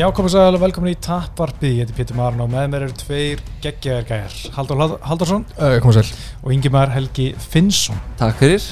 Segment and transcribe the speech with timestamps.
[0.00, 2.94] Já, komið sæl og velkomin í Tapparpi, ég heiti Pétur Marn og með mér eru
[2.96, 6.14] tveir geggjaðir gæjar, Haldur Haldursson Uh, sæl.
[6.40, 8.00] Og Ingimar Helgi Finnsson.
[8.16, 8.64] Takk fyrir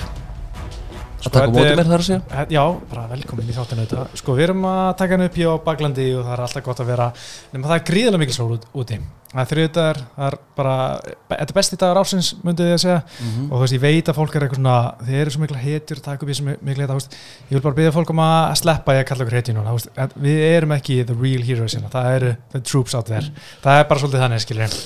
[1.19, 2.63] að taka þetta mótið mér þar að segja Já,
[2.93, 4.07] bara velkomin í þáttinu þetta.
[4.21, 6.83] Sko, við erum að taka hann upp í á Baglandi og það er alltaf gott
[6.83, 7.09] að vera,
[7.53, 9.01] nema það er gríðilega mikil sól út, úti.
[9.29, 10.75] Það er þriðdagar, það er bara,
[11.29, 13.01] þetta er besti dagar ásins, myndið þið að segja.
[13.19, 13.43] Mhm.
[13.51, 16.01] og þú veist, ég veit að fólk er eitthvað svona þið eru svo mikla hetjur,
[16.07, 17.19] taka upp í svo mikla hetjur veist,
[17.51, 19.83] ég vil bara byrja fólk um að sleppa ég að kalla okkur hetjur núna, þú
[19.83, 23.29] veist, við erum ekki the real heroes hérna, það eru the troops out there,
[23.61, 24.81] það er bara svolítið þannig skilur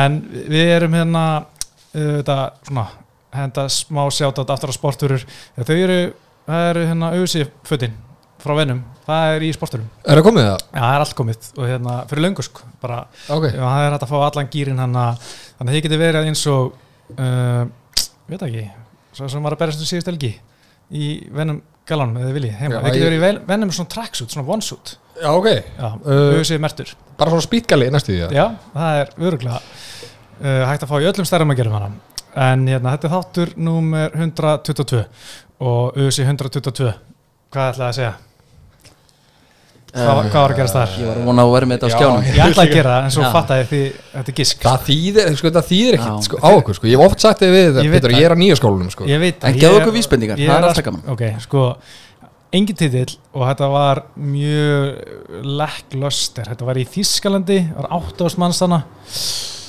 [0.00, 0.20] en
[0.50, 2.88] við erum hérna uh, þetta svona
[3.34, 5.24] henda smá sjátt aftur á sporturur
[5.58, 5.98] þau eru,
[6.48, 7.94] það eru hérna auðsí fötin
[8.44, 10.64] frá vennum, það er í sporturum Er það komið það?
[10.68, 11.46] já, það er allt komið.
[11.56, 12.98] Og hérna fyrir löngu sko, bara.
[13.32, 13.46] Ok.
[13.48, 16.42] Já, það er hægt að fá allan gýrin hann þannig að þið getur verið eins
[16.52, 16.74] og
[17.14, 17.62] uh,
[18.28, 18.66] veit það ekki
[19.14, 20.32] svo sem var að berast um síðust helgi
[20.92, 24.96] í vennum galanum eða viljið heima, þið getur verið í vennum svona tracksuit, svona one-suit.
[25.20, 25.48] Já, ok.
[25.50, 26.94] Já, Uh, auðvitað mertur.
[27.16, 31.28] Bara svona spýtgali næstu því já, það er öruglega uh, hægt að fá í öllum
[31.28, 31.72] stærðum að gera
[32.36, 35.04] en hérna, þetta er þáttur númer 122
[35.60, 36.92] og auðvitað 122
[37.54, 38.14] hvað ætlaði að segja?
[39.94, 40.94] Hvað, hvað var að gerast þar?
[40.98, 42.94] Ég var að vona að vera með þetta á Já, skjánum Ég ætlaði að gera
[42.96, 43.28] það en svo Já.
[43.30, 43.82] fattaði því
[44.14, 47.04] þetta er gisk Það þýðir, sko, það þýðir ekkert sko, á okkur, sko Ég hef
[47.12, 48.16] oft sagt þið við Ég það.
[48.18, 50.66] ég er á nýja skólanum, sko Ég veit En ég- okkur vísbendingar, það er að-
[50.72, 51.04] alltaf gaman.
[51.14, 51.62] Ok, sko
[52.54, 58.60] engin titill og þetta var mjög lekklöster þetta var í Þískalandi, það var 8 manns
[58.62, 58.82] þannig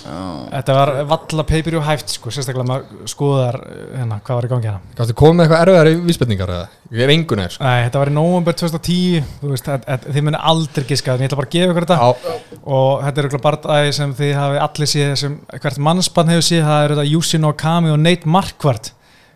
[0.05, 4.51] þetta var valla peipir og hæft sko, sérstaklega maður skoðar eh, hérna, hvað var í
[4.51, 6.67] gangi hérna Kannstu komið eitthvað erfiðar í vísbendingar, eða?
[6.95, 10.07] Ég er engun er, sko Nei, þetta var í nóvember 2010 þú veist, að, að,
[10.15, 13.21] þið muni aldrei giska en ég ætla bara að gefa ykkur þetta Já, og þetta
[13.23, 16.95] er eitthvað barndæði sem þið hafi allir séð sem hvert mannspann hefur séð það er
[16.95, 18.91] þetta Yusin Okami og Nate Marquardt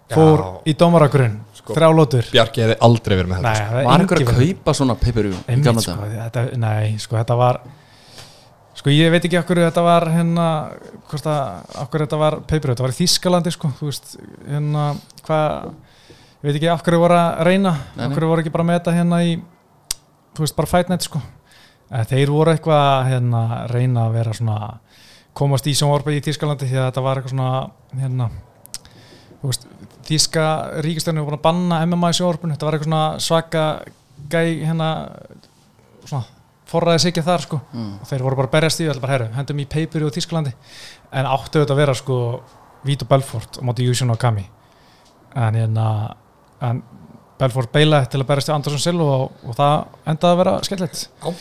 [0.10, 0.50] fór Já.
[0.70, 1.76] í dómarakurinn Sko.
[1.78, 4.40] þrjá lótur Bjarki hefði aldrei verið með Nei, þetta, það er Var einhver engin að
[4.40, 4.56] verið.
[4.64, 6.16] kaupa svona peipiru í Einmitt, gamla sko, dag?
[6.24, 7.60] þetta, nei, sko, þetta var
[8.80, 10.48] sko, ég veit ekki okkur þetta var hérna,
[11.10, 14.14] hvort að okkur þetta var paper, þetta var í Þískalandi sko, þú veist,
[14.48, 14.86] hérna
[15.26, 15.74] hvað,
[16.40, 19.22] ég veit ekki okkur voru að reyna, Nei, okkur voru ekki bara að meta hérna
[19.28, 19.36] í,
[20.38, 21.22] þú veist, bara fight night sko,
[21.90, 24.60] en þeir voru eitthvað að hérna, reyna að vera svona
[25.40, 28.32] komast í sjónvarpi í Þískalandi því að þetta var eitthvað svona hérna,
[29.42, 29.70] þú veist,
[30.10, 30.44] Þíska
[30.82, 33.66] ríkistöðinu voru búin að banna MMA í sjónvarpinu, þetta var eitthvað svona svaka
[34.32, 34.88] gæ hérna
[36.08, 36.39] svona
[36.70, 37.60] forræði sig ekki þar sko.
[37.74, 37.92] Mm.
[38.00, 40.16] og þeir voru bara að berjast í og ætla bara herru, hendum í Paper og
[40.16, 40.56] Þísklandi
[41.12, 42.18] en áttu þetta að vera sko
[42.88, 44.46] Vito Belfort á móti Yushin Okami.
[45.36, 45.88] En hérna
[46.64, 46.82] en
[47.40, 49.76] Belfort beila til að berjast í Andersson Silva og, og það
[50.12, 50.54] endaði að vera
[51.24, 51.34] Já.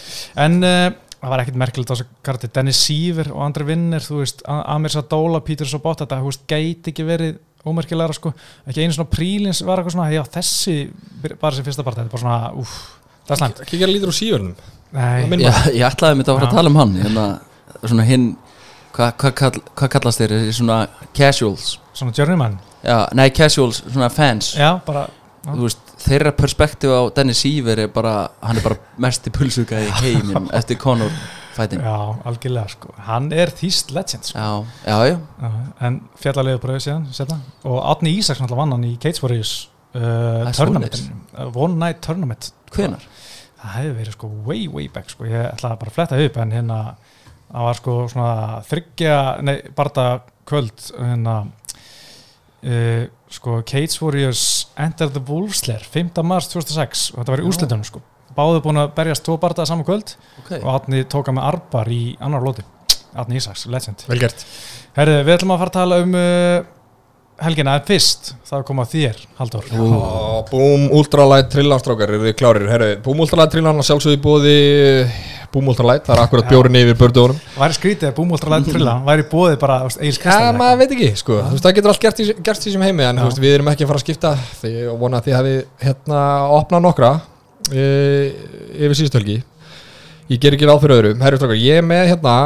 [0.45, 0.87] en uh,
[1.19, 2.51] það var ekkert merkilegt á þessu karti.
[2.55, 6.93] Dennis Siever og andri vinnir þú veist, Amir Sadóla, Peter Sobot þetta þú veist, gæti
[6.93, 8.33] ekki verið ómerkilegra sko.
[8.71, 10.77] Ekki einu svona prílins var eitthvað svona já þessi
[11.41, 12.77] bara sem fyrsta part þetta er bara svona, úff,
[13.25, 13.63] það er slæmt.
[13.67, 16.73] Ekki gera lítur úr síverðnum Nei, Já, ég ætlaði að mynda að fara að tala
[16.73, 17.27] um hann hérna,
[17.83, 18.29] svona hinn
[18.97, 20.79] hvað hva, kall, hva kallast þeir, svona
[21.17, 21.75] casuals.
[21.97, 22.59] Svona journeyman?
[22.87, 24.55] Já, nei, casuals, svona fans.
[24.57, 25.09] Já, bara
[25.49, 25.55] Já.
[25.55, 29.79] Þú veist, þeirra perspektíf á Dennis Siever er bara, hann er bara mest í pulsuga
[29.81, 31.13] í heiminum eftir Conor
[31.57, 31.95] fætin Já,
[32.29, 32.93] algjörlega sko.
[33.07, 34.43] Hann er þýst legend sko.
[34.85, 35.49] já, já, Já,
[35.89, 37.39] En fjallarlegu bröðu síðan setna.
[37.65, 39.55] Og Átni Ísaks náttúrulega vann hann í Cage Warriors
[39.95, 42.51] uh, Tournament uh, One Night Tournament.
[42.75, 43.07] Hvenar?
[43.69, 45.27] Það hefði verið sko way way back sko.
[45.29, 46.79] Ég ætlaði bara að fletta upp En hérna
[47.49, 48.33] Það var sko svona
[48.69, 50.07] þryggja Nei, barða
[50.49, 51.37] kvöld Hérna
[52.65, 54.45] uh, Sko Cage Warriors
[54.81, 56.23] Enter the Wolfslair 5.
[56.25, 57.51] mars 2006 Og þetta var í Já.
[57.53, 58.03] úslitunum sko
[58.39, 60.15] Báðu búin að berjast tvo bardaða saman kvöld
[60.45, 60.61] Okay.
[60.63, 62.63] og Átni tóka með arbar í annar lóti
[63.19, 64.45] Átni Ísaks, legend Vel gert
[64.97, 66.69] Herðu, við ætlum að fara að tala um uh,
[67.45, 68.33] helgina en fyrst.
[68.49, 69.25] Það kom að þér.
[69.39, 72.87] Ó, Búm Ultralight Trillanstrákar, eru þið klárir?
[73.05, 74.57] Búm Ultralight Trillan að sjálfsögðu bóði
[75.49, 79.25] Búm Ultralight, það er akkurat bjórin yfir börduðunum væri skrítið að búmúltra lænt trilla væri
[79.31, 82.27] bóðið bara Já, Kristján maður veit ekki, sko, þú veist, það getur allt gert í,
[82.45, 84.99] gert í sem heimi, en veist, við erum ekki að fara að skipta því og
[85.01, 85.55] vona að þið hafi
[85.87, 86.21] hérna
[86.59, 87.13] opnað nokkra
[87.73, 87.87] e,
[88.77, 89.39] yfir síðustölgi
[90.35, 92.37] ég ger ekki ráð fyrir öðru, herru strákar, ég með hérna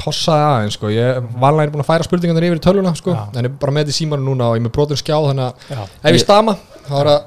[0.00, 3.24] tossaði aðeins, sko, ég vanlega er búin að færa spurningarnir yfir í tölvuna, sko, Já.
[3.34, 5.16] en ég er bara með þetta í símanu núna og ég er með brotin skjá,
[5.28, 6.56] þannig að ef ég stama,
[6.88, 7.20] þá er það,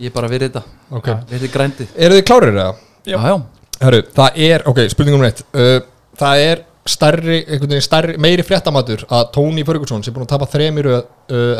[0.00, 0.62] Ég er bara við þetta,
[0.96, 1.16] ok, Já.
[1.28, 2.74] við þetta grændið eru þið klárir eða?
[3.04, 3.18] Já.
[3.20, 3.34] Já,
[3.80, 5.78] Herru, það er, ok, spurningum reitt uh,
[6.20, 10.32] Það er stærri, einhvern veginn stærri, meiri fréttamatur að Tony Ferguson sem er búin að
[10.32, 11.02] tapa þremir uh,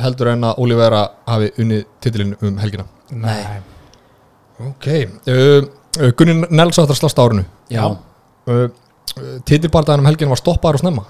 [0.05, 2.87] heldur en að Olivera hafi unnið titilinn um helgina.
[3.13, 3.61] Nei,
[4.61, 4.87] Ok,
[5.33, 7.45] uh, Gunni Nels áttur að slasta árinu.
[7.73, 8.67] Já, uh,
[9.17, 11.05] Titilbardaðan um helgina var stoppaður og snemma?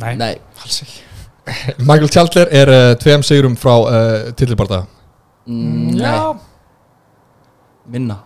[0.00, 0.34] Nei, nei.
[0.62, 1.00] Alls ekki.
[1.88, 4.84] Michael Chandler er uh, tveim sigurum frá uh, titilbardaða
[5.50, 6.38] mm, Já, Nei,
[7.96, 8.20] minna.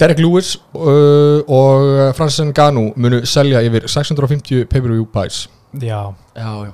[0.00, 5.44] Derek Lewis uh, og Francis Ngannou munu selja yfir 650 pay-per-view buys.
[5.78, 6.72] Já, Já, já.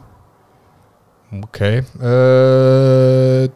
[1.42, 1.60] Ok
[2.00, 3.48] uh,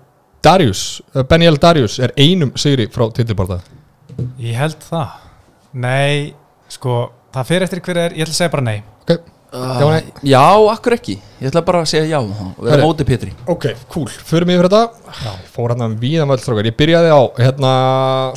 [0.45, 3.61] Darius, uh, Beniel Darius er einum sigri frá titilbarða
[4.43, 5.17] ég held það.
[5.81, 6.35] Nei,
[6.69, 6.97] sko
[7.35, 8.81] það fyrir eftir hver er, ég ætla að segja bara nei.
[9.05, 10.13] Ok, Uh, Já, nei.
[10.31, 10.41] já,
[10.71, 11.17] akkur ekki?
[11.43, 12.85] Ég ætla bara að segja já og vera Herri.
[12.87, 14.07] móti Pétri ok, cool.
[14.07, 14.83] Förum yfir þetta.
[15.25, 15.33] Já.
[15.51, 17.73] Fór hérna víðan völd strókar Ég byrjaði á, hérna,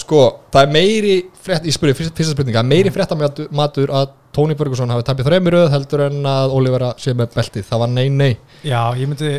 [0.02, 1.14] sko Það er meiri
[1.44, 2.56] frétt, ég spurði fyrsta, fyrsta spurning.
[2.58, 3.18] Það er meiri frétta
[3.54, 7.66] matur að Tony Ferguson hafi tapið þreymir heldur en að Olivera sé með beltið.
[7.70, 8.32] Það var nei, nei.
[8.66, 9.30] Já, ég myndi,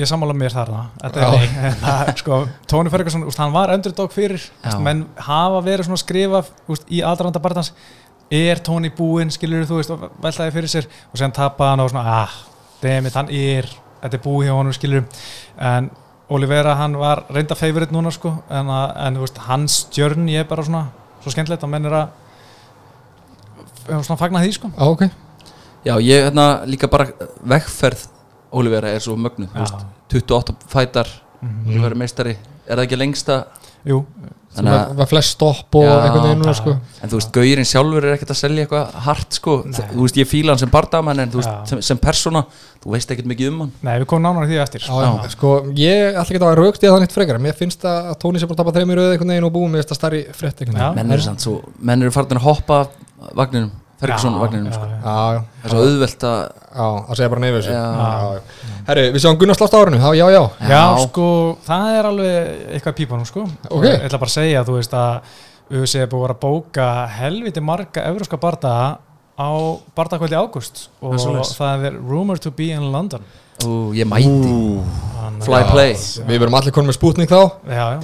[0.00, 0.88] ég sammála mér þarna.
[0.98, 4.74] Þetta er nei En það, sko, Tony Ferguson, úst, hann var underdog fyrir Já.
[4.82, 6.42] menn hafa verið svona að skrifa
[6.74, 7.70] úst, í aðranda barndans
[8.30, 10.86] er Tony búinn, skilur þú veist og veltaði fyrir sér?
[11.12, 12.34] Og sen tapa hann og svona ah,
[12.82, 13.66] demit, hann er
[14.00, 15.04] þetta er búið hjá honum, skilur
[15.58, 15.90] en
[16.30, 20.62] Olivera, hann var reynda favorite núna sko, en, að, en veist, hans journey er bara
[20.62, 20.84] svona,
[21.24, 22.18] svo skemmtilegt og menn er að
[23.90, 24.70] að svona fagna því sko.
[24.76, 25.02] Já, ok.
[25.88, 27.08] Já, ég hérna líka bara
[27.50, 28.04] vegferð
[28.54, 29.82] Olivera er svo mögnuð þú veist,
[30.14, 31.10] 28 fætar
[31.40, 31.70] Mhm.
[31.72, 32.36] Olivera meistari.
[32.68, 33.36] Er það ekki lengsta?
[33.88, 34.04] Jú,
[34.50, 35.86] Það var, flest stopp og
[36.16, 36.56] núna já.
[36.58, 36.72] sko.
[37.00, 39.54] En þú veist, Gaurinn sjálfur er ekkert að selja eitthvað hart sko.
[39.70, 39.78] Nei.
[39.92, 42.42] Þú veist, ég fíla hann sem bardamann En þú veist, sem, sem persóna
[42.82, 43.72] Þú veist ekkert mikið um hann.
[43.86, 44.82] Nei, við komum nánar í því eftir.
[44.82, 45.04] Já, sko.
[45.06, 45.34] já.
[45.36, 48.48] sko, ég ætla ekki að raukst ég það neitt frekar Mér finnst að Tony sé
[48.48, 50.80] bara að tapa þreymir auðvitað einhvern veginn og búið Mér finnst það starri veginn.
[50.98, 53.70] Menn eru samt svo Menn eru farin að hoppa af vagninum
[54.00, 54.86] Ferguson vagninum sko.
[55.04, 56.38] Það er svo auðvelt að
[58.90, 60.40] Herri, við sjáum Gunnar slást á árinu, já, já, já.
[60.66, 61.26] Já, sko,
[61.62, 63.44] það er alveg eitthvað pípunum, sko.
[63.70, 63.84] Ok.
[63.86, 65.36] Ég ætla bara að segja, þú veist að
[65.70, 66.86] UFC er búið að bóka
[67.20, 68.88] helviti marga evróska bardaga
[69.38, 69.50] á
[69.94, 70.88] bardagkvöldi ágúst.
[71.06, 71.14] Og
[71.54, 73.22] Það er rumored to be in London.
[73.62, 74.26] Ú, ég mæti.
[75.46, 75.94] Fly play.
[76.26, 77.44] Við verum allir konum með spútning þá.
[77.70, 78.00] Já, já.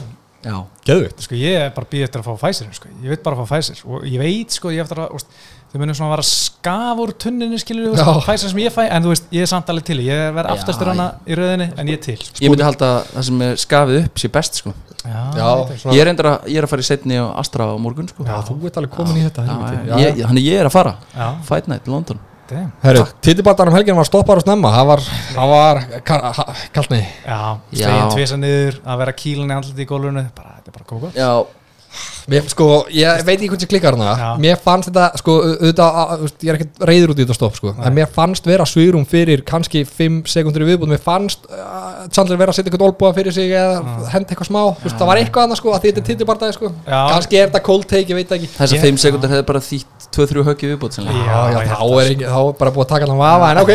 [0.47, 2.91] Já, Geðvitt Sko, ég er bara býð eftir að fá Pfizer, sko.
[3.03, 3.81] Ég veit bara að fá Pfizer.
[3.91, 5.25] Og ég veit, sko, ég eftir að,
[5.77, 8.09] þau munum svona að vara skaf úr tunninni, skilur við, Já.
[8.25, 9.99] Pfizer sem ég fæ, en þú veist, ég er samt alveg til.
[10.07, 12.19] Ég verð aftastur hana í rauðinni, en ég er til.
[12.41, 14.75] ég myndi halda að það sem er skafið upp sé best sko
[15.07, 15.49] Já, Já,
[15.95, 18.41] ég er, að, ég er að fara í setni á Astra á morgun sko já,
[18.49, 19.87] þú ert alveg komin í þetta Já, helviti.
[19.87, 22.19] já, ég, Þannig ég er að fara Já, Fight Night, London
[22.51, 22.73] damn.
[22.83, 25.05] Herri, titibartan um helgin var stoppar og snemma Það var,
[25.37, 25.81] það var
[26.11, 27.39] ka- ha- kalt nei Já,
[27.71, 27.85] Já.
[27.85, 31.13] slegin tvisa niður, að vera kílan í andliti í gólfinu, bara, þetta er bara kókó.
[32.27, 34.33] Mér, sko, ég veit ekki hvernig klikkar hana.
[34.43, 37.73] Mér fannst þetta, sko, auðvitað Ég er ekkert reyður út í þetta stopp, sko.
[37.87, 42.41] En mér fannst vera svirum fyrir kannski 5 sekundur í viðbúð Mér fannst uh, Chandler
[42.41, 45.23] vera að setja eitthvað olbúa fyrir sig Eða henda eitthvað smá, þú veist, það var
[45.23, 46.73] eitthvað annað, sko Að því þetta er titibartaði, sko.
[46.87, 47.01] Já.
[47.15, 48.51] Kannski er þetta cold take, ég veit ekki.
[48.59, 50.97] Þessar Ég- 5 sekundar hefði bara þýtt 2-3 höggi viðbútt.
[50.99, 53.51] Já, Já, já, ég þá er, ekki, þá er bara búið að taka allan vafa
[53.53, 53.73] En ok,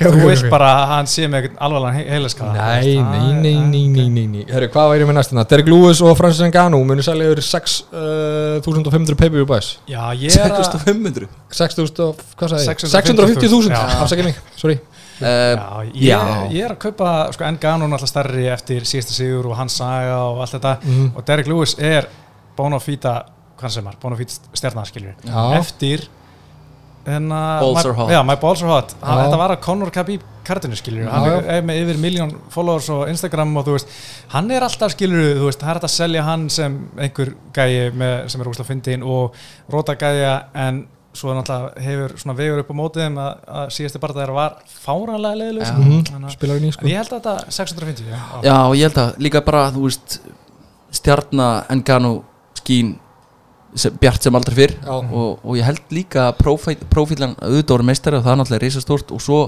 [0.00, 0.44] Þú ok.
[0.52, 2.52] bara að hann sé með alvarlega heilaskaða.
[2.54, 5.44] Nei, nei, nei, nei, nei, nei, nei Herru, hvað væri með næstina?
[5.50, 10.62] Derek Lewis og Francis Ngannou munu selja yfir 6.500 pay-per-view buys Já, ég er að...
[10.70, 12.82] 6500 6.000 og, hvað sagði ég?
[12.94, 13.40] 650.000.
[13.40, 13.82] 650.000, Já.
[14.04, 14.86] afsakið mig, sorry uh,
[15.24, 16.20] Já, ég, Já.
[16.54, 20.20] ég er að kaupa, sko, Engano er alltaf stærri eftir síðasta sigur og hans saga
[20.30, 21.10] og allt þetta Mhm.
[21.16, 22.08] og Derek Lewis er
[22.56, 23.14] Bonafita,
[23.60, 25.42] hvað sem er, Bonafita stjarnaskilur Já.
[25.60, 26.08] eftir
[27.08, 29.08] en að Balls my, já, my balls are hot Já.
[29.22, 33.08] þetta var að Conor Khabib kartinu skilur Já, hann er, með yfir miljón followers og
[33.10, 33.92] Instagram og þú veist
[34.34, 37.90] hann er alltaf skilur þú veist það er hægt að selja hann sem einhver gæi
[37.96, 39.38] með, sem er úrslega fyndin og
[39.72, 40.34] róta gæja
[40.66, 40.82] en
[41.16, 44.58] svo náttúrulega hefur svona vegur upp á mótið þeim að, að síðasti bara þeirra var
[44.70, 45.70] fáranlega leiðileg Já.
[45.72, 45.86] sko.
[45.88, 48.44] Ný, en sko ég held að þetta 650 já, já.
[48.46, 50.20] Já, ég held að líka bara, þú veist
[50.94, 52.12] Stjarna Engano
[52.60, 52.94] skín
[53.74, 54.76] sem, bjart sem aldrei fyrr.
[54.90, 59.22] Og, og ég held líka að auðvitað voru meistari og það er náttúrulega reisastórt og
[59.24, 59.42] svo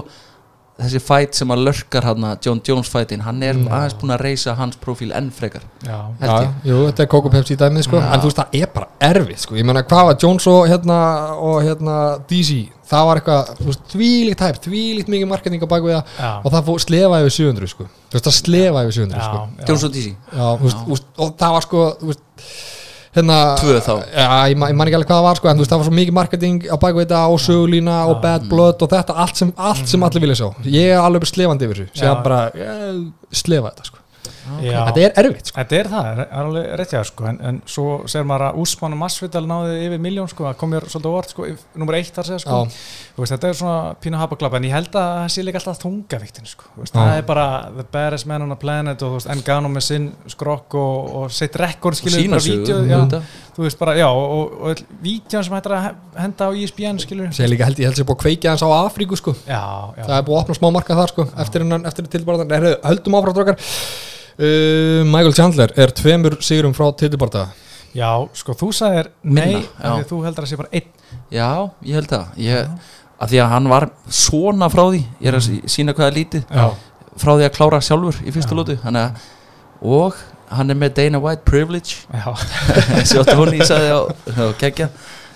[0.79, 4.55] þessi fæt sem að lörkar hann John Jones fætin, hann er aðeins búin að reisa
[4.57, 5.99] hans prófíl enn frekar Já.
[6.23, 6.47] ég.
[6.65, 7.99] jú, þetta er Coco Pepsi dæmið, sko.
[8.01, 9.57] En þú veist, það er bara erfið, sko.
[9.59, 10.97] Ég meina, hvað var Jones og hérna,
[11.37, 11.97] og hérna
[12.29, 16.13] DC, það var eitthvað, þú veist, þvílíkt hæp, þvílíkt mikið marketing á baku við það.
[16.17, 16.31] Já.
[16.41, 17.89] og það fór slefa yfir 700, sko.
[18.09, 19.43] Þú veist, það slefa yfir 700, sko.
[19.43, 22.25] Já, Jones og DC Já, þú veist, þú veist, og það var sko, þú veist
[23.15, 23.93] hérna, Tvö þá.
[24.13, 25.81] Já, ég, ma- ég man ekki alveg hvað það var, sko En þú veist, það
[25.83, 29.53] var svo mikið marketing á þetta og sögulína og bad blood og þetta allt sem,
[29.57, 30.49] allt sem allir vilja sjá.
[30.65, 31.99] Ég er alveg slefandi yfir þessu.
[32.01, 33.03] Sér bara, ég,
[33.43, 33.99] slefa þetta, sko
[34.63, 34.79] Já.
[34.89, 35.57] Þetta er erfitt, sko.
[35.61, 38.45] Þetta er það, er er alveg rétt hjá þér, sko, en, en svo ser maður
[38.49, 41.47] að Úsmann og Masvidal náði yfir miljón sko, það kom mér svolítið óvart sko,
[41.79, 42.57] nummer eitt þar segja sko.
[43.17, 46.49] Veist, þetta er svona pínu hapaklap en ég held að það sé líka alltaf þungavíktin
[46.49, 46.69] sko.
[46.91, 47.47] Það er bara
[47.77, 51.95] the baddest man on the planet og Engano með sinn skrokk og, og sitt rekord
[51.99, 52.41] skilur bara
[53.03, 53.31] auðvitað.
[53.53, 56.99] þú veist bara, já og, og, og vídjón sem hættir að he- henda á ESPN
[57.03, 59.35] skilur líka held ég held sér búið að kveikja hans á Afríku, sko.
[60.09, 63.59] Það er búið að opna smá marka þar, sko Eftir, eftir tilbarðan, höldum áfram drókar
[64.39, 67.47] uh, Michael Chandler er tveimur sigurum frá tilbarða
[67.93, 70.87] Já, sko, þú sagðir nei, að þú heldur að sé bara einn.
[71.29, 71.49] Já,
[71.85, 72.31] ég held það.
[72.41, 72.71] Ég,
[73.21, 76.17] að Því að hann var svona frá því Ég er að sí- sýna hvað er
[76.17, 76.65] lítið Já,
[77.21, 78.57] Frá því að klára sjálfur í fyrstu Já.
[78.57, 79.29] lótu Þannig að
[79.93, 80.17] Og
[80.53, 82.01] hann er með Dana White privilege.
[82.13, 82.33] Já,
[82.97, 84.89] eins og Tony sagði á, á keggja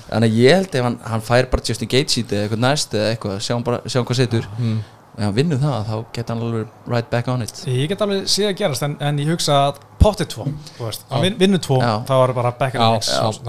[0.08, 3.08] Þannig að ég held ef hann, hann fær bara Justin Gates eða eitthvað næst eða
[3.14, 4.46] eitthvað, sjáum, bara, sjáum hvað setur.
[4.58, 4.78] Mm.
[5.18, 7.64] Og ef hann vinnur það þá geta hann alveg right back on it.
[7.66, 10.46] Ég get alveg séð að gerast en, en ég hugsa að pottið tvo
[10.78, 11.22] þú veist, Já.
[11.26, 11.94] vin, vinnu tvo, Já.
[12.06, 12.78] þá er bara back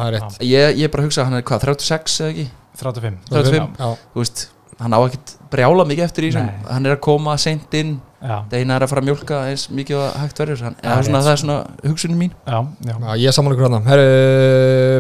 [0.08, 0.38] er rétt.
[0.48, 2.46] Ég, ég bara hugsa að hann er hvað, 36 eða ekki?
[2.80, 3.68] 35 35.
[3.78, 4.44] Já, Þú veist,
[4.80, 6.48] hann á ekkert brjála mikið eftir í þessum.
[6.48, 6.68] Nei.
[6.72, 9.96] hann er að koma seint inn Já, Deina er að fara að mjólka eins mikið
[10.00, 12.32] og hægt verður rétt, það er svona hugsunin mín.
[12.48, 14.06] Já, já, Já, ég er saman ykkur hann Herru,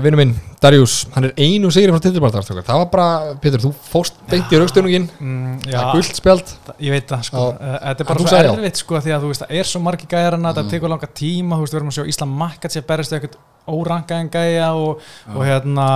[0.04, 4.20] vinnu minn, Darius Hann er einu sigri frá titilbartar Það var bara, Pétur, þú fórst
[4.30, 6.54] beint í raukstunungin mm, Það er gullt spjald.
[6.78, 7.44] Ég veit það sko.
[7.58, 10.10] Eh, þetta er bara svo erfitt sko því að þú veist, það er svo margi
[10.14, 10.52] gæjar en Mm.
[10.54, 13.34] þetta tekur langa tíma, þú veist, við erum að sjá Ísland makkat sér berist eitthvað
[13.68, 15.02] órangaðan gæja og,
[15.34, 15.88] og hérna,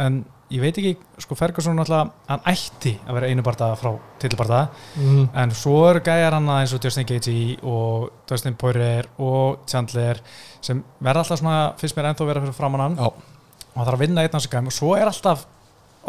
[0.00, 0.92] en ég veit ekki,
[1.24, 3.90] sko Ferguson náttúrulega, hann ætti að vera einu barða frá
[4.22, 4.62] titilbarða
[5.00, 5.22] mm.
[5.42, 10.20] En svo eru gæjar hann eins og Justin Gaethje og Dustin Poirier og Chandler
[10.62, 13.08] sem verða alltaf svona, finnst mér ennþá vera fyrir framann hann Já.
[13.08, 15.46] og það þarf að vinna einn af þessu gæm og svo er alltaf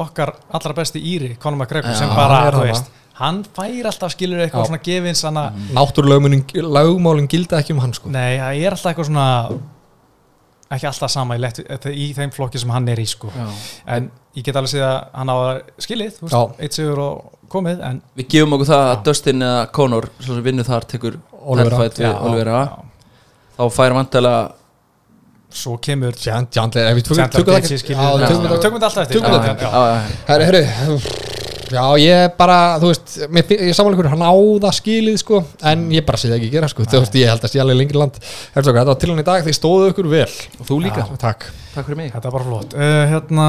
[0.03, 4.41] okkar allra besti Íri, Conor McGregor Já, sem bara, þú veist hann fær alltaf skilur
[4.41, 4.69] eitthvað Já.
[4.71, 9.09] svona gefins hann að, Náttúrulögmálin gilda ekki um hann sko nei, það er alltaf eitthvað
[9.11, 9.27] svona
[10.75, 13.29] ekki alltaf sama í, lett, í þeim flokki sem hann er í sko.
[13.35, 13.47] Já.
[13.97, 16.17] en ég get alveg séð að hann á að skilið,
[16.59, 19.03] eitt sigur og komið en Við gefum okkur það að Já.
[19.09, 22.75] Dustin eða Conor svo sem vinnur þar tekur við Já, Olivera já.
[23.59, 24.43] þá fær vantilega
[25.53, 29.21] svo kemur Jan- Chandler, ef við tökum þetta alltaf eftir.
[29.21, 29.83] Já,
[30.33, 31.32] þetta.
[31.73, 35.39] Já, ég bara, þú veist ég samanlega hvernig hann áða skilið sko,
[35.71, 37.79] en ég bara sé það ekki gera sko, þú veist, ég held að sé alveg
[37.79, 38.19] lengri land.
[38.55, 40.27] Þetta var til hann í dag, þið stóðu ykkur vel.
[40.59, 41.47] Og þú líka, Já, Takk.
[41.73, 42.13] Takk fyrir mig.
[42.13, 42.77] Þetta er bara flott.
[42.77, 43.47] Uh, Hérna,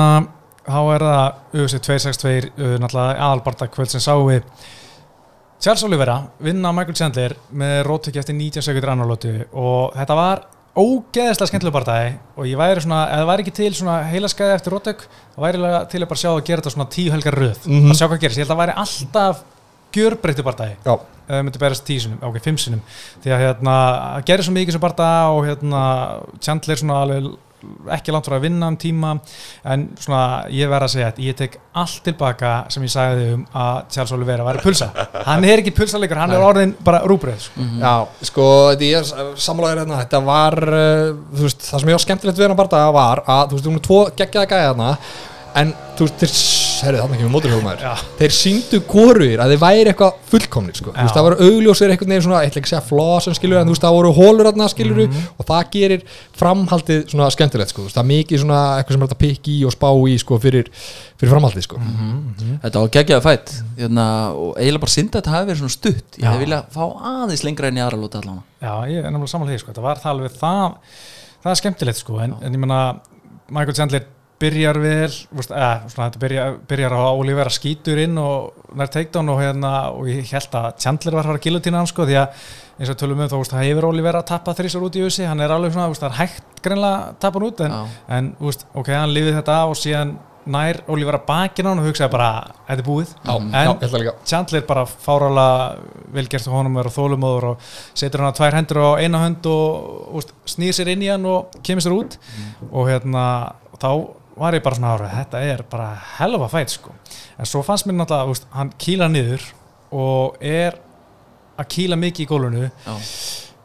[0.65, 4.49] þá er það UFC 262 uh, náttúrulega aðalbarta kvöld sem sáum við.
[5.65, 10.43] Charles Oliveira vinna Michael Chandler með róttöki eftir 19 sekundur annarlótu og þetta var
[10.75, 14.75] ógeðislega skemmtilega barndagi og ég væri svona, ef það væri ekki til svona heilaskæði eftir
[14.75, 15.05] róttök,
[15.35, 15.61] þá væri
[15.93, 17.61] til að bara sjá að gera þetta svona tíu helgar röð.
[17.69, 17.91] Mhm.
[17.93, 19.45] að sjá hvað gerist, ég held að það væri alltaf
[19.95, 22.83] gjörbreyttu barndagi ef það myndi berast tíu sinum, ok, fimm sinum
[23.23, 23.75] því að hérna,
[24.19, 25.83] það gerir svo mikið sem barða og hérna,
[26.45, 27.31] Chandler svona alveg
[27.97, 29.15] ekki langt frá að vinna um tíma
[29.65, 30.23] en svona,
[30.55, 34.15] ég verð að segja að ég tek allt tilbaka sem ég sagði um að Charles
[34.17, 34.91] Oliveira væri pulsa
[35.29, 37.61] hann er ekki pulsalegur, hann er orðin bara rúbröð sko.
[37.61, 37.83] Mhm.
[37.85, 37.95] Já,
[38.31, 42.41] sko, þetta er sammálaður hérna, þetta var, uh, þú veist, það sem ég var skemmtilegt
[42.43, 44.91] við hann bara var að, þú veist, þú erum tvo geggjaða gæja þarna,
[45.55, 46.33] en þú veist, þeir,
[46.85, 47.83] herrið,
[48.19, 51.17] þeir síndu góruðir að þeir væri eitthvað fullkomnir, sko, þú veist, Já.
[51.19, 53.75] það voru augljósir einhvern veginn svona, eitthvað ekki að segja flaws en skilur, en þú
[53.77, 55.23] veist, það voru hólur þarna, skilur, Mhm.
[55.39, 56.03] og það gerir
[56.41, 59.73] framhaldið svona skemmtilegt, sko, það er mikið svona eitthvað sem er að pikka í og
[59.77, 60.71] spá í, sko, fyrir,
[61.21, 61.79] fyrir framhaldið, sko.
[61.79, 62.59] Mhm.
[62.65, 66.25] Þetta var geggjaði fætt hérna, og eiginlega bara synda þetta hafi verið svona stutt ég
[66.27, 66.85] hefði viljað fá
[67.15, 69.73] aðeins lengra enn í aðra lóta allan Já, ég er náttúrulega samanlega sko.
[69.73, 70.75] þetta var það alveg það,
[71.45, 73.01] það er skemmtilegt sko, en, en ég meina
[73.51, 74.05] Michael Chandler
[74.43, 79.31] byrjar vel, veist, eða, svona, þetta byrjar, byrjar á Olivera skítur inn og nær takedown
[79.33, 82.19] og, hérna, og ég held að Chandler var að fara að gilutína hann sko, því
[82.19, 82.45] að
[82.81, 85.41] eins og tölum um þá, það hefur Olivera að tappa þrísar út í USA, hann
[85.45, 87.77] er alveg svona, það er hægt greinlega að tappa hann út, en,
[88.19, 92.13] en veist, ok, hann lifið þetta og síðan nær Olivera bakinn á hann og hugsaði
[92.13, 92.31] bara,
[92.67, 93.15] þetta er búið.
[93.25, 93.71] Já, En- já.
[94.29, 95.79] Chandler bara fárálega
[96.13, 97.63] velgert og honum er á þólumóður og
[97.97, 101.25] setur hann að tvær hendur á eina hönd og úst, snýr sér inn í hann
[101.25, 102.19] og kemur sér út.
[102.73, 103.25] Og hérna
[103.81, 103.89] þá
[104.37, 105.89] var ég bara svona árið, þetta er bara
[106.19, 106.95] helfa fætt sko,
[107.39, 109.45] en svo fannst mér náttúrulega úst, hann kýla niður
[109.95, 110.79] og er
[111.59, 112.95] að kýla mikið í gólunu Já.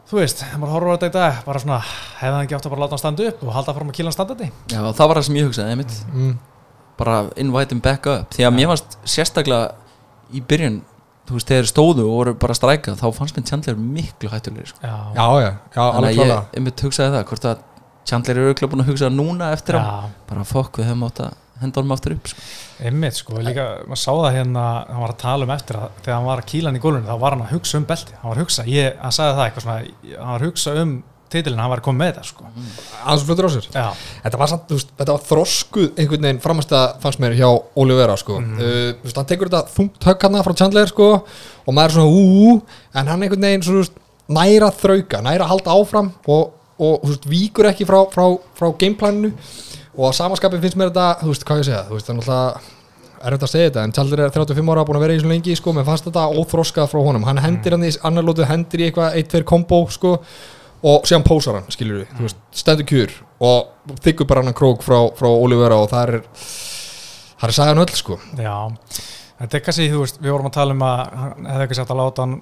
[0.09, 1.79] þú veist, maður horfður á þetta í dag bara svona,
[2.19, 4.11] hefði hann ekki átt að bara láta hann standa upp og halda fram að kýla
[4.11, 6.37] hann standandi Já, það var það sem ég hugsaði einmitt Mm.
[6.99, 9.73] bara invite him back up því að mér fannst sérstaklega
[10.35, 10.81] í byrjun
[11.29, 14.67] þú veist, þegar stóðu og voru bara að stræka þá fannst mér Chandler miklu hættulegri
[14.71, 14.79] sko.
[14.81, 16.37] Já, Já, já, já, alveg að klálega.
[16.41, 17.59] ég einmitt hugsaði það hvort að
[18.09, 20.09] Chandler eru auðvitað búin að hugsa núna eftir á Já.
[20.31, 22.47] bara fokk, við höfum átt að henda honum aftur upp sko.
[22.87, 26.15] Einmitt sko, líka, maður sá það hérna hann var að tala um eftir að þegar
[26.17, 28.31] hann var að kýla hann í gólunni þá var hann að hugsa um belti, hann
[28.31, 29.79] var að hugsa ég, hann sagði það eitthvað svona,
[30.13, 30.93] hann var að hugsa um
[31.29, 32.47] titilin, hann var að koma með þetta sko
[33.03, 33.67] Aðeins fluttur á sér.
[33.75, 33.87] Já,
[34.23, 34.53] Þetta var,
[35.11, 37.49] var þroskuð einhvern veginn framast að fannst mér hjá
[37.79, 38.39] Olivera sko.
[38.41, 38.59] Mhm.
[38.59, 41.09] uh, veist, hann tekur þetta þungt högg hana frá Chandler sko,
[41.65, 42.55] og maður er svona úú
[42.95, 44.07] en hann einhvern veginn svona,
[44.39, 48.25] næra þrauka næra halda áfram og, og þú veist, víkur ekki frá, frá,
[48.57, 49.33] frá gameplaninu.
[49.99, 52.21] Og á samanskapin finnst mér þetta þú veist, hvað ég segja, þú veist, það er
[52.21, 52.77] náttúrulega
[53.19, 55.31] er þetta að segja þetta, en Chandler er 35 ára búin að vera í svo
[55.31, 57.25] lengi sko, menn fannst þetta óþroskað frá honum.
[57.27, 60.13] Hann hendir hann í annar lótu, hendir í eitthvað 1-2 kombo sko,
[60.87, 63.11] og síðan pósar hann, skilur við, þú veist, stendur kjur
[63.43, 63.59] og
[64.05, 66.13] þykkur bara hann krók frá, frá Olivera og það er
[67.39, 68.15] það er sagan öll, sko.
[68.39, 68.55] Já,
[69.41, 71.91] þetta er kannski, þú veist, við vorum að tala um að hann hefði ekki sagt
[71.91, 72.35] að láta hann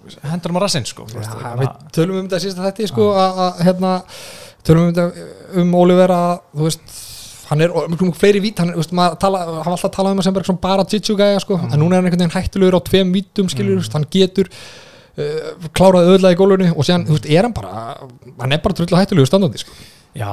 [0.00, 1.06] uh, leiða hann að hendur rassinn, sko.
[1.10, 3.92] Já, þannig við tölum um þetta sísta þetta, sko, að, að, hérna
[4.66, 5.28] tölum um þetta
[5.62, 6.20] um Olivera,
[6.56, 6.98] þú veist
[7.50, 10.28] hann er mjög fleiri vít, hann, veist, maður tala, hann alltaf að tala um að
[10.28, 13.48] sem bara bara jitsu-gæja, sko, en núna er hann einhvern veginn hættulegur á tveim vítum,
[13.50, 13.94] skilur, mm.
[13.96, 17.72] hann getur uh, kláraði öðlaði í gólunni og síðan, þú veist, er hann bara
[18.44, 19.74] hann er bara trullu hættulegur standandi, sko
[20.10, 20.26] Já,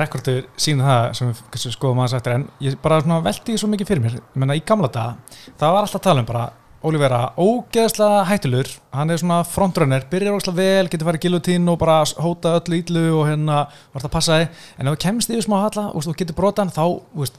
[0.00, 3.90] rekordur sína það sem við skoðum aðeins eftir en ég bara velti því svo mikið
[3.90, 6.44] fyrir mér ég menna í gamla dag, það var alltaf að tala um bara
[6.80, 11.98] Olivera, ógeðslega hættulur hann er svona frontrunner, byrjar ógeðslega vel getur farið gilutín og bara
[12.24, 13.58] hóta öllu íllu og hérna
[13.92, 14.62] var það að passa þig.
[14.80, 16.82] En ef þú kemst yfir smá halla og getur brotan þá,
[17.20, 17.36] veist,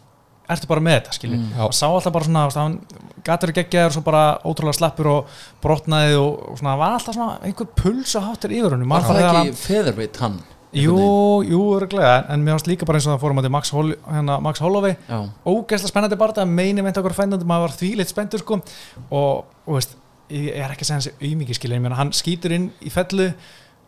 [0.51, 2.77] ertu bara með þetta skilji, Mm, og sá alltaf bara svona veist, hann
[3.25, 7.39] gatur geggjaður og svo bara ótrúlega slappur og brotnaði og, og svona var alltaf svona
[7.41, 8.93] einhver puls og háttur yfir honum.
[8.93, 10.41] Var það ekki featherweight hann?
[10.71, 10.95] Jú,
[11.43, 13.89] jú, örglega, en mér fannst líka bara eins og það fórum að til Max, Hol
[14.05, 14.95] hérna, Max Holloway.
[15.43, 18.61] Ógeðslega spennandi bara, meini meint okkur fændandi maður var þvíleitt spenntur sko.
[19.09, 19.97] Og, og veist,
[20.31, 23.27] ég er ekki að segja hans auðmikið meina hann skýtur inn í fellu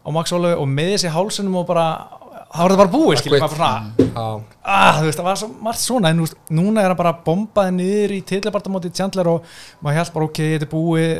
[0.03, 1.87] á Max Holloway og með þessi hálsunum og bara,
[2.53, 3.43] það var það bara búið skilja, Quit.
[3.43, 4.25] maður bara svona, Já,
[4.63, 7.13] ah, þú veist, það var svo margt svona en þú veist, núna er hann bara
[7.25, 9.47] bombaði niður í tillibartamóti Chandler og
[9.81, 11.13] maður held bara ok, þetta er búið.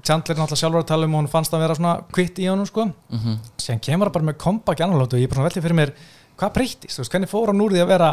[0.00, 2.48] Chandler er náttúrulega sjálfur að tala um og hann fannst að vera svona kvitt í
[2.48, 2.88] honum sko.
[3.12, 3.36] Mhm.
[3.60, 5.66] Síðan kemur það bara með comeback í annan lótu og ég er bara svona veltið
[5.68, 5.92] fyrir mér
[6.38, 8.10] hvað breytist, þú veist, hvernig fór hann úr því að vera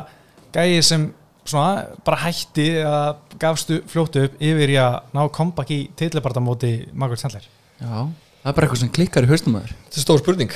[0.51, 1.13] gæi sem
[1.46, 7.22] svona bara hætti að gafstu fljótu upp yfir í að ná comeback í tillibartamóti Margaret
[7.22, 7.46] Chandler?
[7.79, 8.10] Já,
[8.41, 10.55] það er bara eitthvað sem klikkar í haustum aður þetta er stór spurning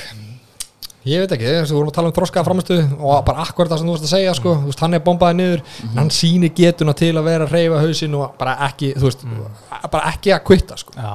[1.09, 3.89] Ég veit ekki, við vorum að tala um þroska framistu og bara akkurat það sem
[3.89, 5.63] þú veist að segja sko, þú veist, hann er bombaði niður,
[5.95, 9.25] hann sýnir getuna til að vera að reyfa hausinn og bara ekki þú veist,
[9.95, 10.93] bara ekki að kvitta sko.
[10.99, 11.13] Já,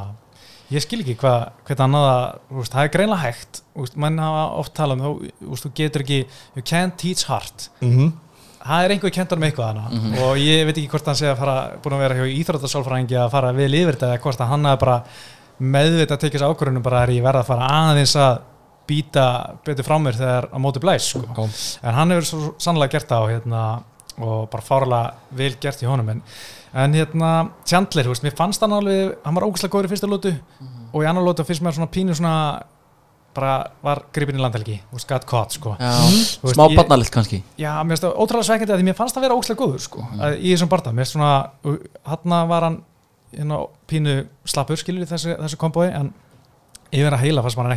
[0.74, 3.62] ég skil ekki hvað hvað annað að, þú það er greinlega hægt.
[3.74, 6.20] Þú mann hafa oft talað um þú þú getur ekki,
[6.56, 8.10] you can't teach hard mm -hmm.
[8.64, 9.84] það er einhver kentur með eitthvað hana
[10.24, 13.30] og ég veit ekki hvort hann sé að fara búin að vera hjá íþróttasálfræðingi að
[13.30, 15.04] fara vel yfir þetta eða hvort að hann hafi bara
[15.60, 18.38] meðvitað að tekja þessu ákvörðunum bara er ég verða að fara aðeins að
[18.88, 19.26] býta
[19.64, 21.48] betur frá mér þegar á móti blæs sko.
[21.82, 23.62] en hann hefur svo sannlega gert það og, hérna,
[24.18, 26.12] og bara fárlega vel gert í honum.
[26.14, 26.22] En,
[26.84, 27.32] en hérna
[27.64, 30.34] Chandler, veist, mér fannst hann alveg hann var ógæslega góður í fyrsta lótu
[30.92, 32.36] og í annar lótu finnst mér svona pínu svona
[33.34, 35.74] bara var gripin í landhelgi og skatt kott sko.
[35.74, 37.40] Smá barnalilt kannski.
[37.58, 40.04] Já, mér finnst það ótrúlega svekkjandi að því mér fannst það vera ókslega góður sko,
[40.20, 41.32] að, í þessum barða, mér finnst svona
[42.12, 42.78] hann var hann
[43.34, 43.58] hérna,
[43.90, 46.12] pínu slappur skilur í þessu, þessu kombói en
[46.94, 47.74] yfir að heila fannst maður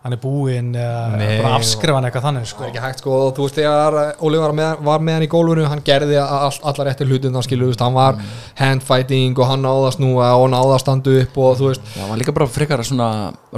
[0.00, 2.62] hann hann er búinn eða afskrifan eitthvað þannig Það sko.
[2.64, 5.30] er ekki hægt sko, og þú veist þegar Óli var með, var með hann í
[5.34, 8.20] gólfinu, hann gerði all, allar réttir hlutin, hann skilur, hann var
[8.58, 11.92] handfighting og hann náða að snúa og náða að standa upp og þú veist.
[11.92, 13.10] Já, hann var líka bara frekar svona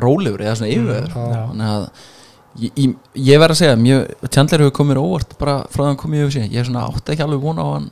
[0.02, 1.08] rólegur eða svona yfir.
[1.14, 1.86] Þannig að
[2.66, 6.24] ég, ég, verð að segja, mjög, Chandler hefur komið óvart bara frá því hann komið
[6.26, 7.90] yfir sig Ég er svona átti ekki alveg vona á hann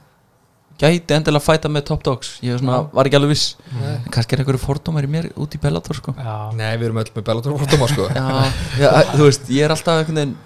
[0.81, 2.33] gæti endilega fæta með top dogs.
[2.45, 3.57] Ég er svona, var ekki alveg viss.
[3.77, 3.97] Nei.
[4.13, 6.15] Kannski er einhverju fordómar í mér út í Bellator sko.
[6.17, 8.09] Já, Nei, við erum öll með Bellator fórtuma sko.
[8.19, 8.29] Já,
[8.81, 10.39] já, þú veist, ég er alltaf einhvern veginn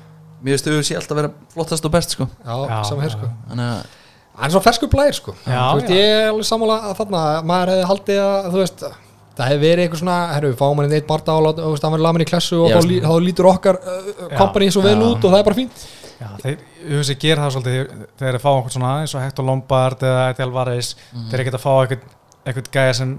[0.44, 2.27] Mér veist, þú sé alltaf vera flottast og best sko.
[2.44, 3.31] Já, Já, saman hér sko.
[3.49, 4.01] Þannig að,
[4.35, 5.33] Hann er svo fersku blæðir sko.
[5.47, 8.87] Já, veist, ég er alveg sammála að þarna maður hefði haldið að, þú veist
[9.35, 11.94] það hefði verið eitthvað svona, herru, við fáum hann í eitt og þú veist, hann
[11.94, 14.94] verið lamin í klessu og Já, þá, lí, þá lítur okkar uh, kompani svo vel
[14.94, 15.05] Já.
[15.09, 15.87] út og það er bara fínt
[16.24, 16.32] já.
[16.42, 19.48] Þeir, þú veist, ég ger það svolítið þegar þeir fá okkur svona eins og Hector
[19.48, 23.14] Lombard eða Eddie Alvarez, þeir eru ekki að fá eitthvað, eitthvað gæja sem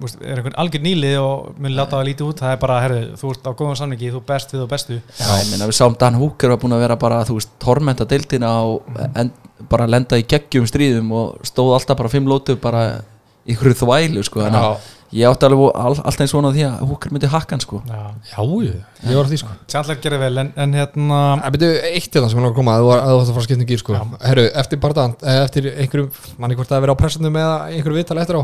[0.00, 2.40] þú veist, er einhvern algjör nýli og mun láta það lítið út.
[2.40, 4.96] Það er bara, herru, þú ert á góðum samningi þú best við og bestu.
[5.18, 8.06] Já, ég meina, við sáum Dan Hooker var búin að vera bara, þú veist, tormenta
[8.08, 9.32] deildina og en,
[9.68, 12.84] bara lenda í geggjum stríðum og stóð alltaf bara fimm lótu bara
[13.50, 17.10] í hverju þvælu sko Þannig að ég átti alveg alltaf eins svona því að Hooker
[17.10, 17.80] myndi hakka hann sko.
[17.82, 18.76] Já, Já, ég,
[19.08, 19.54] ég var að því sko.
[19.72, 22.58] Chandler gerði vel en, en hérna Það byrju eitt í það sem hann var að
[22.60, 23.96] koma að þú varst að fara að skipta um gýr sko.
[24.22, 27.98] Herru, eftir bardaðan, eh, eftir einhverjum manni hvort það að vera á pressunum eða einhverju
[27.98, 28.42] viðtal eftir á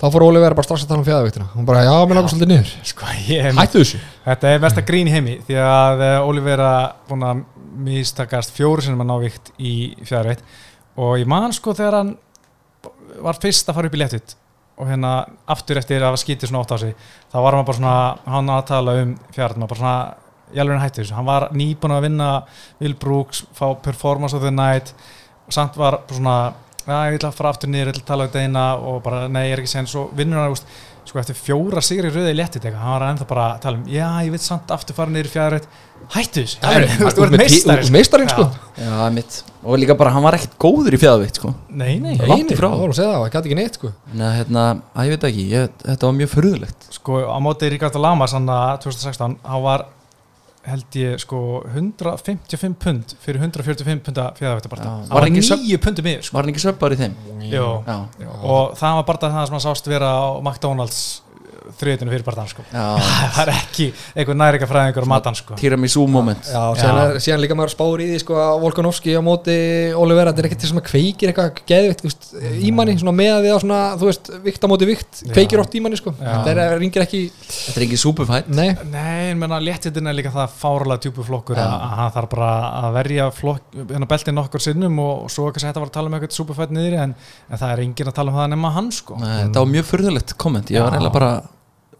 [0.00, 2.32] þá fór Óli vera bara strax að tala um fjæðavíktina hún bara, já, mér langar
[2.32, 2.72] svolítið niður.
[2.94, 4.00] Sko, ég, Hættu þessu.
[4.24, 6.70] Þetta er mesta grín í heimi því að uh, Olivera
[7.10, 7.44] búin að
[7.90, 9.74] mistakast fjóru sinum að ná vikt í
[10.08, 10.40] fjárveitt
[10.96, 12.16] og ég man sko þegar hann
[13.20, 14.36] var fyrst að fara upp í léttut
[14.76, 15.12] og hérna
[15.48, 16.94] aftur eftir að skítið svona ótt á sig
[17.32, 17.96] þá var hann bara svona,
[18.28, 22.06] hann að tala um fjárveitt, maður bara svona alveg hættu þessu, hann var nýbúin að
[22.06, 22.30] vinna
[22.80, 24.92] Will Brooks, fá performance of the night
[25.46, 26.36] og samt var svona
[26.86, 29.24] já, ég ætla að fara aftur niður, ég að tala um þetta eina og bara,
[29.32, 30.68] nei, ég er ekki sen svo vinnur hann, úst,
[31.06, 34.06] sko eftir fjóra sigri röði í léttiteka hann var ennþá bara að tala um já
[34.26, 35.68] ég veit samt aftur fara niður í fjæðrætt
[36.14, 36.58] hættu þessu.
[36.62, 38.46] Það er- Þú ert með tí- meistari, þú ert meistarinn, sko.
[38.78, 41.48] Já, mitt Og líka bara, hann var ekkert góður í fjæðavikt sko.
[41.74, 42.12] nei nei.
[42.22, 42.68] Langt í frá.
[42.70, 43.90] Það voru að segja það, það gæti ekki neitt sko.
[44.14, 44.64] Nei, hérna,
[44.94, 48.46] að ég veit ekki ég, Þetta var mjög förðulegt sko á móti Ríkard Lamas hann
[48.46, 49.86] að 2016 hann var
[50.66, 51.40] held ég sko
[51.72, 54.94] 155 pund fyrir 145 punda fjæðrættabarta Já.
[54.96, 55.26] hann Var
[55.62, 56.36] nýju pundum yfir sko.
[56.36, 57.14] Var hann ekki söpbar í þeim?
[57.46, 57.68] Jú.
[57.86, 57.96] Já,
[58.40, 61.00] og það var bara það sem hann sást vera á McDonalds
[61.80, 62.64] þriðutinu fyrir barðan sko.
[62.70, 62.84] já.
[63.36, 65.56] Það er ekki einhver næringa fræðingur á matan sko.
[65.60, 66.50] Tiramisu moment.
[66.50, 69.56] Já, síðan, síðan líka maður spáur í því sko að Volkanovski á móti
[69.96, 72.30] Olivera, þetta er ekkert til sem að kveikir eitthvað geðvikt
[72.66, 75.76] í manni, svona með því á svona þú veist, vikt á móti vikt, kveikir oft
[75.76, 79.58] í manni sko, þetta er, ringir ekki Þetta er ekki superfight nei, Nei, en menna
[79.62, 82.50] léttitin er líka það fárlega djúpu flokkur að að hann þarf bara
[82.80, 86.10] að verja flokk, hérna beltið nokkur sinnum og, og svo kannski þetta var að tala
[86.10, 87.14] um eitthvað superfætt niðri en,
[87.50, 89.18] en það er enginn að tala um það nema hann sko.
[89.20, 90.72] Nei, Þetta var mjög förðulegt komment.
[90.74, 91.30] Ég var eiginlega bara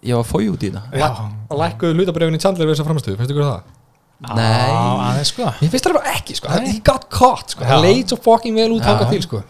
[0.05, 1.09] Ég var fói út í þetta Já,
[1.51, 3.75] að lækkuðu hlutabrefin í Chandler við þessa framstöðu, finnst ykkur það?
[4.17, 4.73] Nei.
[5.07, 6.69] aðeins sko Ég finnst það bara ekki sko, Nei.
[6.71, 8.93] he got caught sko, hann leit svo fucking vel út Já.
[8.93, 9.43] þangað til sko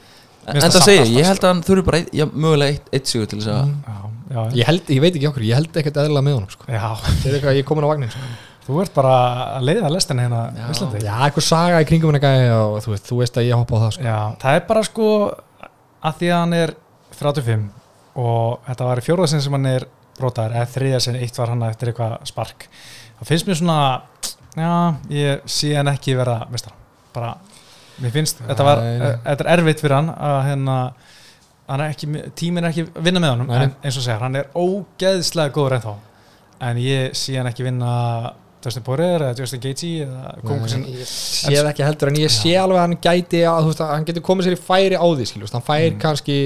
[0.47, 3.11] En það það segir, ég alltaf, held að hann þurfi bara já, mögulega eitt, eitt
[3.11, 3.71] sigur til þess að
[4.31, 6.69] já, ég, held, ég veit ekki okkur, ég held ekkert eðlilega með honum sko.
[6.71, 8.29] já, það er eitthvað, ég er komin á vagnin sko.
[8.69, 9.17] þú ert bara
[9.57, 10.63] að leiða lestin hérna Já.
[10.63, 13.75] í Íslandi já, eitthvað saga í kringum og þú veist, þú veist að ég hoppa
[13.75, 14.07] á það sko.
[14.07, 15.11] Já, það er bara sko
[16.07, 16.75] að því að hann er
[17.19, 17.67] 35
[18.23, 19.89] og þetta var í fjóraðsinn sem hann er
[20.21, 22.69] brotaður, eða þriðasinn, eitt var hann eftir eitthvað spark.
[23.19, 23.79] Það finnst mér svona
[24.57, 24.71] já,
[25.13, 26.73] ég sé hann ekki vera mistar.
[27.17, 27.35] Bara,
[28.03, 28.83] mér finnst, þetta var
[29.25, 30.79] þetta er erfitt fyrir hann að hérna
[31.67, 34.51] hann er ekki, tíminn er ekki vinna með honum en eins og segja, hann er
[34.55, 35.95] ógeðslega góður ennþá
[36.69, 37.95] en ég sé hann ekki vinna
[38.67, 42.33] Justin Poirier eða Justin Gaethje eða kongur Nei, ég sé það ekki heldur en ég
[42.35, 45.07] sé alveg að hann gæti að, veist, að hann getur komið sér í færi á
[45.07, 45.99] því skilur, hann fær Mm.
[46.03, 46.39] kannski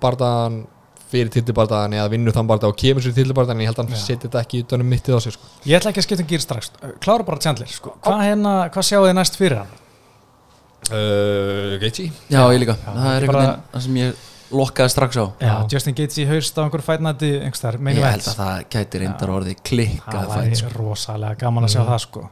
[0.00, 0.58] bardaðan
[1.08, 4.02] fyrir tillibardaðan eða vinnur þann bardaðan og kemur sér tillibardaðan en ég held að hann
[4.02, 5.46] setja þetta ekki utan um mittið á sér sko.
[5.64, 7.94] Ég ætla ekki að skipta um gýr strax Klára bara Chandler sko.
[8.04, 9.72] Hvað hérna, hvað sjáu þið næst fyrir hann?
[10.92, 14.26] uh, Gaethje Já, ég líka, Já, það er bara- einhvern veginn það sem ég
[14.58, 18.62] lokkaði strax á Já, Justin Gates í haust á einhverju fætnætti Ég held að það
[18.72, 20.70] gæti reyndar orðið klikkað það fætt væri sko.
[20.78, 21.90] rosalega gaman að sjá Mhm.
[21.92, 22.28] það sko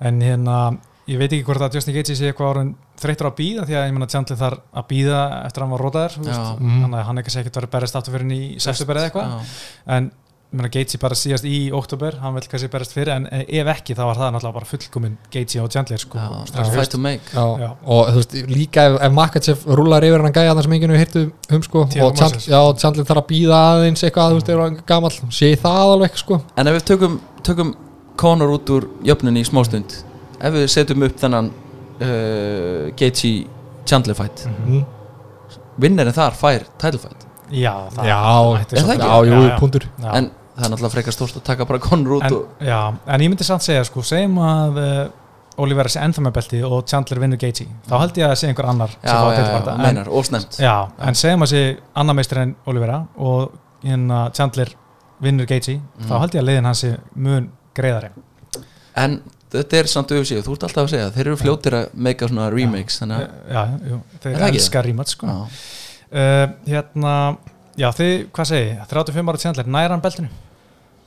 [0.00, 3.62] en hérna, ég veit ekki hvort að Justin Gates sé eitthvað orðin þreyttur að býða
[3.68, 6.12] því að ég menna Chandler þarf að býða eftir að hann var rótaður.
[6.18, 6.80] Mhm.
[6.82, 9.26] þannig að hann ekki sé ekkert verið berist aftur fyrir í september eða eitthvað
[9.86, 10.04] en
[10.46, 13.94] ég meina Gates bara síðast í oktober hann vil kannski berist fyrir en ef ekki
[13.98, 16.90] þá var það náttúrulega bara fullkomin Gates og Chandler sko Já, strax í fight haust.
[16.90, 17.70] to make Já, Já.
[17.84, 21.04] og þú veist, líka ef, ef Makachev rúlar yfir hann gæja þannig sem enginn hefur
[21.04, 21.90] hirtu um sko, og
[22.78, 24.36] Chandler þarf að býða aðeins eitthvað, þú
[29.78, 30.06] veist,
[30.40, 31.50] ef er við setjum upp þennan
[32.00, 33.46] uh, Gaethje
[33.86, 34.84] Chandler fight Mhm.
[35.78, 38.06] Vinnarinn þar fær title fight Já, það
[38.72, 39.06] er svo- það ekki?
[39.06, 39.58] já, jú, Já, já.
[39.60, 40.10] punktur Já.
[40.18, 43.20] En það er náttúrulega frekar stórt að taka bara Conor út en, og, já, en
[43.20, 45.08] ég myndi samt segja sko, segjum að uh,
[45.58, 48.66] Oliver sé ennþá með belti og Chandler vinnur Gaethje þá held ég að sé einhver
[48.68, 50.08] annar sem Já, já, já, meinar,
[50.58, 50.74] já,
[51.06, 51.62] en segjum að sé
[51.94, 53.52] annar meistur en Olivera og
[53.84, 54.72] hérna Chandler
[55.20, 56.08] vinnur Gaethje Mm.
[56.10, 58.10] þá held ég að leiðin hans sé mun greiðari
[58.96, 59.20] En
[59.60, 62.48] þetta er samt auðvitað, þú ert alltaf að segja Þeir eru fljótir að meika svona
[62.54, 65.26] remakes að já, jú, þeir Er elskar rímat sko.
[65.26, 65.36] já.
[66.22, 67.14] uh, hérna
[67.76, 68.82] já, þið, hvað segi, ég?
[68.90, 70.28] 35 ára Chandler nær hann beltinu?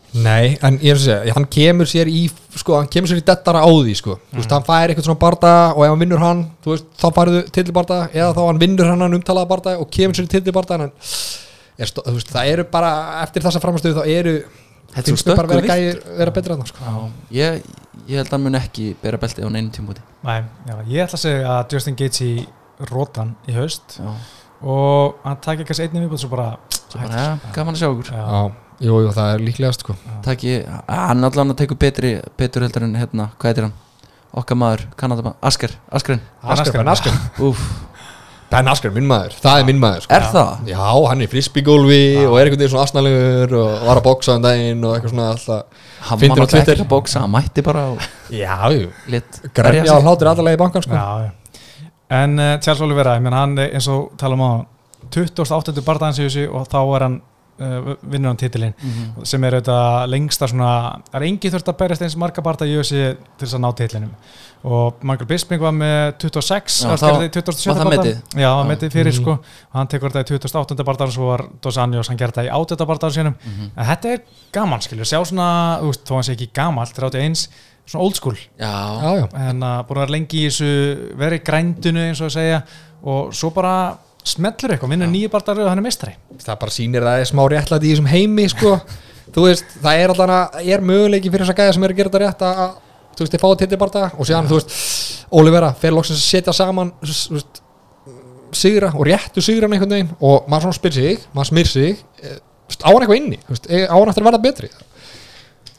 [0.09, 2.23] Nei, en ég er að segja, hann kemur sér í
[2.57, 4.15] sko, hann kemur sér í dettara á því sko.
[4.31, 7.05] þú veist, hann fær eitthvað svona barda og ef hann vinnur hann, þú veist, þá
[7.13, 10.79] færðu tillibarda eða þá hann vinnur hann hann umtalaða barda og kemur sér í tillibarda
[10.79, 12.89] en er, stó- þú veist, það eru bara,
[13.21, 14.33] eftir þessa framstöðu þá eru,
[14.89, 16.85] Þetta er finnst svo mér bara vera stökkur gæði vera betra en það sko.
[16.89, 17.59] Já, ég,
[18.09, 21.19] ég held að hann mun ekki bera belti á neinu tímúti Nei, já, ég ætla
[21.19, 22.47] að segja að Justin Gaethje
[22.89, 24.09] rótan í haust Já,
[24.63, 26.49] og hann takir kannski einnig viðbútt svo bara
[26.89, 29.95] svo bara, ja, gaman að sjá okkur jú, jú, það er líklegast sko.
[30.25, 30.55] Taki,
[30.87, 33.75] hann allan að tekur betri betur heldur en hérna, hvað heitir hann?
[34.39, 37.63] Okkar maður, kannadama, Asker Askerinn, Asker, Ben Asker úf,
[38.49, 40.15] Ben Asker, minn maður, það er minn maður sko.
[40.17, 40.63] er það?
[40.71, 44.45] Já, hann er frisbygólfi og er einhvern veginn svona asnalegur og var að boksa um
[44.47, 48.07] daginn og eitthvað svona alltaf hann var náttúrulega ekki að bóksa, hann mætti bara og
[48.33, 48.57] Já,
[49.13, 50.97] lit grefja á hlátur allavega í bankan sko.
[50.97, 51.87] já, já.
[52.23, 54.51] en uh, Charles Oliveira, ég menn hann er eins og tala um á
[55.13, 55.81] 28.
[55.85, 57.19] bardaðans í þessu og þá er hann
[57.61, 59.25] uh, vinnur hann titilinn Mhm.
[59.29, 60.71] sem er auðvitað lengsta svona
[61.11, 63.03] það er engi þurft að berjast eins marga barda í þessu
[63.37, 64.11] til þess að ná titlinum
[64.63, 67.69] og Michael Bisping var með 26 Já, var þá- það 27.
[67.69, 68.05] var það bardagann?
[68.05, 68.39] metið?
[68.41, 68.69] Já, það var Já.
[68.73, 69.21] metið fyrir Mhm.
[69.21, 70.83] sko og hann tekur þetta í 28.
[70.83, 72.85] bardaðan svo var Dos Anjos, hann gerði það í 8.
[72.85, 73.71] bardaðan sínum Mhm.
[73.77, 74.19] en þetta er
[74.51, 77.47] gaman skilju, sjá svona þú veist, þó hann sé ekki gamalt, 31
[77.87, 78.67] svona old school já,
[79.01, 82.27] Já, já, en að búin að vera lengi í þessu verið í grændunu eins og
[82.27, 82.63] að segja
[83.03, 87.01] og svo bara smellur eitthvað, vinnur nýju barndar og hann er mistari það bara sýnir
[87.01, 88.81] að það er smá réttlæti í þessum heimi sko.
[89.33, 92.09] þú veist, það er alltaf er möguleiki fyrir þess að gæða sem er að gera
[92.09, 92.71] þetta rétt að,
[93.19, 94.75] þú veist, þið fáið til bara og síðan, þú veist,
[95.39, 97.63] Olivera fer loksins að setja saman veist,
[98.55, 102.39] sigra og réttu sigran einhvern veginn og maður svona spyr sig, maður smyr sig eh,
[102.81, 104.71] á hann eitthvað inni, eh, á hann eftir að verða betri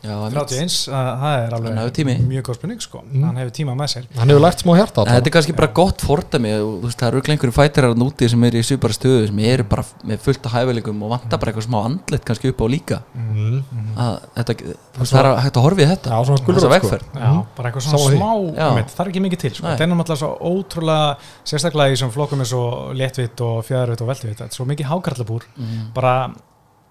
[0.00, 0.36] Já, einmitt.
[0.40, 3.02] 31, uh, það er alveg mjög góð spurning sko.
[3.04, 6.04] hann hefur tíma með sér hann hefur lært smá hjarta Þetta er kannski bara gott
[6.08, 6.40] og þú
[6.86, 10.22] veist, það eru einhverjum fætirar núti sem eru í svipara stöðu sem eru bara með
[10.24, 13.60] fullt af hæfileikum og vantar bara eitthvað smá andlet kannski upp á líka mm.
[14.00, 14.58] að þetta,
[15.02, 16.72] það er að hægt að horfa í þetta Já, svona skuldur sko.
[16.74, 18.68] vegferð Já, bara eitthvað svona smá Já.
[18.80, 19.66] mitt, það er ekki mikið til sko.
[19.68, 21.08] Það er náttúrulega svo ótrúlega
[21.52, 24.94] sérstaklega í sem flokkum er svo léttvitt og fjæðarvitt og veltvitt, þetta er svo mikið
[24.94, 25.90] hákarlabúr mm.
[25.96, 26.14] bara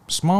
[0.10, 0.38] smá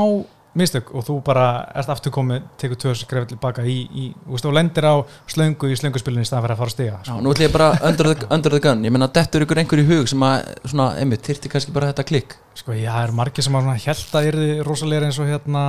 [0.57, 1.45] mistök og þú bara
[1.77, 4.95] ert aftur komið tekur tvö skrefið tilbaka í, í og lendir á
[5.29, 7.69] slöngu í slönguspilinu í staðan fyrir að fara að stiga Já, nú ætlum ég bara
[7.89, 8.81] under the, under the gun.
[8.88, 12.07] Ég menna, dettur ykkur einhver í hug sem að svona, einmitt, þyrfti kannski bara þetta
[12.09, 12.33] klikk?
[12.57, 15.67] Sko, já, það er margir sem að held að yrði rosalega eins og hérna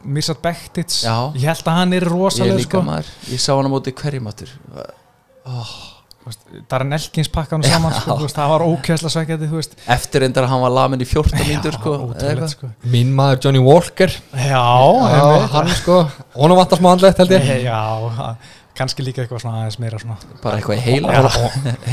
[0.00, 1.30] Mirsat Bektits Já.
[1.36, 2.84] ég held að hann er ég rosalega líka sko.
[2.86, 4.52] maður, ég sá hann á móti hverjum áttur
[5.44, 9.48] það er en elkins pakkan saman sko, veist, það var ókjæsla sækjandi
[9.94, 11.94] eftir endar að hann var lamin í 14 mínútur sko,
[12.52, 12.70] sko.
[12.92, 14.12] mín maður Johnny Walker.
[14.36, 14.64] Já,
[15.14, 16.02] Já, hann sko,
[16.36, 17.48] honum vantar smá andlet held ég.
[17.64, 18.36] Já,
[18.76, 20.18] kannski líka eitthvað svona aðeins meira svona.
[20.44, 21.16] Bara eitthvað heila.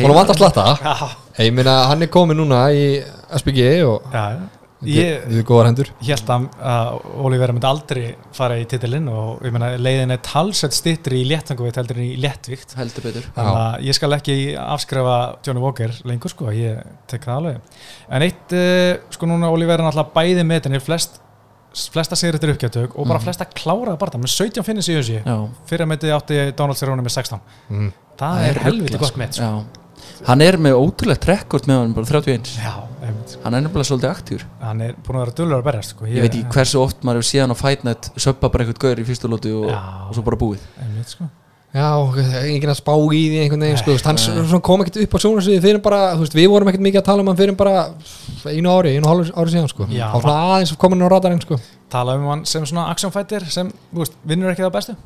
[0.01, 0.67] Honum- slatta.
[0.83, 2.85] Já, ég meina hann er komið núna í
[3.39, 4.27] SPG og já.
[4.35, 5.89] við Ég við góðar hendur.
[6.05, 8.03] Held að, að Olivera myndi aldrei
[8.37, 12.17] fara í titilinn og ég meina leiðin er talsett stittri í léttanguveit heldur en í
[12.21, 13.25] léttvíkt heldur betur.
[13.33, 15.15] Þannig að ég skal ekki afskrifa
[15.47, 17.79] Johnny Walker lengur sko, ég tek það alveg.
[18.13, 21.23] En eitt, uh, sko núna Olivera er náttúrulega bæði metinir flest
[21.93, 23.25] flesta sigri til uppgjötug og bara Mhm.
[23.25, 27.11] flesta kláraða bara með 17 finnis í já, fyrir að metið átti Donald Cerrone með
[27.11, 27.91] 16 mm.
[28.17, 29.65] það, er helviti gott met sko.
[30.25, 32.73] Hann er með ótrúlegt rekord með hann bara 31 já,
[33.05, 33.41] einmitt, sko.
[33.43, 34.45] hann er nefnilega svolítið aktífur.
[34.63, 36.07] Hann er búin að vera dullur að berjast sko.
[36.09, 39.05] ég veit ekki hversu oft maður hefur síðan á Fightnet söppa bara eitthvað gaur í
[39.07, 40.63] fyrstu lótu og, og svo bara búið.
[40.81, 41.27] Einmitt, sko.
[41.77, 41.87] já,
[42.47, 45.81] enginn að spá í því einhvern veginn sko, hann kom ekkert upp á sjónasviði fyrir
[45.85, 47.75] bara, þú veist, við vorum ekkert mikið að tala um hann fyrir bara
[48.47, 50.07] einu ári, einu hálf ári síðan sko, Já.
[50.15, 51.59] þá svona aðeins komin á radarinn sko,
[51.93, 54.97] tala um hann sem svona action fighter sem þú veist, vinnur ekki það bestu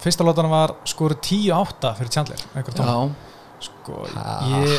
[0.00, 2.44] fyrsta lótana var skoru 10-8 fyrir Chandler
[2.86, 3.00] já,
[3.60, 3.96] sko,
[4.56, 4.76] ég,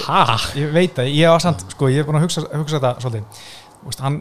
[0.57, 3.43] ég veit að ég var samt sko, ég er búin að hugsa, hugsa þetta svolítið
[3.81, 4.17] Þú veist, hann,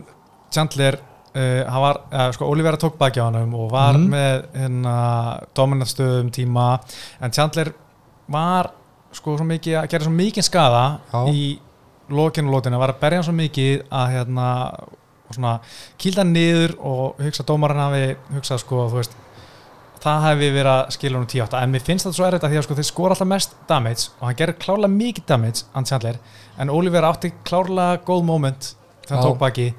[0.52, 0.96] Chandler
[1.36, 4.06] uh, var, uh, sko, Olivera tók baki á hann og var Mhm.
[4.12, 4.94] með hérna
[5.54, 6.68] dominant stöðum tíma
[7.20, 7.72] en Chandler
[8.28, 8.70] var
[9.12, 11.24] sko svo mikið að gera svo mikið skada Já.
[11.34, 11.58] í
[12.10, 14.46] lokinu lótinu, var að berja svo mikið að hérna
[15.30, 15.60] og svona
[15.98, 19.12] kýlda niður og hugsa dómarinn hafi hugsað sko, þú veist
[20.00, 22.60] það hefði verið að skilja hann 10-8 en mér finnst þetta svo erfitt að því
[22.60, 26.20] að sko, þeir skora alltaf mest damage og hann gerir klárlega mikið damage hann Chandler,
[26.58, 28.70] en Oliver átti klárlega góð moment
[29.06, 29.72] þegar hann tók baki.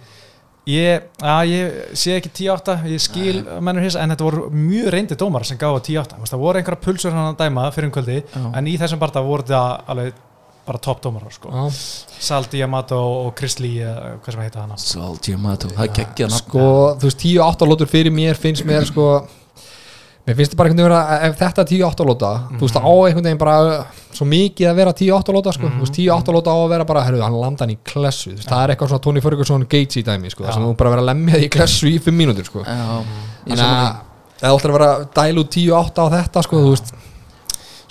[0.70, 5.16] Ég, já, ég sé ekki 10-8 ég skil mennur hins en þetta voru mjög reyndi
[5.18, 7.94] dómar sem gáða 10-8 Þú veist, það voru einhverja pulsur hann að dæma fyrir um
[7.96, 8.44] kvöldi já.
[8.60, 10.20] en í þessum barða voru þetta alveg
[10.68, 11.50] bara topp dómarar sko.
[11.50, 11.80] já.
[12.22, 16.68] Sal Diamato og Chris Lee hvað sem heita hana Sal Giamato, það er geggja sko,
[17.02, 19.08] þú veist, 10-8 lótur fyrir mér finnst mér sko
[20.32, 22.88] mér finnst þetta bara einhvern veginn að ef þetta er 10-8 lóta þú veist, það
[22.88, 23.56] á einhvern veginn bara
[24.12, 27.04] svo mikið að vera 10-8 lóta sko, þú veist, 10-8 lóta á að vera bara,
[27.08, 28.32] herruðu, hann landa hann í klessu.
[28.32, 30.50] Þú veist, það er eitthvað svona Tony Ferguson Gates í dæmi sko, Já.
[30.50, 33.63] þar sem þú bara vera að lemja því í klessu í 5 mínútur sko, þannig
[33.67, 33.88] að
[34.41, 34.91] eða alltaf að vera
[35.28, 36.94] að út 10-8 á þetta sko, þú veist,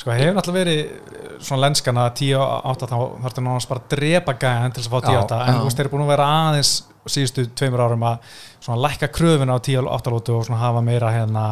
[0.01, 4.73] Sko hefur náttúrulega verið eh, svona lenskana 10-8 þá þarfstu náttúrulega bara að drepa gæðan
[4.73, 6.71] til þess að fá 10-8 Já, en þú veist þeir eru búin að vera aðeins
[7.11, 8.31] síðustu tveimur árum að
[8.65, 11.45] svona lækka kröfuna á 10-8 lótu og svona hafa meira hérna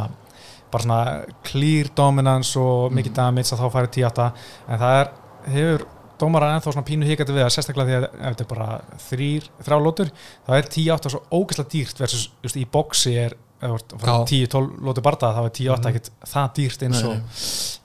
[0.73, 4.27] bara svona clear dominance og mikið damage að þá færi 10-8
[4.69, 5.11] en það er,
[5.55, 5.87] hefur
[6.19, 8.69] dómarar ennþá svona pínu hikandi við að sérstaklega því að ef þetta er bara
[9.09, 10.09] þrýr, þrjá lótur
[10.49, 14.17] þá er 10-8 svo ógeðslega dýrt versus just, í boxi er að Já.
[14.31, 15.89] 10-12 lótu barða þá er 10-8 Mhm.
[15.91, 17.15] ekkert það dýrt eins og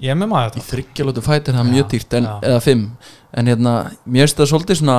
[0.06, 0.70] ég með maður í þetta.
[0.74, 2.84] Þryggjalótu fætir það er mjög dýrt en, eða fimm.
[3.34, 3.74] En hérna,
[4.06, 4.98] mér finnst það svolítið svona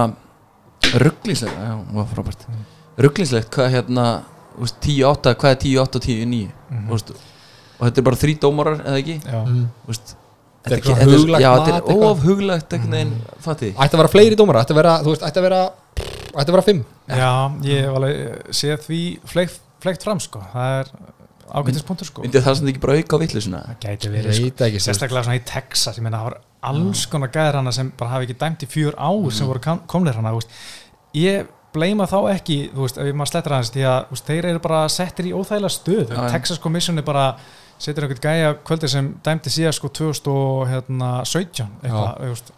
[2.15, 2.47] frábært.
[2.49, 2.65] Mm.
[3.05, 4.07] rugglíslegt hvað hérna
[4.55, 6.89] þú veist, 10-8, hvað er 10-8 og 10-9 Mhm.
[7.79, 9.17] Og þetta er bara þrý dómarar eða ekki?
[9.25, 9.65] Mm.
[9.85, 10.15] Þú veist,
[10.65, 12.05] Þetta er þetta huglagt þetta er eitthvað.
[12.09, 15.25] of huglagt einhvern veginn, fatið ætti að vera fleiri dómara, ætti að vera, þú veist,
[15.29, 16.85] ætti að vera 5
[17.21, 17.33] Já,
[17.69, 20.89] ég hef alveg séð því flegt, flegt fram sko, það er
[21.55, 22.23] ágætispunktur sko.
[22.25, 24.81] Myndi það sem ekki bara auka á vittlusuna það gæti verið sko.
[24.87, 26.39] sérstaklega svona í Texas, ég meina það var
[26.71, 29.83] alls konar gæðir hana sem bara hafi ekki dæmt í fjör ár sem voru kam-
[29.87, 30.57] komnir hana þú veist.
[31.21, 34.49] ég bleima þá ekki þú veist, ef maður slettur aðeins því að þú veist, þeir
[34.55, 36.17] eru bara settir í óþægilega stöð.
[36.33, 37.37] Texas Commission er bara
[37.79, 42.53] setur einhvern gæja kvöldi sem dæmdi síðan sko 2017 eitthvað, þú veist,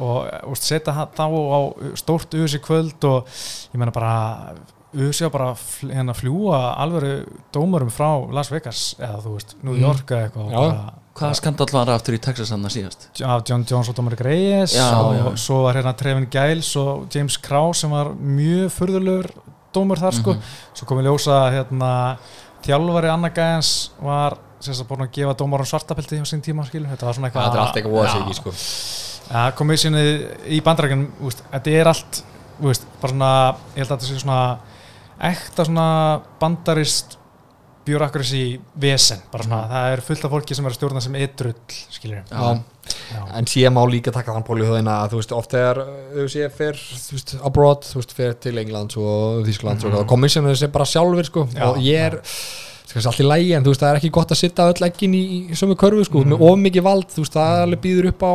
[0.00, 1.60] og veist, setja hann þá á
[2.00, 3.26] stórt USA kvöld og
[3.72, 4.54] ég meina bara
[4.92, 7.22] USA bara fl- hérna fljúa alvöru
[7.54, 9.82] dómurum frá Las Vegas eða þú veist, New Mm.
[9.86, 13.08] York eða eitthvað og bara, Hvaða skandal var aftur í Texas hann að síðast?
[13.22, 15.36] af John Jones og Dominic Reyes Já, og já.
[15.36, 19.30] svo var hérna Trevin Giles og James Krause sem var mjög furðulegur
[19.74, 20.40] dómur þar sko Mhm.
[20.74, 22.16] svo kom við ljósa að hérna,
[22.64, 26.90] þjálfari Anna Gæjans var sem sagt búin að gefa dómarum svartabelti á sín tíma skilur,
[26.92, 28.12] þetta var svona eitthvað þetta er allt eitthvað Já.
[28.12, 28.52] sig ekki sko.
[29.32, 29.86] Ja, komið
[30.50, 31.06] í bandrækjum
[31.52, 32.22] þetta er allt
[32.62, 33.32] úst, bara svona,
[33.74, 34.40] ég held að þetta sé svona
[35.22, 35.86] ekta svona
[36.40, 37.18] bandarist
[37.86, 41.56] bjúrakrisi vesen bara svona, það er fullt af fólki sem er að stjórna sem eitrull,
[41.90, 42.20] skilur.
[42.30, 42.52] Já.
[43.38, 45.80] En síðan má líka taka þann pól í höfðina að þú veist, oft þegar
[46.14, 49.96] þú sé fer, þú veist, abroad, þú veist, fer til Englands og Þísklands Mhm.
[49.98, 53.52] og komissjónu sem bara sjálfur, sko, Já, og ég er það er allt í lægi,
[53.56, 56.04] en þú veist, það er ekki gott að sitta öll ekkin í, í sömu körfu,
[56.04, 56.32] sko, Mhm.
[56.32, 58.32] með of mikið vald, þú veist, það alveg býður upp á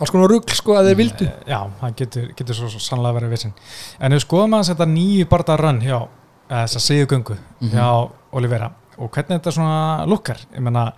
[0.00, 1.32] alls konar rugl, sko, að þeir vildu.
[1.46, 3.52] Já, það getur, getur svo, svo sannlega verið vissin
[4.00, 6.08] En ef við skoðum að þetta nýju barða run hjá
[6.50, 7.70] þess að síðu göngu Mhm.
[7.70, 10.36] hjá Olivera og hvernig þetta svona lukkar?
[10.54, 10.92] Ég menna,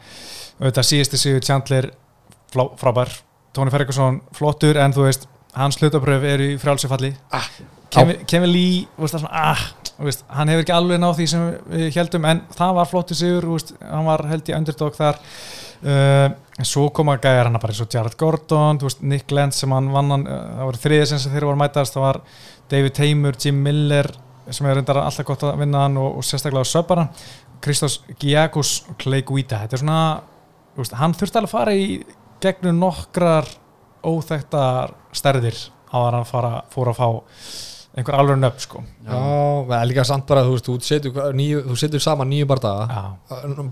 [0.60, 1.90] auðvitað síðusti síðu Chandler
[2.52, 3.08] flá, frábær.
[3.54, 7.48] Tóni Ferguson flottur en þú veist hans hlutabröf eru í frjálsifalli Ah,
[7.90, 11.28] Kevin Lee þú veist, það er svona, ah, veist, hann hefur ekki alveg náð því
[11.32, 15.22] sem við heldum en það var flottur sigur veist, hann var held í underdog þar.
[15.86, 16.30] Uh,
[16.64, 20.38] svo koma gæjar hann bara Jared Gordon, veist, Nick Lenz sem hann vann hann, uh,
[20.56, 22.20] það voru þriðisinn sem þeir voru að mætast það var
[22.72, 24.08] David Tamer, Jim Miller
[24.50, 27.06] sem er reyndar alltaf gott að vinna hann og, og sérstaklega söpara
[27.64, 30.00] Kristos Giagus og Clay Guida þetta er svona,
[31.00, 31.86] hann þurfti alveg að fara í
[32.42, 33.48] gegnum nokkrar
[34.06, 35.58] óþekktar stærðir
[35.90, 36.28] á að hann
[36.72, 37.08] fór að fá
[37.96, 38.82] einhver alveg nöfn sko.
[39.06, 39.16] Já,
[39.68, 42.86] það er líka samt bara, þú veist, þú setur, níu, þú setur saman nýju bardaga
[42.90, 43.04] Já,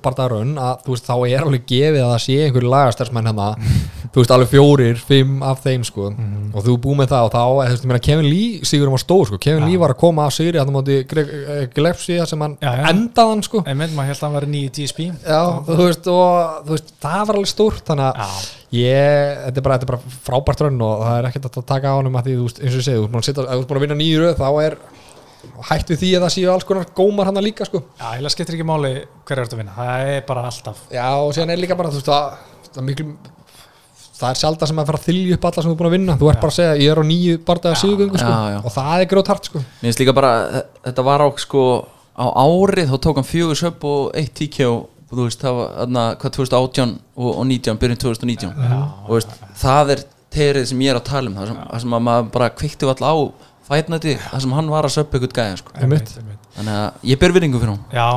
[0.04, 3.50] bardagarun að þú veist þá er alveg gefið að það sé einhver lagastarsmenn hérna.
[4.14, 6.04] Þú veist alveg fjórir, fimm af þeim sko.
[6.14, 6.42] Mhm.
[6.54, 9.02] og þú búið með það og þá þú veist, ég meina, Kevin Lee sigurum var
[9.02, 9.38] stór sko.
[9.42, 9.68] Kevin Já.
[9.72, 12.70] Lee var að koma að sigri hann á móti Greg eh, þar sem hann Já,
[12.78, 12.84] já.
[12.92, 13.64] endaðan sko.
[13.66, 17.24] Einmitt, maður held að hann væri nýju GSP Já, þú veist, og þú veist, það
[17.26, 20.82] var alveg stórt þannig að Já, ég, þetta er bara, þetta er bara frábært raun
[20.86, 22.98] og það er ekkert að taka á honum að því, þú eins og ég segi,
[22.98, 24.78] þú ert búin að, ert að vinna nýju röð, þá er
[25.68, 27.82] hætt við því að það séu alls konar gómar hann líka, sko.
[28.00, 28.92] já, ég skiptir ekki máli
[29.28, 31.90] hver er þetta að vinna, það er bara alltaf Já, og síðan er líka bara,
[31.92, 33.06] þú veist, það, það er miklu,
[34.14, 35.96] það er sjálf sem að fara að þylja upp alla sem þú er búin að
[35.98, 38.58] vinna, þú ert bara að segja, ég er á nýju bardaða sigugöngu, sko, Já, já.
[38.64, 39.62] og það er grótart, sko.
[39.82, 41.64] Mér finnst líka bara, þe- þetta var á sko
[42.14, 44.70] á árið, þá tók hann fjögur söp og eitt tíkjá,
[45.18, 49.94] þú veist, það var þarna, hvað 2018 og, og 19, byrjun 2019 og veist, það
[49.94, 52.52] er terið sem ég er að tala um, það sem, það sem að maður bara
[52.60, 53.14] kvikti all á
[53.64, 55.72] fætnæti, það sem hann var að söp eitthvað gæja, sko.
[55.80, 56.10] Einmitt.
[56.20, 56.48] einmitt.
[56.58, 58.08] Þannig að ég ber virðingu fyrir hún Já,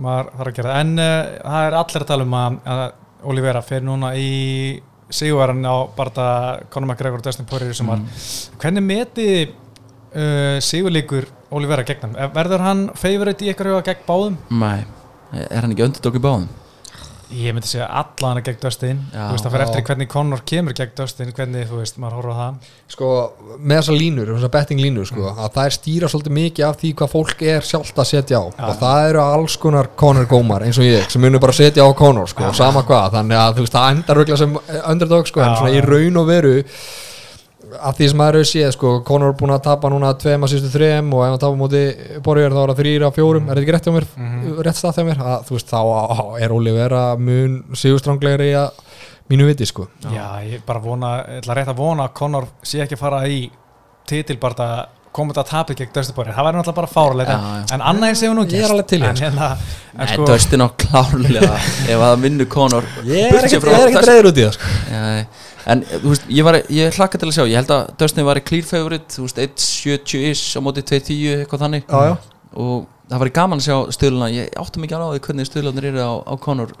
[0.00, 1.10] maður þarf að gera það en uh,
[1.44, 2.84] það er allir að tala um að, að
[3.24, 4.30] Olivera fer núna í
[5.14, 6.28] sigurverðan á barða
[6.72, 8.02] Conor McGregor og Dustin Poirier sem var
[8.62, 12.18] hvernig meti uh, sigurleikur Olivera gegn hann?
[12.34, 14.38] Verður hann favorite í ykkur huga gegn báðum?
[14.50, 14.82] Nei,
[15.48, 16.52] er hann ekki öndurdokk í báðum?
[17.34, 19.24] Ég myndi segja allan gegn Dustin Já.
[19.24, 19.62] þú veist það Já.
[19.64, 23.08] eftir hvernig Conor kemur gegn Dustin hvernig þú veist, maður horfður á það sko,
[23.58, 26.90] með þessar línur, þessar betting línur sko, að það er stýra svolítið mikið af því
[27.00, 28.66] hvað fólk er sjálft að setja á Já.
[28.68, 31.90] og það eru alls konar Conor gómar eins og ég, sem munur bara setja á
[31.96, 35.50] Conor sko, sama hvað, þannig að þú veist, það endar röglega sem underdog, sko, en
[35.50, 36.54] Já, svona í raun og veru
[37.80, 40.52] að því sem maður hefur séð, sko, Conor er búin að tapa núna tveim að
[40.54, 41.82] sístu þrejum og ef hann tapa á móti
[42.24, 44.06] Borger þá er það þrýra á fjórum, er þetta ekki rétt hjá mér?
[44.16, 44.62] Mhm.
[44.68, 48.70] rétt stað hjá mér, að, þú veist, þá á- er Olivera mun sigurstranglegri að
[49.30, 49.88] mínu viti, sko.
[50.12, 53.22] Já, ég bara vona, ég ætla rétt að vona að Conor sé ekki að fara
[53.26, 53.50] í
[54.08, 54.68] titilbarta
[55.14, 56.34] komið að tapja gegn Poirier.
[56.34, 57.74] Það væri náttúrulega bara fáralegt Já, en, já.
[57.76, 59.48] en annað eins hefur nú Ég er alveg til en, hérna,
[59.94, 61.52] en Nei, sko, Dustin á klárlega
[61.92, 64.72] ef að það vinnur Conor Ég er er ekkert þess- reyður út í það, sko.
[64.90, 65.04] Já,
[65.72, 68.40] en þú veist, ég, var, ég hlakka til að sjá ég held að Dustin var
[68.40, 71.86] í clear favorite þú veist, 1.70-ish á móti 2.10 eitthvað þannig.
[71.88, 72.50] Já, já.
[72.64, 76.04] og það var gaman að sjá stöðluna ég áttum ekki á því hvernig stöðlunar eru
[76.04, 76.72] á, á Conor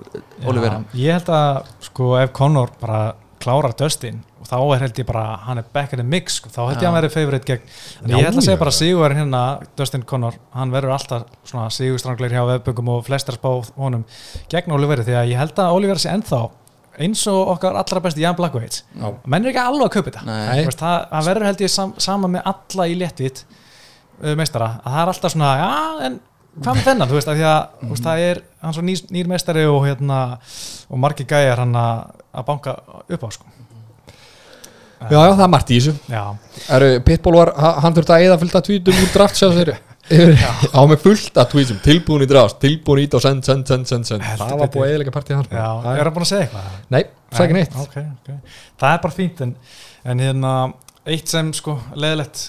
[0.48, 3.02] Olivera ég held að sko ef Conor bara
[3.44, 6.50] klárar Dustin og þá er held ég bara, hann er back in the mix sko,
[6.52, 7.68] þá held ég að hann verið favorite gegn
[8.04, 9.42] en ég held að segja bara Sigurverðin hérna
[9.76, 14.06] Dustin Conor, hann verður alltaf svona Sigurstrangleir hjá veðböngum og flestar spá honum
[14.52, 16.42] gegn Oliveri því að ég held að Oliveri sé ennþá
[17.02, 19.08] eins og okkar allra besti Jan Já.
[19.26, 20.22] menn er ekki alveg að kaupa þetta.
[20.78, 25.00] Það, það verður held ég sam, sama með alla í léttvít uh, meistara, að það
[25.02, 25.70] er alltaf svona já,
[26.06, 26.20] en
[26.60, 29.00] hvað með þennan, þú veist, að því að þú veist, það er hann svo nýr,
[29.16, 30.20] nýr meistari og hérna,
[30.88, 32.76] og margir gæjar hann að banka
[33.10, 33.50] upp á, sko.
[35.04, 35.92] Já, já, það er margt í þessu.
[37.04, 39.93] Pitbull var, ha- hann þurfti að eða fylgta tvítum úr draft sjá þeirri yfir-
[40.76, 41.80] á með fullt af tweetsum.
[41.84, 44.24] Tilbúin í drást, tilbúin í ít og send, send, send, send, send.
[44.24, 46.78] Það var að eðilega partíð hans Það er hann búin að segja eitthvað?
[46.92, 47.76] nei, það er ekki neitt.
[47.84, 48.56] okay, okay.
[48.80, 49.54] Það er bara fínt en,
[50.12, 50.54] en hérna,
[51.16, 52.48] eitt sem sko leðilegt,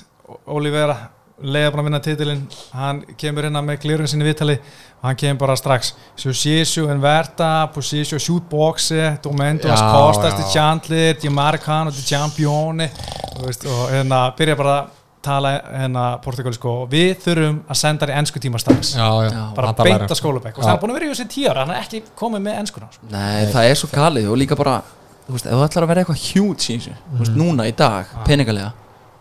[0.52, 0.98] Olivera
[1.44, 2.44] leiða búin að vinna titilinn.
[2.76, 5.94] Hann kemur hérna með glirun sinni viðtali og hann kemur bara strax.
[6.20, 10.38] Successu, Enverta, Position, Shootboxe Domendos, Já, Kostas, já.
[10.40, 12.90] Di Chandler Di Marcano, Di Champione.
[13.36, 14.94] Og, veist, og hérna byrja bara að
[15.26, 18.94] tala hérna portugali sko og við þurfum að senda hann í ennsku tíma strax.
[18.98, 21.50] Bara hann talar beint að skólabæk og það er búin að vera í þessi tíu
[21.52, 23.10] ára hann er ekki komið með ennskuna sko.
[23.12, 24.78] Nei, það er svo galið og líka bara
[25.26, 27.74] þú veist, ef þú ætlar að vera eitthvað huge í þessu þú veist, núna í
[27.78, 28.72] dag, peningalega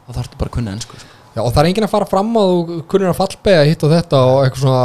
[0.05, 1.13] þá þarftu bara að kunna ennsku sko.
[1.35, 3.95] já, og það er enginn að fara fram að þú kunnir að fallbega hitt og
[3.95, 4.85] þetta og eitthvað svona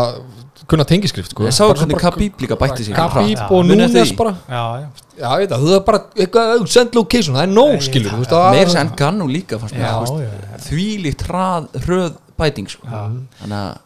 [0.68, 1.45] kunna tengiskrift sko.
[1.47, 2.95] Ég sá hvernig Khabib líka bætti sig.
[2.97, 4.88] Khabib og Núnes bara já, já,
[5.20, 8.18] já, ég veit það, þú er bara eitthvað, send location, það er nóg Nei, skilur
[8.55, 10.64] meira sem Gannu líka fannst mér, já, þú veist, já.
[10.70, 12.89] þvílíkt hrað, hröð bæting sko.
[12.89, 13.78] Þannig að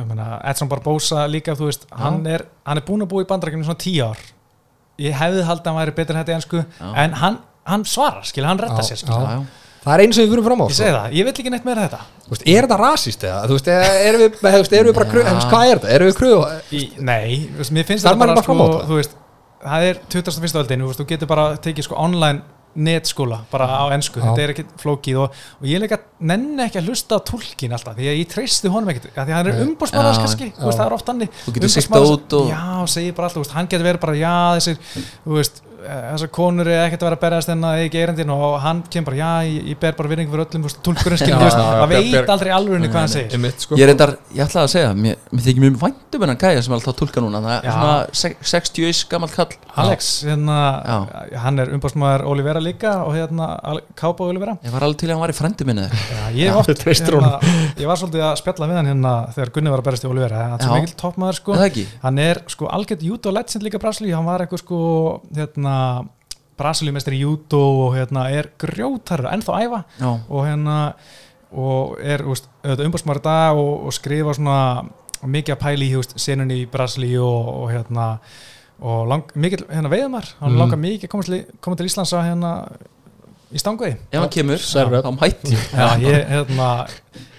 [0.00, 3.28] Ég meina, Edson Barbosa líka, þú veist, hann er, hann er búin að búa í
[3.28, 4.20] bandrækjum svona tíu ár.
[5.02, 6.60] Ég hefði haldið að hann væri betur en þetta í ennsku
[7.02, 9.16] en hann, hann svarar, skil, hann retta sér skil.
[9.84, 10.82] Það er eins sem við fyrir fram á ég sko.
[10.82, 13.56] segi það, ég vil ekki neitt meira þetta Þú veist, er þetta rasist eða, þú
[13.56, 13.70] veist,
[14.10, 16.16] erum við, þú veist, erum við bara kröð, þú veist, hvað er þetta, erum við
[16.20, 18.88] kröð nei, þú veist, mér finnst Þarf þetta maður bara, bara fram á sko, þetta?
[18.90, 19.18] þú veist
[19.60, 20.58] það er 21.
[20.62, 24.28] öldin, þú veist, þú getur bara tekið sko online netskóla bara á ennsku, Já.
[24.30, 27.96] þetta er ekki flókið og, og ég leika nenni ekki að hlusta á tólkin alltaf,
[27.98, 30.68] því að ég treysti honum ekkert af því að hann er umbúrsmaður Já, kannski, þú
[30.68, 32.62] veist, það er oft hann Þú getur siglt út og- já,
[32.94, 34.78] segir bara alltaf, þú veist, hann getur verið bara já, þessir,
[35.26, 38.56] þú veist þessar konur er ekkert að vera að berjast en að ekki erindin og
[38.62, 42.32] hann kemur bara, já, ég, ég ber bara virðingu fyrir öllum, tólkurinn já, það veit
[42.34, 43.36] aldrei alveg hvað hann segir.
[43.36, 43.78] Einmitt, sko.
[43.78, 46.64] ég er reyndar, ég ætlaði að segja mér, mér þykir mjög vænt um hennan gæja
[46.64, 47.42] sem er alltaf að tulka núna.
[47.44, 47.72] Það er Já.
[47.76, 50.98] svona sex- 60 gammal kall Alex, hérna, Já.
[51.44, 53.46] hann er umbásmaður Olivera líka og hérna
[53.96, 54.56] Kápa Olivera.
[54.64, 57.38] Ég var alveg til að hann var í frendi minni Já, ég, oft, hérna,
[57.78, 60.42] ég var svolítið að spjalla við hann hérna þegar Gunni var að berast í Olivera.
[60.50, 61.54] Hann er mikill toppmaður sko.
[61.54, 61.86] Er það ekki?
[62.02, 63.06] hann er sko algjört
[65.70, 66.16] hann hérna,
[66.60, 69.78] Brasilíu mestir í judo og hérna er grjótarur, ennþá æfa.
[70.00, 70.78] Já, og hérna
[71.50, 72.22] og er
[73.20, 74.84] í dag og, og skrifa svona
[75.24, 78.10] mikið að pæli í úst, senunni í Brasilíu og, og hérna
[78.80, 80.58] og lang, mikið hérna veiðumar hann Mm.
[80.62, 81.40] langar mikið að koma til,
[81.90, 82.52] Íslands að hérna
[83.50, 84.56] í stangvegi ef hann kemur,
[85.04, 85.66] þá mætti ég.
[85.74, 86.68] Já, ég, hérna,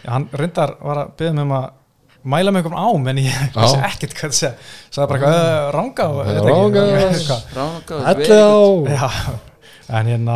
[0.04, 1.70] já, hann reyndar var að byggja mig um að
[2.26, 3.86] mæla mig einhvern ám en ég vissi Já.
[3.90, 4.54] ekkert hvað það
[4.92, 6.42] segja bara eitthvað, "Eh, ranga ekki,
[7.56, 7.92] ranga.
[9.90, 10.36] en hérna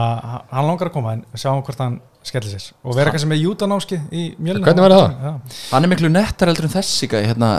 [0.51, 2.71] hann langar að koma en sjáum hvort hann skellir sér.
[2.83, 5.11] Og vera kannski með jútanáski í mjölna Hvernig væri það?
[5.23, 5.33] Já.
[5.71, 7.49] hann er miklu nettar heldur en þessi gæi hérna,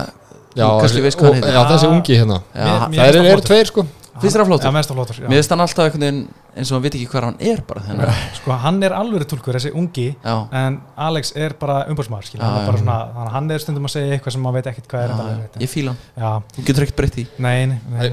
[0.57, 1.55] Já, þú kannski þessi- veist hvað hann og- heitir.
[1.55, 2.39] já, þessi ungi hérna.
[2.55, 3.47] Já, Mér- mér- Það er flottur.
[3.47, 3.87] tveir sko
[4.21, 4.67] Finnst þér hann flottur?
[4.69, 5.29] Já, mest flottur já.
[5.29, 7.81] mér finnst hann alltaf einhvern veginn eins og hann veit ekki hvað hann er bara
[7.87, 12.41] þannig að- Sko, hann er alvöru tólkur, þessi ungi já, en Alex er bara umbúrsmaður
[12.41, 15.61] hann að hann er stundum að segja eitthvað sem maður veit ekkert hvað er þetta
[15.61, 16.43] ég fíla hann.
[16.57, 18.11] Þú getur ekkert breytt í Nei, nei, nei.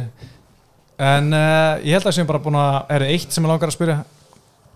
[1.03, 3.73] En uh, ég held að sem bara búin að er eitt sem ég langar að
[3.77, 4.03] spyrja?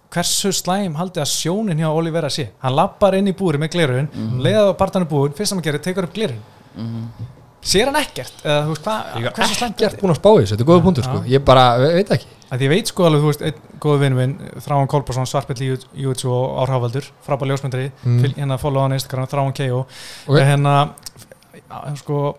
[0.10, 2.48] Hversu slæm haldið að sjónin hjá Olivera sé?
[2.64, 4.42] Hann lappar inn í búri með glerun mm -hmm.
[4.42, 6.40] leiðað á partan er búin, fyrst sem hann gerir, tekur upp glerun
[6.78, 7.10] Mhm.
[7.62, 8.88] Sér hann ekkert eða veist
[9.38, 11.22] hversu slæmt er Gert búin að spá þessu, þetta er góða punktur sko.
[11.28, 14.16] Ég bara, ve- veit ekki þetta ég veit sko alveg, þú veist, einn góðu vinn
[14.16, 15.70] minn Þráan Kolbarsson, svartbill í
[16.06, 18.18] Júts og Árhávaldur, frábæð ljósmyndari Mm.
[18.22, 18.34] mm.
[18.38, 19.86] hérna follow hann Instagram, Þráan K.O.
[20.28, 20.38] Ok.
[20.40, 20.76] hérna
[21.70, 22.38] ja, sko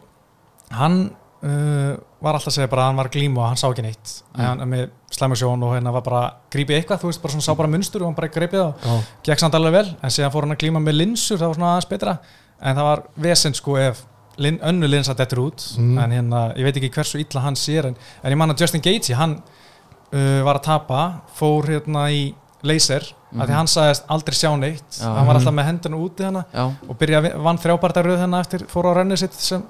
[0.70, 1.10] hann
[1.42, 3.84] uh, var alltaf að segja bara að hann var að glíma og hann sá ekki
[3.84, 4.40] neitt Mm.
[4.40, 4.46] mm.
[4.48, 7.68] hann með slæmusjón og hérna var bara grípið eitthvað, þú veist, bara svona sá bara
[7.68, 9.02] munstur og hann bara greipið það, Já.
[9.28, 11.70] gekk samt alveg vel en síðan fór hann að glíma með linsur, það var svona
[11.74, 12.18] aðeins betra
[12.60, 14.02] en það var vesend sko ef
[14.38, 15.98] lin, önnu linsa dettur út Mm.
[15.98, 18.82] en hérna, ég veit ekki hversu illa hann sér en, en ég man að Justin
[18.84, 21.00] Gaethje, hann uh, var að tapa,
[21.38, 22.28] fór hérna í
[22.66, 23.40] laser, mm.
[23.42, 25.06] að því hann sagðist aldrei sjá neitt, Já.
[25.14, 28.64] hann var alltaf með hendurna úti hana já, og byrja að vann þrjábardaröð hennar eftir,
[28.70, 29.62] fór á rennið sitt sem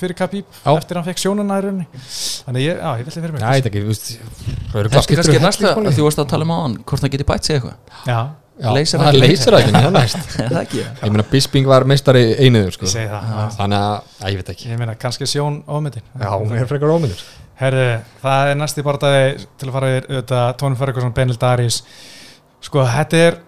[0.00, 0.70] fyrir Khabib, Já.
[0.78, 3.58] eftir hann fekk sjónuna í rauninni þannig ég, já, ég veldi fyrir mig Já, ég
[3.60, 4.06] veit ekki, þú veist
[4.72, 7.12] Það eru kannski, er næsta að þú varst að tala um á hann hvort hann
[7.12, 8.20] geti bætt sig eitthvað já,
[8.62, 10.24] Já, Leysir það næst.
[10.38, 10.82] Er það ekki?
[10.86, 12.90] Ég meina, Bisping var meistari einuður sko.
[12.92, 14.72] Þannig að, að ég veit ekki.
[14.72, 17.24] Ég meina, kannski sjón ofmyndin Já, hún er frekar ómyndur
[17.62, 17.86] herri,
[18.22, 21.78] það er næsti barndagi til að fara yfir auðvitað Tony Ferguson, Benil Darius
[22.62, 23.38] sko, þetta er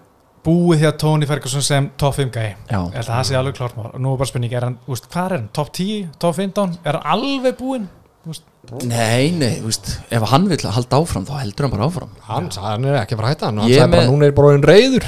[0.45, 3.57] búið hjá Tony Ferguson sem top 5 gæi já, ég held að það sé alveg
[3.57, 3.89] klart mál.
[3.89, 6.75] Og nú er bara spurning, er hann, úst, hvað er hann, top 10 top 15,
[6.85, 7.87] er hann alveg búinn
[8.89, 12.13] nei, nei, veist ef hann vil halda áfram, þá heldur hann bara áfram.
[12.25, 14.35] Hann, hann er ekki að fara að hætta hann Hann sagði bara, með- núna er
[14.39, 15.05] bara orðin reyður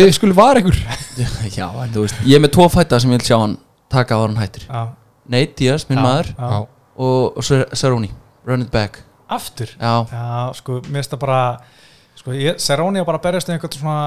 [0.00, 0.78] Þið skulle var ykkur.
[1.58, 3.58] Já, en þú veist, ég er með tvo fæta sem ég vil sjá hann
[3.92, 4.64] taka á hann hættir.
[4.68, 4.82] Já,
[5.28, 6.62] Nate Diaz, minn já, maður já.
[6.98, 7.44] Og, og
[7.76, 8.08] Cerrone,
[8.48, 9.02] run it back.
[9.28, 9.68] Aftur?
[9.76, 9.92] Já,
[10.56, 11.40] sko, mér finnst það bara
[12.18, 13.98] Sko, ég, Seróni var bara að berjast um einhvern svona,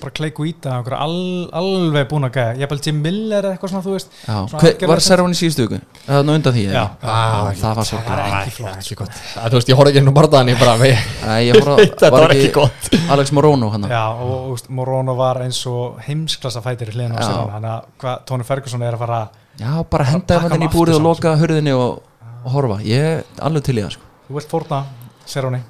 [0.00, 1.16] bara kleiku íta, einhver al,
[1.58, 4.14] alveg búin að gæða, ég held Jim Miller eða eitthvað svona, þú veist.
[4.22, 5.80] Já, Svona hver, var Servon í síðustu viku?
[6.06, 6.84] Það var nú undan því Já, eða?
[7.12, 8.78] Ah, það var svo það var ekki flott.
[8.80, 11.34] ekki gott að, þú veist, ég horfði ekki inn á barðan ég bara, við, Æ,
[11.50, 12.88] ég fór að, þetta var ekki gott
[13.18, 17.20] Alex Morono hann Já, og, og Morono var eins og heimsklassa fætir í á.
[17.20, 19.20] Seróni, þannig að hvað Tony Ferguson er að fara,
[19.60, 22.00] Já, bara henda pakka hann inn í búrið og loka hurðinni og,
[22.46, 24.10] og horfa Ég er alveg til í það sko.
[24.30, 24.82] þú vilt fórna
[25.28, 25.60] Seróni.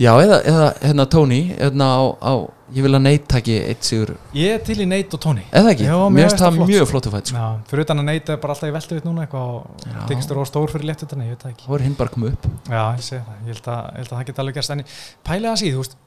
[0.00, 2.32] Já, eða, eða hérna Tony hérna á, á,
[2.72, 5.42] ég vil að Nate taki eitt sigur Ég er til í Nate og Tony.
[5.52, 6.90] Eða ekki, Já, mér finnst það mjög sko.
[6.94, 7.36] flottu fætt sko.
[7.36, 9.64] Já, fyrir utan að Nate er bara alltaf í veltu við núna eitthvað og
[10.08, 11.64] þér á stór fyrir létt utan, ég veit það ekki.
[11.66, 14.10] Það voru hinn bara komið upp Já, ég segi það, ég held að, ég held
[14.10, 14.84] að það geta alveg gerst en
[15.28, 15.98] pælega að síð, þú veist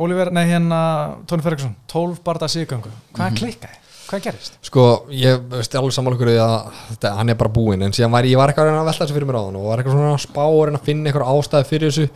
[0.00, 0.80] Oliver, nei hérna,
[1.28, 3.36] Tony Ferguson 12 barða síðgöngu, hvað Mhm.
[3.36, 3.76] klikkaði?
[4.10, 4.54] Hvað gerist?
[4.66, 6.54] sko, ég veist alveg sammála ykkur í að
[6.96, 9.28] þetta, hann er bara búinn en síðan var ég var eitthvað að velta þessu fyrir
[9.28, 11.68] mér á hann og var eitthvað svona að spá og reyna að finna eitthvað ástæði
[11.68, 12.08] fyrir þessu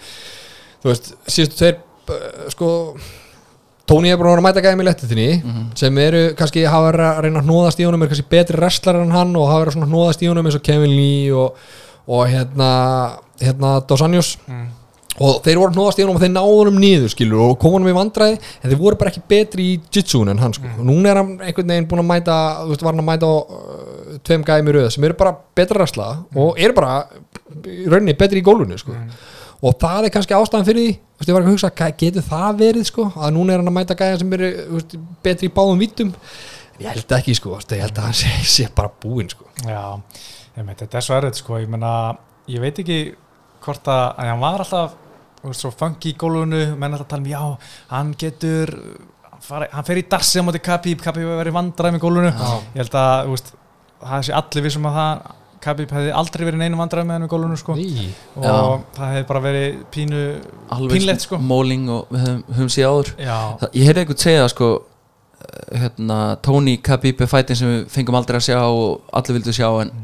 [0.85, 2.70] þú veist, síðustu tveir uh, sko
[3.85, 5.64] Tóni er búin að vera að mæta gæði með lettitinni Mhm.
[5.76, 8.97] sem eru kannski hafa verið að reyna að hnóðast í honum er kannski betri wrestlar
[9.03, 11.59] en hann og hafa verið að hnóðast í honum eins og Kevin Lee og,
[12.09, 12.70] og hérna,
[13.45, 14.70] hérna Dos Anjos Mm.
[15.20, 17.76] og þeir voru að hnóðast í honum og þeir náðu honum niður skilur og kom
[17.76, 20.64] honum í vandræði en þeir voru bara ekki betri í jitsun en hann sko.
[20.78, 23.28] og núna er hann einhvern veginn búin að mæta þú veist, var hann að mæta
[23.28, 27.05] á uh, tveim í röð sem eru bara betra wrestla og eru bara
[27.68, 28.97] í rauninni betri í gólfinu sko.
[29.64, 32.26] Og það er kannski ástæðan fyrir því þú veist, ég var ekki að hugsa, getur
[32.26, 35.48] það verið sko, að núna er hann að mæta gæðum sem eru þú veist, betri
[35.48, 36.10] í báðum vítum
[36.82, 39.48] ég held ekki sko, þú veist, ég held að hann sé, sé bara búinn sko.
[39.62, 39.82] Já,
[40.60, 41.94] meit, þetta er svo erfitt sko, ég meina,
[42.50, 43.00] ég veit ekki
[43.64, 45.00] hvort að, að hann var alltaf
[45.54, 47.42] svo funky í gólfinu, menn alltaf tala um já,
[47.92, 48.72] hann getur
[49.28, 52.32] hann, fari, hann fer í darsi á móti Khabib hefur verið vandræmi í gólfinu.
[52.32, 52.52] Já.
[52.74, 53.34] ég held að,
[54.04, 55.32] það sé allir vissum að það
[55.64, 58.06] Khabib hefði aldrei verið neinu vandræmi með hann í gólfinu sko Í.
[58.36, 58.54] og Já.
[58.98, 60.22] það hefði bara verið pínu
[60.92, 61.38] Pínlegt, sko.
[61.40, 65.78] móling og við höfum, höfum séð áður já, Það, ég heyrði einhvern segja sko eh,
[65.84, 69.68] hérna, Tony Khabib er fætin sem við fengum aldrei að sjá og allir vildu sjá
[69.84, 69.94] en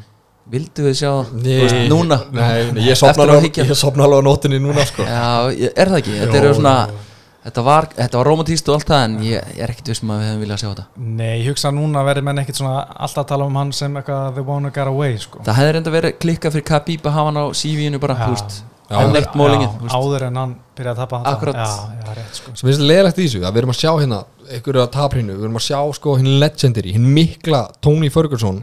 [0.50, 3.68] vildu við sjá þú veist, Nei, núna nei, nei, ég sopna Eftir að alveg, hyggja.
[3.70, 5.04] ég sopna alveg á nótinni núna sko.
[5.06, 6.14] Já, ég- er það ekki?
[6.24, 6.96] Þetta Jó, eru svona jó.
[7.40, 10.18] Þetta var, þetta var romantíst og allt það en ég, ég er ekkert vissum að
[10.20, 10.82] við hefum viljað sjá þetta.
[11.20, 14.34] Nei, ég hugsa núna verið menn ekkit svona alltaf að tala um hann sem eitthvað
[14.36, 15.40] the one who got away sko.
[15.46, 18.60] Það hefði reynda verið klikkað fyrir Khabib að hafa hann á CV-inu bara, þú veist
[18.90, 19.94] leitt mólingin, Já, þú veist.
[19.96, 21.32] Áður en hann byrjaði að tapa þetta.
[21.32, 21.56] Akkurat.
[21.56, 22.54] já, já, rétt sko.
[22.58, 24.18] Sem finnst leðilegt í þessu að við erum að sjá hérna
[24.50, 28.58] einhverju að taprinu, við erum að sjá sko hinn legendary, hinn mikla Tony Ferguson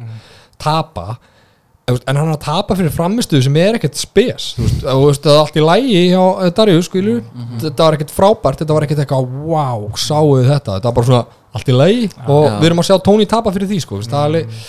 [0.59, 1.07] tapa
[1.88, 4.49] en, hann að tapa fyrir framistuðu sem er ekkert spes.
[4.57, 7.15] Þú veist, það er allt í lægi hjá eh, Darius skilu,
[7.63, 10.77] þetta var ekkert frábært þetta var ekkert eitthvað, wow, sáu þetta?
[10.77, 11.23] Þetta var bara svona
[11.57, 12.51] allt í lægi og Já.
[12.59, 14.59] við erum að sjá Tony tapa fyrir því sko, það er alveg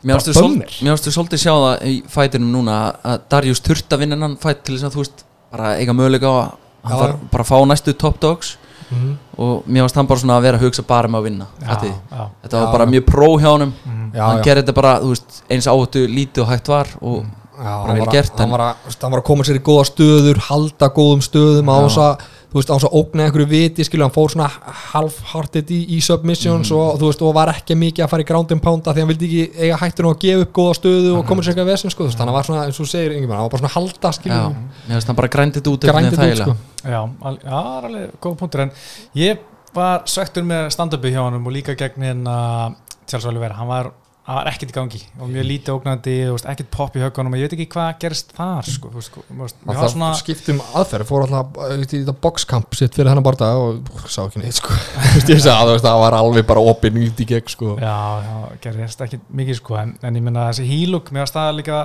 [0.00, 4.62] Mér ástu svolítið sjá það í fætinum núna að Darius þurft að vinna hann fæt
[4.64, 8.20] til þess að þú veist bara eiga möguleika á að þarf bara fá næstu top
[8.22, 8.54] dogs
[8.90, 9.16] Mhm.
[9.38, 11.66] og mér varst hann bara svona að vera að hugsa bara um að vinna já,
[11.68, 11.94] fattiði?
[12.10, 12.72] já, þetta var Já.
[12.72, 13.72] bara mjög pró hjá honum
[14.14, 14.42] já, hann já.
[14.44, 17.24] gerði þetta bara, þú veist, eins áttu lítið og hægt var og
[17.60, 19.84] Já, bara hann vel gert, hann, var að, hann var að koma sér í góða
[19.84, 23.84] stöður halda góðum stöðum á þess að þú veist, á þess að ógna einhverju viti
[23.86, 24.48] skilju, hann fór svona
[24.94, 26.78] half-hearted í, í submissions Mhm.
[26.78, 29.00] og þú veist, og var ekki mikið að fara í ground and pound af því
[29.04, 31.70] hann vildi ekki eiga hættur og að gefa upp góða stöðu og koma sér eitthvað
[31.70, 33.62] vesen, sko, þú veist, hann var svona, eins og þú segir Ingemann, hann var bara
[33.62, 34.54] svona að halda, já, skilju
[34.88, 36.44] mér varst hann bara grændið út grændið út, þægilega.
[36.44, 36.56] sko
[36.90, 38.70] já, al, já, það er alveg góð punktur en
[39.14, 39.38] ég
[39.74, 42.74] var svektur með stand-upi hjá hann og líka gegn hérna
[43.06, 43.92] Charles Oliveira, hann var,
[44.30, 46.14] hann var ekkert í gangi og mjög lítið ógnandi,
[46.52, 50.10] ekkert pop í höggunum og ég veit ekki hvað gerist þar sko, var þarf svona
[50.20, 54.60] skiptum aðferð, fór alltaf uh, í boxkamp sitt fyrir hennar barða og sá ekki neitt,
[54.60, 54.76] sko.
[55.90, 57.74] Það var alveg bara opinn í gegn, sko.
[57.80, 61.56] Já, já, gerðist ekki mikið sko en, en ég minna þessi hílug, mér var staða
[61.56, 61.80] líka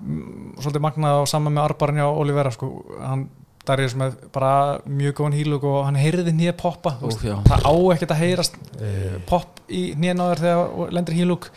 [0.00, 2.70] mm, svolítið magnað og saman með Arbarn hjá Olivera sko,
[3.02, 3.28] hann
[3.66, 4.52] Darius með bara
[4.86, 7.34] mjög góðan hílug og hann heyrði nýja poppa já.
[7.46, 11.48] það á ekkert að heyrast uh, popp í nýjan á þér þegar lendir hílug.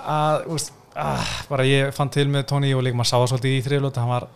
[0.00, 3.32] Að, þú veist, ah, bara ég fann til með Tony og líka maður sá það
[3.32, 4.28] svolítið í þriðlóta hann var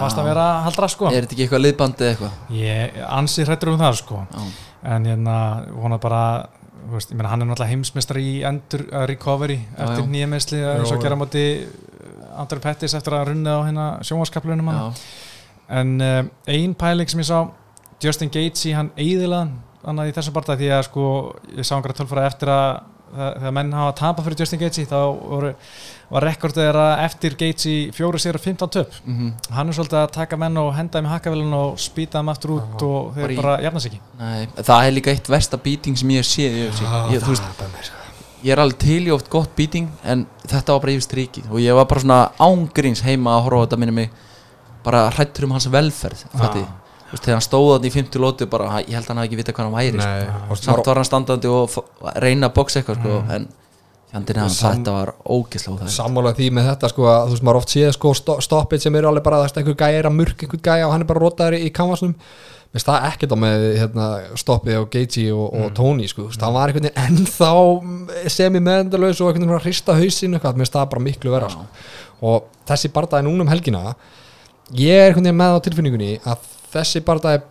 [0.00, 1.08] fast að vera haldra sko.
[1.10, 2.38] Er þetta ekki eitthvað liðbandi eða eitthvað?
[2.56, 4.22] Ég ansi hrættur um það sko.
[4.32, 4.46] Já.
[4.86, 5.36] en hérna
[5.74, 6.22] vona bara
[6.92, 10.10] veist, ég meina hann er náttúrulega heimsmeistar í endur uh, recovery eftir já.
[10.12, 11.44] nýja meðsli Já, eins og gera móti
[12.36, 13.86] Andri Pettis eftir að runna á hérna
[14.76, 14.86] Já.
[15.68, 17.40] En uh, ein pæling sem ég sá
[18.02, 19.54] Justin Gaethje hann eigðilaðan
[19.86, 21.06] annað í þessum barða því að sko
[21.56, 22.68] ég sá einhverja tölfara eftir að
[23.16, 25.52] þegar menn hafa tapað fyrir Justin Gaethje þá voru,
[26.10, 28.96] var rekordið þeirra eftir Gaethje fjóru sér og 15 töp.
[29.06, 29.28] Mhm.
[29.54, 32.50] hann er svolítið að taka menn og henda þeim í hakkavelin og spýta þeim aftur
[32.58, 34.00] út og þeir Bara í- bara jafna sig ekki.
[34.18, 36.82] Nei, það er líka eitt versta beating sem ég hef séð í UFC.
[37.14, 37.92] ég, veist,
[38.44, 41.58] ég er alveg til í oft gott beating en þetta var bara yfir strikið og
[41.62, 44.10] ég var bara svona ángríns heima að horfa á þetta minni mig
[44.86, 46.24] bara hrættur um hans velferð.
[47.06, 49.28] Þú veist, þegar hann stóð þarna í 50 lótu bara, ég held að hann hafi
[49.30, 50.08] ekki vita hvað hann væri sko.
[50.10, 51.76] Nei, og samt var hann standandi og
[52.24, 53.30] reyna að boksa eitthvað sko, Mm.
[53.36, 53.48] en
[54.16, 55.94] hann Sam- þetta var ógislega óþægilegt.
[55.96, 58.94] sammála því með þetta sko að þú veist maður oft séð sko sto- stoppið sem
[58.96, 61.20] eru alveg bara það einhver gæja er að murk einhver gæja og hann er bara
[61.20, 64.06] rotaður í, í kanvasnum Mér finnst það ekkert á með hérna,
[64.36, 69.20] stoppið á Gagey og, og Tony sko, veist, hann var einhvern veginn ennþá semi meðendalaus
[69.20, 71.66] og einhvern veginn að hrista mér finnst það bara miklu vera sko.
[72.22, 73.94] og þessi bardaði núna um helgina
[74.74, 77.42] ég er einhvern veginn með á tilfinningunni að þessi bardaði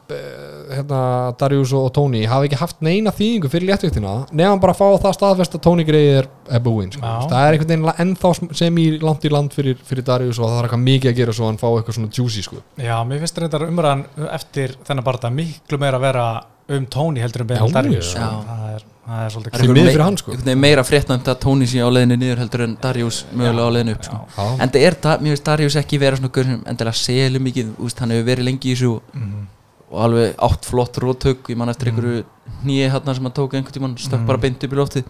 [0.76, 1.00] hérna,
[1.40, 5.16] Darius og, Tony hafi ekki haft neina þýðingu fyrir léttvíktina nefnum bara að fá það
[5.18, 7.14] staðfest að Tony greið er, er búinn sko.
[7.32, 10.58] Það er einhvern veginn ennþá sem í langt í land fyrir, fyrir Darius og það
[10.60, 12.62] er eitthvað mikið að gera svo hann fá eitthvað svona juicy sko.
[12.82, 16.28] Já, mér finnst reyndar umræðan eftir þennan barða miklu meira að vera
[16.70, 18.46] um Tony heldur um Benal Darius það,
[18.76, 20.36] er, það er svolítið Það er hann, sko.
[20.58, 24.08] meira fréttnæmt að Tony sé á leiðinu niður heldur en Darius mögulega á leiðinu upp
[24.08, 24.22] sko.
[24.60, 27.70] En það er, það, mér finnst Darius ekki vera svona gaur sem endilega selur mikið,
[27.86, 29.46] úst, hann hefur verið lengi í þessu Mhm.
[29.92, 32.24] og alveg átt flott rótök, ég man eftir einhverju
[32.66, 34.26] nýja hérna sem hann tók einhvern tímann stökk Mhm.
[34.28, 35.06] bara beint upp í loftið.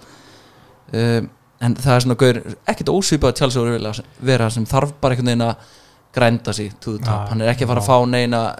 [0.94, 1.30] Um,
[1.62, 2.38] en það er svona gaur
[2.68, 5.56] ekkert ósvipað tjálsóður vilja vera sem þarf bara einhvern veginn að
[6.16, 8.56] grænda sig to the top, Já, hann er ekki að fara að fá neina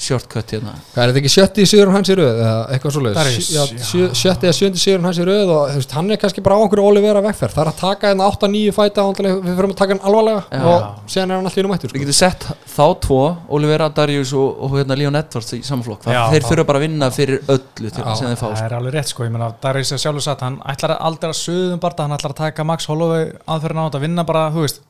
[0.00, 0.72] shortcut hérna.
[0.94, 2.96] Hvað er þetta ekki sjötti sigur hans í röð eða eitthvað
[3.40, 6.60] sjö- sjötti eða sjöndi sigur hans í röð og veist, hann er kannski bara á
[6.64, 7.54] einhverju Olivera vegferð.
[7.54, 10.64] Það er að taka hérna 8-9 fæta við fyrir að taka hann alvarlega Já.
[10.70, 12.02] og síðan er hann alltaf í mættur við sko.
[12.04, 13.20] getum sett þá tvo,
[13.56, 17.10] Olivera, Darius og, og hérna Leon Edwards í samflokk Já, þeir þurfa bara að vinna
[17.14, 18.66] fyrir öllu til, Já, sem þeir fá það sko.
[18.66, 21.80] er alveg rétt sko, ég meina Darius er sjálfur satt, hann ætlar aldrei að söðum
[21.82, 24.80] barða, hann ætlar að taka Max Holloway aðferðin á þetta, vinna bara, veist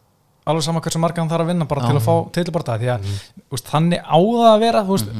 [0.51, 3.07] alveg saman hversu marga hann þarf að vinna bara til að fá titilbarða, því að
[3.11, 5.13] þú veist, þannig á það að vera, þú veist,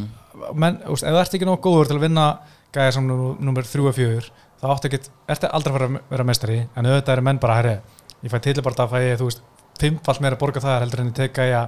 [0.65, 2.27] menn, veist ef þú ert ekki nóg góður til að vinna
[2.75, 4.27] gæja sem nummer 3 og 4
[4.61, 5.01] þá áttu ekki,
[5.33, 7.77] ertu aldrei að að vera meistari en auðvitað eru menn bara, herri
[8.25, 9.43] ég fæ titilbarða, fæ ég, þú veist,
[9.81, 11.63] fimmfall meira að borga það heldur en ég tek gæja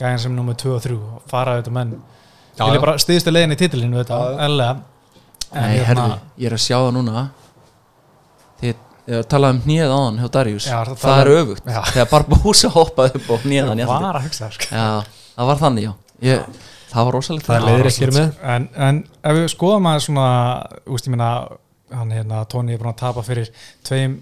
[0.00, 1.92] gæjan sem nummer 2 og 3 og fara auðvitað menn.
[2.58, 2.82] Vilja já.
[2.82, 4.82] bara stiðstu leiðin í titilinu, Já, auðvitað,
[5.52, 7.22] Nei, hérna- herðu, ég er að sjá það núna.
[8.60, 10.66] Þið ég talaði um hnið áðan hjá Darius.
[10.70, 11.64] Já, það Það er öfugt.
[11.66, 11.80] Já.
[11.92, 14.06] Þegar Barbosa hoppaði upp á hniðan í Ég andlitið.
[14.06, 14.68] var að hugsa það sko.
[14.76, 15.92] Já, það var þannig, já.
[16.28, 16.60] Ég,
[16.92, 17.46] Það var rosalegt.
[17.48, 18.32] Það er leiðir ekki hér með.
[18.52, 20.24] En, en ef við skoðum að svona
[20.92, 21.28] úst, ég meina,
[21.96, 23.48] hann hérna Tóni er búin að tapa fyrir
[23.88, 24.18] tveim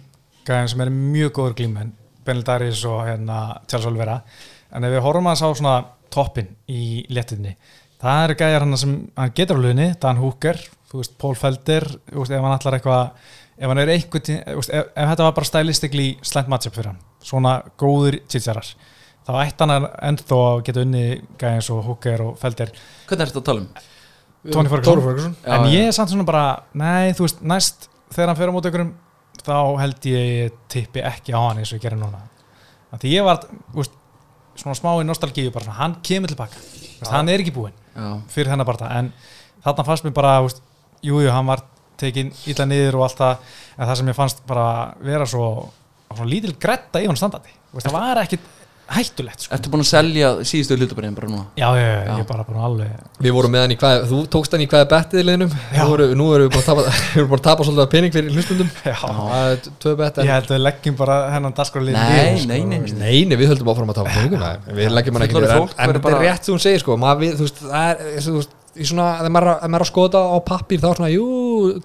[0.46, 1.90] gæðin sem eru mjög góður glímenn
[2.26, 4.20] Benil Darius og hérna Charles Olivera
[4.70, 5.74] en ef við horfum að sá svona
[6.14, 7.56] toppin í léttinni
[8.02, 10.58] það eru gæðar hann sem hann getur á luðinni, Dan Hooker
[10.90, 13.28] þú veist, Paul Felder, þú veist, ef hann allar eitthvað
[13.60, 17.02] ef hann er eitthvað veist, ef, ef þetta var bara stylistically slæmt matchup fyrir hann
[17.24, 18.72] svona góður chitjarar
[19.26, 21.04] þá ætti hann að ennþá að geta unni
[21.40, 22.72] gæðins og Hooker og Felder.
[23.06, 23.70] Hvernig er þetta að tala um?
[24.50, 25.34] Tony Ferguson.
[25.44, 28.70] En ég er samt svona bara nei, þú veist, næst þegar hann fer á móti
[28.72, 28.94] ykkurum
[29.44, 32.22] þá held ég tippi ekki á hann eins og ég gerir núna.
[32.90, 34.00] Af því ég var, þú veist,
[34.60, 36.60] svona smá í nostalgíu bara svona, hann kemur tilbaka
[37.10, 39.12] hann er ekki búinn Já, fyrir þennan bara en
[39.64, 40.60] þarna fannst mér bara, þú veist,
[41.06, 41.64] jú, jú, hann var
[42.00, 44.68] tekin illa niður og allt það en það sem ég fannst bara
[45.04, 45.50] vera svo,
[46.14, 47.52] svo lítil gretta í hann standandi.
[47.70, 48.48] Þú veist, það var ekkit
[48.90, 49.54] hættulegt sko.
[49.54, 51.44] Ertu búin að selja síðustu hlutabræðin bara núna?
[51.54, 54.06] já, já, já, ég er bara búin að alveg Við vorum með hann í hvað,
[54.10, 55.54] þú tókst hann í hvað bettið liðnum?
[55.70, 55.82] Já.
[55.84, 56.84] Nú erum nú erum við búin að tapa,
[57.14, 60.20] við erum búin að tapa svolítið af pening fyrir hlustundum já, Það er tvö bett
[60.24, 62.94] ég held að við leggjum bara hennan dagskrálið Nei, nei, nei, nei.
[62.98, 64.50] Nei, nei, við höldum áfram að tapa peninguna.
[64.80, 66.98] Við leggjum hann ekki er hún sko.
[66.98, 70.80] Þú veist, það er í svona, þegar maður, er- maður er að skoða á pappír
[70.82, 71.26] þá er svona, jú,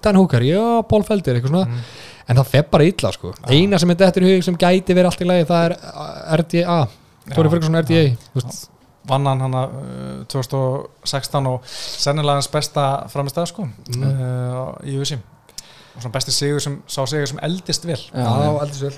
[0.02, 1.82] Dan Hooker, já, Paul Felder eitthvað svona,
[2.26, 5.10] en það fer bara illa sko, eina sem er þetta í hug sem gæti verið
[5.12, 6.78] allt í lagi, það er uh, RDA
[7.36, 8.66] Tóri Ferguson RDA þú veist,
[9.06, 14.02] vann hann hana uh, 2016 og sennilega hans besta framist að sko Mm.
[14.02, 15.18] uh, í USA
[15.96, 17.96] og svona besti sigur sem sá sigur sem eldist vel.
[18.12, 18.96] Já, Já, aldrei svel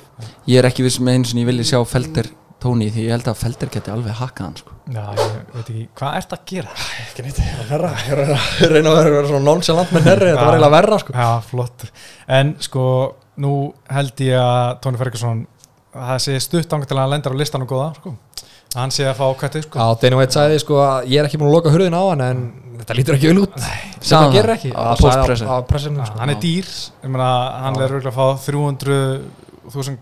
[0.51, 2.26] Ég er ekki viss með eins og ég vilja sjá Felder
[2.63, 4.75] tóni því ég held að Felder geti alveg hakað hann sko.
[4.89, 6.75] Já, ég veit ekki, hvað ert að gera?
[6.75, 10.09] Æ, ekki nýtt, það er verra ég reyna að vera, vera, vera svona nonchalant með
[10.09, 11.15] nerri þetta var eiginlega verra sko.
[11.15, 11.87] Já, flott.
[12.39, 12.85] En sko,
[13.45, 13.53] nú
[13.99, 15.43] held ég að Tóni Ferguson,
[15.95, 18.17] það sé stutt ángur til að hann lendar á listan og góða sko.
[18.75, 19.79] hann sé að fá kvættu sko.
[19.79, 22.25] Já, Daniel White sagði sko að ég er ekki búin að loka hurðin á hann
[22.27, 22.43] en
[22.83, 23.59] þetta lítur ekki vel út.
[24.03, 26.19] Það gerir ekki, á, á, á, sko.
[26.21, 26.69] hann er dýr
[27.07, 29.99] hann er röglega að fá 300 1000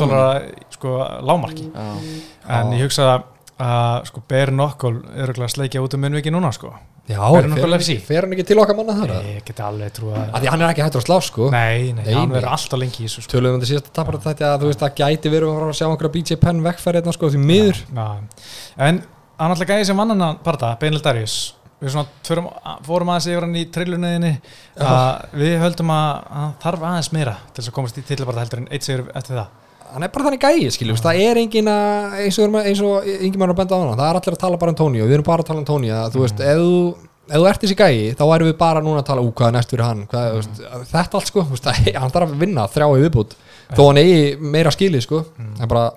[0.00, 0.44] dólar
[0.76, 1.78] sko lámarki mm.
[1.78, 2.58] já.
[2.58, 2.78] en já.
[2.78, 3.08] ég hugsa
[3.56, 6.74] að sko Beir Nokkól er að sleikja út um munviki núna sko
[7.06, 7.20] Já,
[8.02, 9.10] fer hann ekki til okkar manna þar?
[9.14, 10.24] Nei, ég geti alveg trú að...
[10.32, 11.50] Þannig að hann er ekki hættur að slá sko?
[11.54, 13.30] Nei, nei, nei hann verður alltaf lengi í þessu sko.
[13.30, 15.60] Tölum við um þetta síðast að tapra þetta að þú veist að gæti verið að
[15.60, 17.82] fara að sjá okkur að BJ Penn vekkferði þetta hérna, sko því miður.
[17.86, 18.48] Já, já.
[18.88, 18.98] En
[19.38, 21.36] hann alltaf gæði sem vannan að parta, Benil Darius,
[21.82, 22.48] við svona förum,
[22.86, 24.32] fórum aðeins yfir hann í trillunniðinni.
[24.80, 28.62] Að við höldum að hann þarf aðeins meira til þess að komast í tillabarta heldur
[28.62, 29.54] en eitt sigur eftir það.
[29.92, 33.38] Hann er bara þannig gæi skiljum Það er engin að eins og, eins og engin
[33.38, 35.16] mann að benda á hana Það er allir að tala bara um Tony og við
[35.16, 36.72] erum bara að tala um Tony að þú veist ef þú
[37.26, 39.56] ef þú ert þessi gæi þá erum við bara núna að tala ú hvað er
[39.56, 40.04] næst fyrir hann?
[40.10, 40.36] Hvað, mm.
[40.40, 41.70] veist, þetta allt sko, veist,
[42.02, 43.34] hann þarf að vinna þrjá í viðbútt
[43.72, 44.20] þó hann eigi
[44.54, 45.22] meira skilið sko.
[45.38, 45.64] Mm.
[45.66, 45.88] bara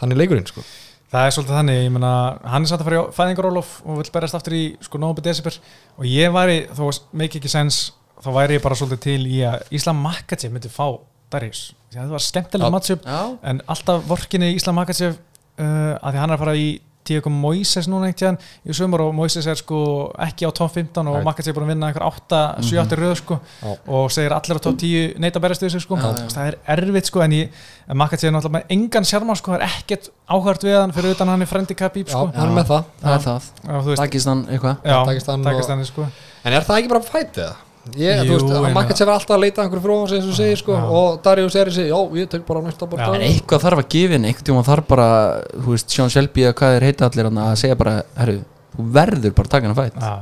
[0.00, 0.64] þannig leikurinn sko
[1.12, 2.10] Það er svolítið þannig, ég meina,
[2.48, 5.58] hann er satt að fara í fæðingarólof og vil berast aftur í sko nógu desember.
[6.00, 6.86] Og ég væri, þó
[7.20, 7.82] make ekki sens,
[8.24, 10.86] þá væri ég bara svolítið til í að Íslam Makachev myndi fá
[11.32, 11.66] Darius.
[11.92, 16.44] Það var skemmtilega matchup en alltaf vorkinni Íslam Makachev uh, að því hann er að
[16.46, 16.66] fara í
[17.08, 18.38] Diego Moises núna einhvern tíðan
[18.70, 19.78] í sumar og Moises er sko
[20.22, 21.18] ekki á top 15 og.
[21.26, 23.72] Makachev er búin að vinna einhver 8, 7, 8 röð sko Já.
[23.96, 26.28] og segir allir á top 10 neita að berast við sig sko Já, já.
[26.36, 29.58] það er erfitt sko en, ég, en Makachev er náttúrulega með engan sjarma sko, það
[29.66, 31.74] er ekkert áhört við hann fyrir utan hann er frendi
[32.12, 35.46] já, sko hann er með það það er það Já, Takistan eitthvað já, Dagestan
[35.82, 36.06] og- sko
[36.44, 37.68] en er það ekki bara fætið það?
[37.98, 40.12] Ég, Jú, þú veist, ég hann makkað sér alltaf að leita að einhverju frá hans
[40.14, 40.84] eins og segir sko Já.
[40.86, 44.14] og Darius er þessi, já, ég tek bara næsta bara En eitthvað þarf að gefa
[44.18, 45.08] inn, einhvern tíma þarf bara
[45.50, 48.36] þú veist, Sean Shelby eða hvað er heita allir að segja bara, herru,
[48.76, 50.14] þú verður bara að taka fætt sko.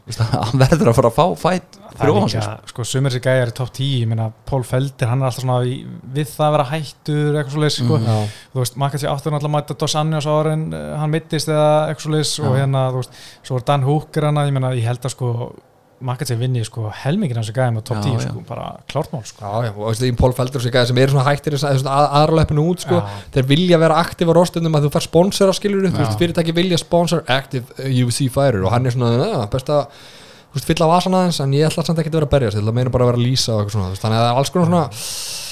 [0.00, 1.70] Þú veist, hann verður að fara að fá fætt
[2.00, 5.28] sig líka, sko, sumir sér gæjar í top 10 ég meina, Pól Felder, hann er
[5.28, 5.84] alltaf svona í,
[6.16, 8.00] við það að vera hættur, eitthvað svo leys sko.
[8.00, 8.16] Já,
[8.52, 9.56] þú veist, maður kannski áttur náttúrulega að
[15.12, 15.65] mæta
[15.96, 18.24] Uh, maður kannski vinni sko helmingin hans að gæja með top Já, 10 já.
[18.26, 19.40] sko, bara klártmál sko.
[19.46, 21.88] Já, já, og í Pól Feldur gæði sem eru svona hættir að,
[22.20, 23.16] aðralöpinu út sko Já.
[23.36, 26.56] þeir vilja vera aktiv á rostundum að þú fær sponsor á skilur þú veist, fyrirtæki
[26.56, 30.68] vilja sponsor active uh, UFC fighter og hann er svona, ja, best að þú veist,
[30.68, 32.76] fylla á vasan aðeins en ég ætla samt ekki að vera að berjast, ég ætla
[32.76, 34.70] meina bara að vera að lýsa og eitthvað svona, þannig að það er alls konar
[34.72, 35.44] svona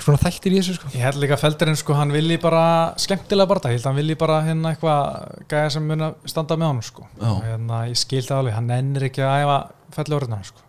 [0.00, 0.90] konar þættir í þessu sko.
[0.94, 2.62] Ég held líka að Felderinn sko, hann vilji bara
[3.00, 6.30] skemmtilega bara það, ég held að hann vilji bara hérna eitthvað gæja sem mun að
[6.32, 7.06] standa með honum sko.
[7.20, 9.58] Hérna, ég skil það alveg, hann ennir ekki að æfa
[9.94, 10.66] fellurinn sko.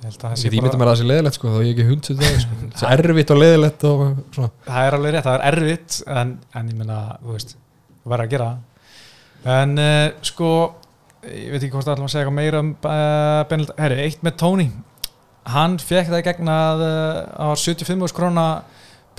[0.00, 1.86] Ég held að það ég bara, mér að það sé leðilegt sko, þá ég ekki
[1.90, 2.58] hund það sko.
[2.80, 4.52] það er erfitt og leðilegt og svona.
[4.66, 8.24] Það er alveg rétt, það er erfitt en, en ég meina, þú veist þú verður
[8.24, 8.86] að gera það.
[9.56, 10.52] En uh, sko,
[11.28, 14.38] ég veit ekki hvort það ætlum að segja meira um uh, Benedikt, herri, eitt með
[14.40, 14.68] Tony.
[15.50, 18.46] Hann fekk það í gegn að uh, á 75.000 króna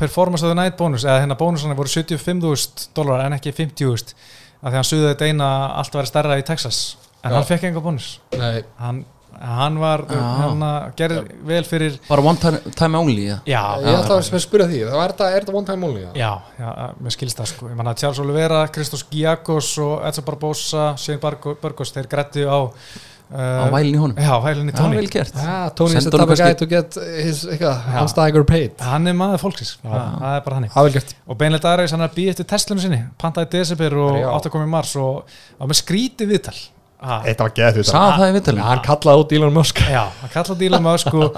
[0.02, 4.16] performance of the night bónus, eða hérna bónusanir voru 75.000 dólar en ekki 50.000
[4.62, 6.80] af því hann suði þetta eina að allt væri stærra í Texas
[7.24, 7.36] en Já.
[7.38, 8.08] hann fekk enga bónus.
[8.38, 9.04] Nei, hann,
[9.42, 10.64] hann var, hann
[10.98, 13.38] gerði vel fyrir Bara one time, time only ja.
[13.48, 16.10] já, ég ætla að spyrja því, þá er þetta, er þetta one time only já?
[16.20, 17.70] Já, já, mér skilst það sko.
[17.72, 22.60] Ég manna Charles Oliveira, Kristos Giakos og Edson Barbosa, Shane Burgos þeir grættu á
[23.32, 24.18] á uh, vælinn í honum.
[24.20, 24.34] Já,
[25.40, 25.70] Ah,
[26.04, 26.98] Sendu honum type of guy kannski- to get
[27.96, 28.74] hans stægur paid.
[28.84, 30.68] Hann er maður fólksins, það, það er bara hann
[31.32, 33.00] Og Beinleitt Aris, hann er að býja eftir Teslunum sinni.
[33.24, 35.24] Pantaði í desember og átt að koma í mars og
[35.58, 36.58] var með skrítið viðtal
[38.22, 38.64] það í viðtalinu?
[38.66, 39.80] Hann kallaði út Elon Musk.
[39.90, 41.30] Já, hann kallaði díla með sko,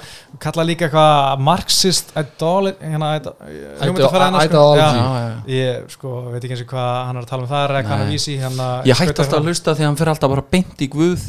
[0.42, 4.10] kallaði líka eitthvað marxist idol, hérna, sko.
[4.44, 4.82] ideology.
[4.82, 5.30] Já.
[5.54, 7.48] Ég sko, veit ekki eins og hvað hann er að tala um.
[7.54, 9.90] Það eða hvað hann er að vísi hérna, Ég hætti alltaf að hlusta því að
[9.90, 11.26] hann fyrir alltaf bara beint í guð.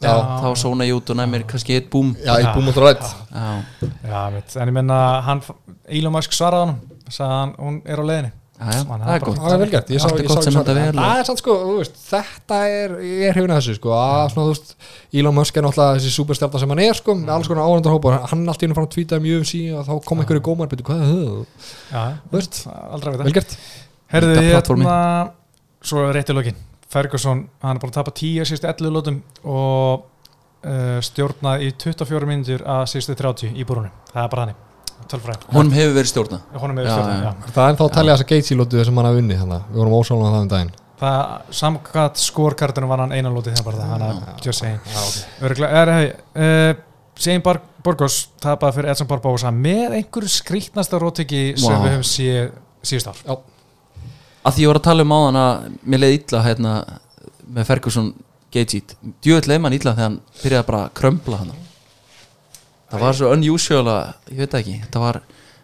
[0.00, 0.12] Já.
[0.42, 2.10] þá svona ég út og næmir kannski eitt búm.
[2.20, 5.42] Já, í búm og drætt Já, en ég menna hann,
[5.86, 9.38] Elon Musk svaraði hann sagði hann, hún er á leiðinni já, það er gott.
[9.40, 9.70] Það er vel
[10.36, 10.44] og-
[11.00, 13.92] Það er samt sko, þú veist, þetta er ég er hrifin að þessu sko,
[15.20, 18.42] Elon Musk er náttúrulega þessi superstjarnar sem hann er sko, með alls konar áhendarhópa, hann
[18.44, 20.84] er allt í hennu fann að tvíta um UFC og þá kom einhverju gómar, betur
[20.90, 21.02] hvað
[23.24, 23.56] vel gert.
[24.10, 24.84] Herðu, Þetta ég platformi.
[24.84, 25.32] hérna
[25.82, 26.56] svo rétt í lokin.
[26.90, 30.02] Ferguson, hann er búin að tapa 10 síðustu 11 lótum og
[30.66, 34.54] uh, stjórnað í 24 mínútur að síðustu 30 í búrunum það er bara hann
[35.10, 37.30] tölfræð Honum hefur verið stjórna honum Já, stjórnað, já.
[37.30, 37.50] já.
[37.54, 39.96] Það er ennþá að tellja þessa Gaethje-lótu sem hann hafa unni þannig, að við vorum
[39.98, 40.72] ósálan á það um daginn.
[41.00, 41.20] Það
[41.60, 44.80] samkvæmt skórkartunum var hann einan lótið þegar bara það, hann er just saying.
[44.84, 45.44] Já, ok.
[45.48, 46.08] Örgulega, er, hei,
[46.44, 46.82] uh,
[47.20, 51.84] Shane Bar Borgos tapaði fyrir Edson Barbosa með einhverju skrítnasta rótiki sem Vá.
[51.86, 52.50] við höfum séð
[52.90, 53.40] síðust ár.
[54.40, 56.74] Að því ég var að tala um áðan að mér leiði illa hérna,
[57.48, 58.12] með Ferguson
[58.50, 61.52] Gageit djöðl leið mann illa þegar hann byrjaði bara að krömbla hann
[62.90, 65.20] það var svo unusual að, ég veit ekki þetta var,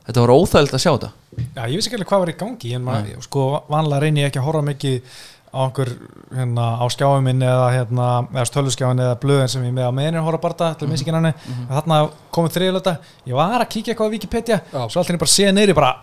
[0.09, 2.77] þetta var óþægild að sjá þetta Já, ég vissi ekki alveg hvað var í gangi
[2.77, 5.17] en maður, sko, vanlega reyni ég ekki að horfa mikið
[5.57, 5.91] á einhver,
[6.35, 10.25] hérna, á skjáum minn eða, hérna, eða stöluskjáin eða blöðin sem ég með á meðinir
[10.27, 11.21] horfa bara til mm -hmm.
[11.21, 11.33] hann,
[11.71, 12.01] þarna
[12.31, 12.97] komið þriðlöta
[13.27, 14.89] ég var að kíkja eitthvað á Wikipedia Já.
[14.89, 15.95] svo alltaf bara séð neyri bara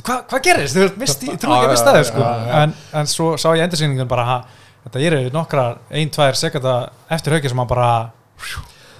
[0.00, 2.22] hvað hva gerist, þú veist, ég trúi ekki að mista það sko.
[2.62, 4.44] en, en svo sá ég endursýningun bara,
[4.84, 8.12] þetta eru nokkra ein, tvær sekunda eftir hauki sem hann bara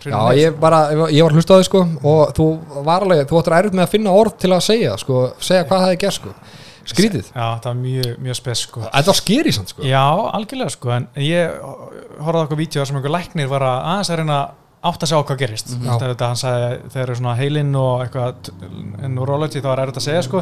[0.06, 0.80] Já, ég, bara,
[1.12, 1.82] ég var að hlusta á þig sko
[2.12, 2.46] og þú
[2.88, 5.84] var alveg, þú ættir erfitt með að finna orð til að segja sko, segja hvað
[5.84, 6.34] það er gert sko.
[6.82, 8.80] Skrítið, Já, það var mjög, mjög spes sko.
[8.88, 9.84] þetta var skeri samt sko.
[9.86, 10.02] Já,
[10.34, 11.60] algjörlega sko en ég
[12.18, 14.38] horfði á okkur vídeo sem einhver læknir var að aðeins að reyna
[14.82, 15.68] átt að sjá hvað gerist.
[15.76, 15.92] Mm Já.
[16.02, 18.48] þetta hann sagði þeir eru svona heilinn og eitthvað
[19.12, 20.40] neurology þá er erfitt að segja sko.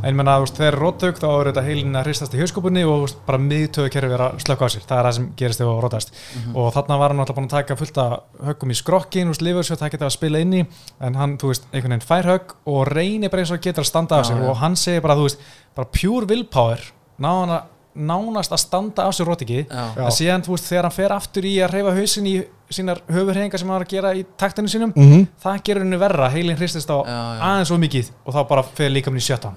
[0.00, 2.40] En ég menna þú veist, þeir eru róttög þá er þetta heilinn að hristast í
[2.40, 4.86] hauskúpunni og veist, bara miðtöðu kerfi er að slökka á sér.
[4.88, 6.14] Það er það sem gerist þegar þú rótast
[6.54, 8.16] og þarna var hann alltaf búin að taka fullt af
[8.48, 10.64] höggum í skrokkin, veist, lifursjótt það geta að spila inn í.
[11.04, 13.90] En hann, þú veist, einhvern veginn fær högg og reynir bara eins og getur að
[13.92, 14.40] standa Já, sér.
[14.40, 14.48] já.
[14.48, 15.44] og hann segir bara, þú veist,
[15.76, 16.80] bara pure willpower
[17.20, 17.62] nána,
[17.94, 19.28] nánast að standa af sér.
[19.68, 19.84] Já.
[20.08, 22.36] en síðan þú veist þegar hann fer aftur í að reyfa hausin í
[22.76, 25.26] sínar höfurhengar sem hann var að gera í taktinu sínum mm -hmm.
[25.44, 27.40] það gerur henni verra, heilin hristist á Já, já.
[27.50, 29.52] aðeins svo mikið og þá bara fer líka minn í sjötta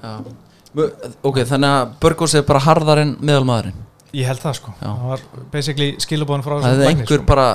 [1.23, 3.73] Ok, þannig að Burgos er bara harðar en meðalmaðurinn
[4.13, 4.87] ég held það sko, Já.
[4.87, 5.19] það var
[5.51, 7.25] basically skilubóðin frá Það þessum hefði lækni, einhver sko.
[7.25, 7.47] bara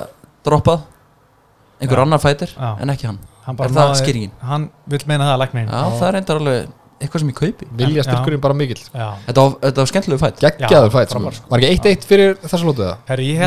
[0.44, 0.80] droppað
[1.80, 2.02] einhver Já.
[2.02, 2.50] annar fætir
[2.80, 4.30] en ekki hann Hann bara er það skýringin?
[4.40, 6.68] hann vil meina það að læknin Já, það er reyndar alveg
[7.02, 8.80] eitthvað sem ég kaupi vilja styrkurinn bara mikill.
[8.92, 11.30] Þetta var, þetta var skemmtilegu fætt geggjaður fætt sko.
[11.36, 11.44] sko.
[11.50, 12.96] var ekki 1-1 fyrir þessa lótu það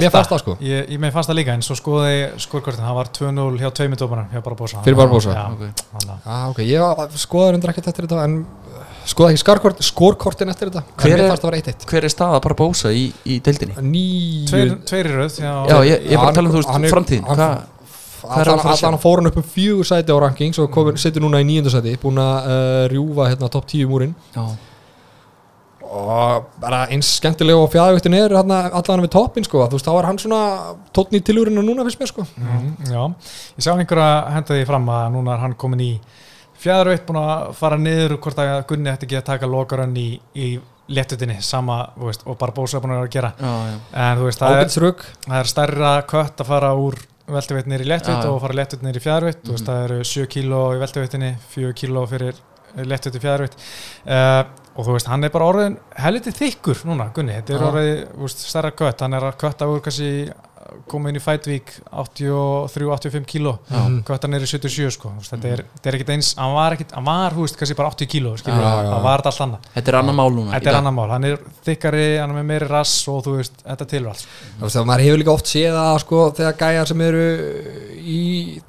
[0.05, 0.57] Mér fannst það, sko.
[0.61, 3.97] ég, ég með fannst það líka en svo skoði skórkortin, það var 2-0 hjá tveimur
[4.45, 5.33] Barbosa Fyrir Barbosa.
[5.33, 5.83] Já, Ok.
[5.95, 6.79] þannig að- ah, ok, ég
[7.25, 11.29] skoðaði undir ekkert eftir þetta en uh, skoðaði ekki skarkort, skórkortin eftir þetta Hver er-
[11.29, 13.75] fannst það var 1-1 Hver er staða bara bósa í, í deildinni?
[13.79, 17.37] nýju Tveir, tveir röð já, Já, ég, ég bara tala um þú veist framtíðin hann-
[17.37, 17.63] Hvað?
[18.29, 21.73] Allan fór hann upp um fjögur sæti á rankings og komin, situr núna í nýjönda
[21.73, 24.45] sæti búin að uh, rjúfa hérna topp 10 múrin Já,
[25.95, 29.97] og bara eins skemmtilega og fjæðavöktin er hérna, allan við toppin sko, þú veist, þá
[29.99, 30.41] er hann svona
[30.95, 32.25] tóttn í tilurinu núna fyrst mér sko.
[32.35, 33.01] Mhm, já,
[33.55, 35.91] ég sá einhverja henda því fram að núna er hann komin í
[36.65, 40.55] fjæðarveitt búin að fara niður hvort að Gunni ætti ekki að taka lokarann í, í
[40.87, 43.33] léttutinni sama veist, og Barbosa er búin að gera.
[43.39, 43.77] Já, já.
[44.05, 44.71] En þú veist, það er,
[45.27, 46.97] það er stærra kött að fara úr
[47.81, 48.33] í léttuveitt Já, já.
[48.35, 48.53] og fara
[48.85, 49.71] niður í fjæðarveitt þú veist, Mhm.
[49.71, 52.35] það eru 7 kíló í veltuveittinni 4 kíló fyrir
[52.75, 53.55] léttuveitt í fjæðarveitt
[54.05, 54.43] uh,
[54.75, 57.67] og þú veist, hann er bara orðin helviti þykkur núna, Gunni, þetta er Já.
[57.71, 60.09] orðið stærra kött, hann er að kötta úr kannski
[60.89, 63.53] koma inn í Fætvík 83-85 kíló.
[63.69, 63.81] Já.
[64.07, 65.11] köttan er í 77 sko.
[65.25, 67.91] Þetta er, þetta er ekkit eins, hann var ekkit hann var, hú veist, kannski bara
[67.93, 69.69] 80 kíló hann var þetta allt annað.
[69.75, 70.51] Þetta er annar mál núna.
[70.55, 71.37] Þetta er annar mál, hann er
[71.67, 74.25] þykkari hann er með meiri rass og þú veist, þetta tilvæg alls
[74.59, 77.23] þú veist, maður hefur líka oft séð að sko, þegar gæjar sem eru
[78.01, 78.19] í,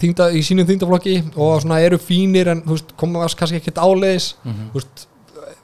[0.01, 4.35] þingda, í sínum þingdaflokki og svona eru fínir en þú veist, koma kannski ekkert áleiðis
[4.45, 4.71] Mhm.
[4.73, 5.07] þú veist,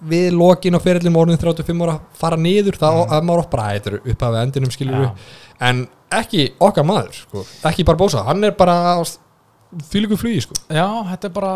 [0.09, 3.11] við lokin á ferillin orðin 35 ára fara niður þá Mhm.
[3.13, 5.11] að maður bara eitthvað upp af endinum skilur Já.
[5.61, 7.45] en ekki okkar maður sko.
[7.65, 9.05] ekki bara bósa, hann er bara
[9.89, 10.53] fylgur flugi sko.
[10.69, 11.53] Já, þetta er bara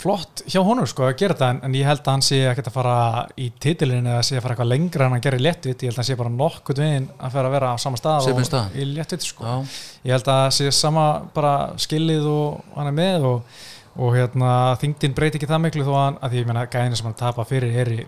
[0.00, 2.70] flott hjá honum sko að gera þetta en, en ég held að hann sé ekkert
[2.70, 2.94] að fara
[3.36, 6.00] í titilin eða sé að fara eitthvað lengra en hann gerir léttvitt ég held að
[6.00, 8.78] hann sé bara nokkurt veginn að fara að vera á sama stað Svipuðum og stað.
[8.80, 9.56] í léttvitt sko Já,
[10.08, 13.42] ég held að sé sama bara skilið og hann er með og,
[13.98, 17.08] og hérna þingdin breyti ekki það miklu þó að, að því ég meina gæðina sem
[17.08, 18.00] hann tapa fyrir er í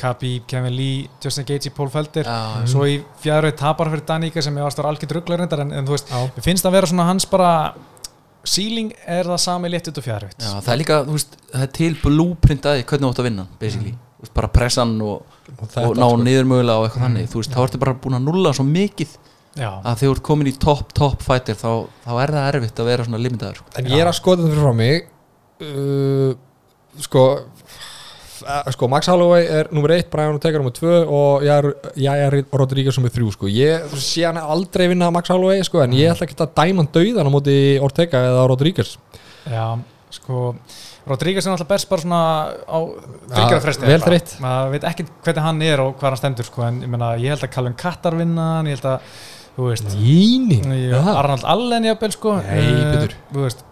[0.00, 2.24] Khabib, Kevin Lee, Justin Gaethje, Paul Felder.
[2.24, 5.88] Já, svo í fjæðröð tapar fyrir Daníka sem að vera algjör rugglar reyndar en, en
[5.88, 7.50] þú veist, mér finnst að vera svona hans bara
[8.48, 11.64] síling er það sami létt út á fjæðröð já, það er líka, þú veist, það
[11.66, 13.92] er til blueprint að því hvernig þú átt að vinna, basically.
[14.20, 16.22] Þú veist, bara pressan og, og og ná sko.
[16.24, 17.28] niður mögulega og eitthvað þannig.
[17.32, 19.14] Þú veist, þá ertu bara búin að nulla svo mikið
[19.58, 21.70] Já, að þegar þú ert komin í topp, topp fighter þá,
[22.04, 24.62] þá er það erfitt að vera svona limitaður en ég er að skoða þetta fyrir
[24.62, 25.08] frá mig
[25.66, 26.36] uh,
[27.02, 27.24] sko
[28.46, 31.68] uh, sko Max Holloway er nummer 1, Brian Ortega nummer 2 og ég er,
[32.00, 33.50] ég er Rodríguez nummer 3 sko.
[33.50, 36.92] ég sé hann aldrei vinna Max Holloway sko, en ég ætla ekki að dæma hann
[36.94, 38.94] dauðan á móti Ortega eða Rodríguez.
[39.50, 39.66] Já,
[40.14, 40.54] sko
[41.08, 42.22] Rodríguez er náttúrulega best bara svona
[42.68, 42.78] á
[43.32, 44.32] þryggjara fresti vel þreytt.
[44.42, 47.34] maður veit ekki hvernig hann er og hvað hann stendur sko, en ég, meina, ég
[47.34, 49.14] held að Calvin Kattar vinna hann, ég held að,
[49.60, 49.92] þú veist.
[50.00, 50.58] Jíni?
[50.86, 52.34] Ég, Arnold Allen jafnvel sko.
[52.46, 53.62] Nei, þú veist.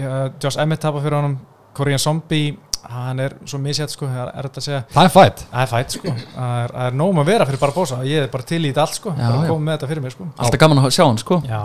[0.00, 1.38] Ja, Josh Emmett tapa fyrir honum.
[1.76, 2.56] Korean Zombie,
[2.90, 4.80] hann er svo misjætt sko, er segja.
[4.90, 5.42] Það er fætt.
[5.52, 8.32] Það er fætt sko, það er, það er nóg að vera fyrir Barbosa, ég er
[8.32, 9.12] bara til í þetta allt sko.
[9.14, 10.26] Já, bara komið með þetta fyrir mig sko.
[10.34, 11.38] Alltaf gaman að sjá hann, sko.
[11.46, 11.60] Já,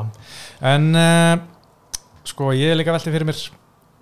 [0.73, 3.41] en uh, sko ég er líka veltið fyrir mér.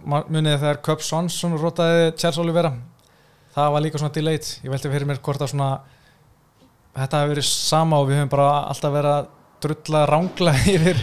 [0.03, 2.73] Munið þegar Cub Sonsson rótaði Charles Oliveira?
[3.55, 5.69] Það var líka svona delayed, ég veltið fyrir mér hvort að svona
[6.97, 9.31] þetta hefur verið sama og við höfum bara alltaf verið að
[9.63, 10.99] drulla rángla yfir.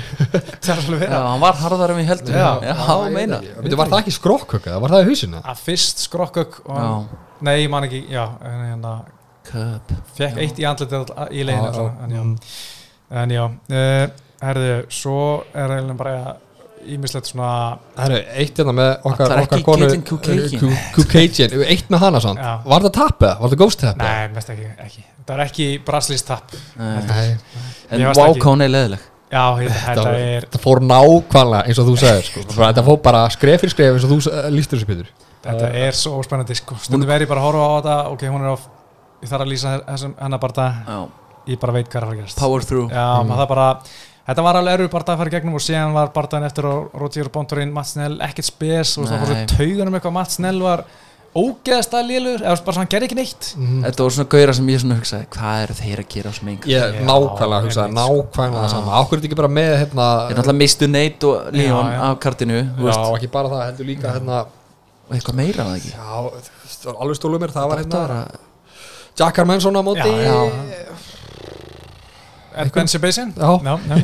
[0.62, 2.50] Já, hann var harðar en við heldum Já.
[2.70, 3.40] já meina.
[3.60, 5.40] Veitu, var það ekki skrokköka, var það í hausinu?
[5.52, 6.90] að fyrst skrokkök og Já,
[7.48, 8.92] nei, ég man ekki, já en hérna,
[10.18, 11.88] fekk eitt í andlitið í Já, já.
[12.04, 12.36] en já, Mm.
[13.10, 15.16] en já uh, herðu, svo
[15.54, 16.36] er eiginlega bara
[16.86, 17.50] ímislegt svona
[17.96, 20.76] Það er eitt hérna með okkar, Ætlar okkar ekki konu Caitlin Kukagian?
[20.96, 22.52] Kukagian, eitt með hana samt Já.
[22.64, 23.32] Var það tapið?
[23.40, 24.04] Var það ghost tapið?
[24.06, 25.04] Nei, mest ekki, ekki.
[25.30, 26.54] Það er ekki braslist tapp.
[26.80, 27.02] Nei.
[27.06, 27.26] Nei.
[27.90, 28.46] En Mér fannst wow, ekki.
[28.48, 32.40] hún er leðileg Já, þetta, þetta er, Það fór nákvæmlega eins og þú sagðir sko.
[32.56, 35.10] Bara Þetta fór bara skref fyrir skref eins og þú uh, lístur þessu Pétur
[35.40, 36.76] þetta er svo spennandi sko.
[36.82, 38.56] Stundum verð ég bara að horfa á þetta, ok, hún er á,
[39.22, 40.98] ég þarf að lýsa þessum hennar bara það, Já,
[41.54, 42.40] ég bara veit hvað er að fara að gerast.
[42.42, 43.30] power through Já, Mm.
[43.30, 43.68] maður það bara,
[44.30, 46.96] þetta var alveg erfið barndað að fara í gegnum og síðan var barndaðin eftir og
[47.02, 50.16] Roger Bontorin, Mats Snell, ekkert spes og það svo taugunum eitthvað.
[50.16, 50.84] Mats Snell var
[51.30, 53.48] ógeðast að lélur eða bara svona hann gerði ekki neitt.
[53.84, 56.66] Þetta voru svona gauðra sem ég svona hugsaði Hvað eru þeir að gera á smeng
[56.66, 58.96] Ég Já, nákvæmlega hugsaði, nákvæmlega það sama.
[58.98, 62.00] Ákveður þetta ekki bara með hérna náttúrulega mistu Nate og Leon Já, já.
[62.08, 64.40] af kartinu þú Já, ekki bara það, heldur líka hérna
[65.06, 65.92] Og eitthvað meira en það ekki?
[65.94, 68.48] Já, alveg stólu mér, það var Þetta hérna að
[69.20, 70.10] Jack Armensson á móti
[72.74, 73.50] Ben Sebastian Já.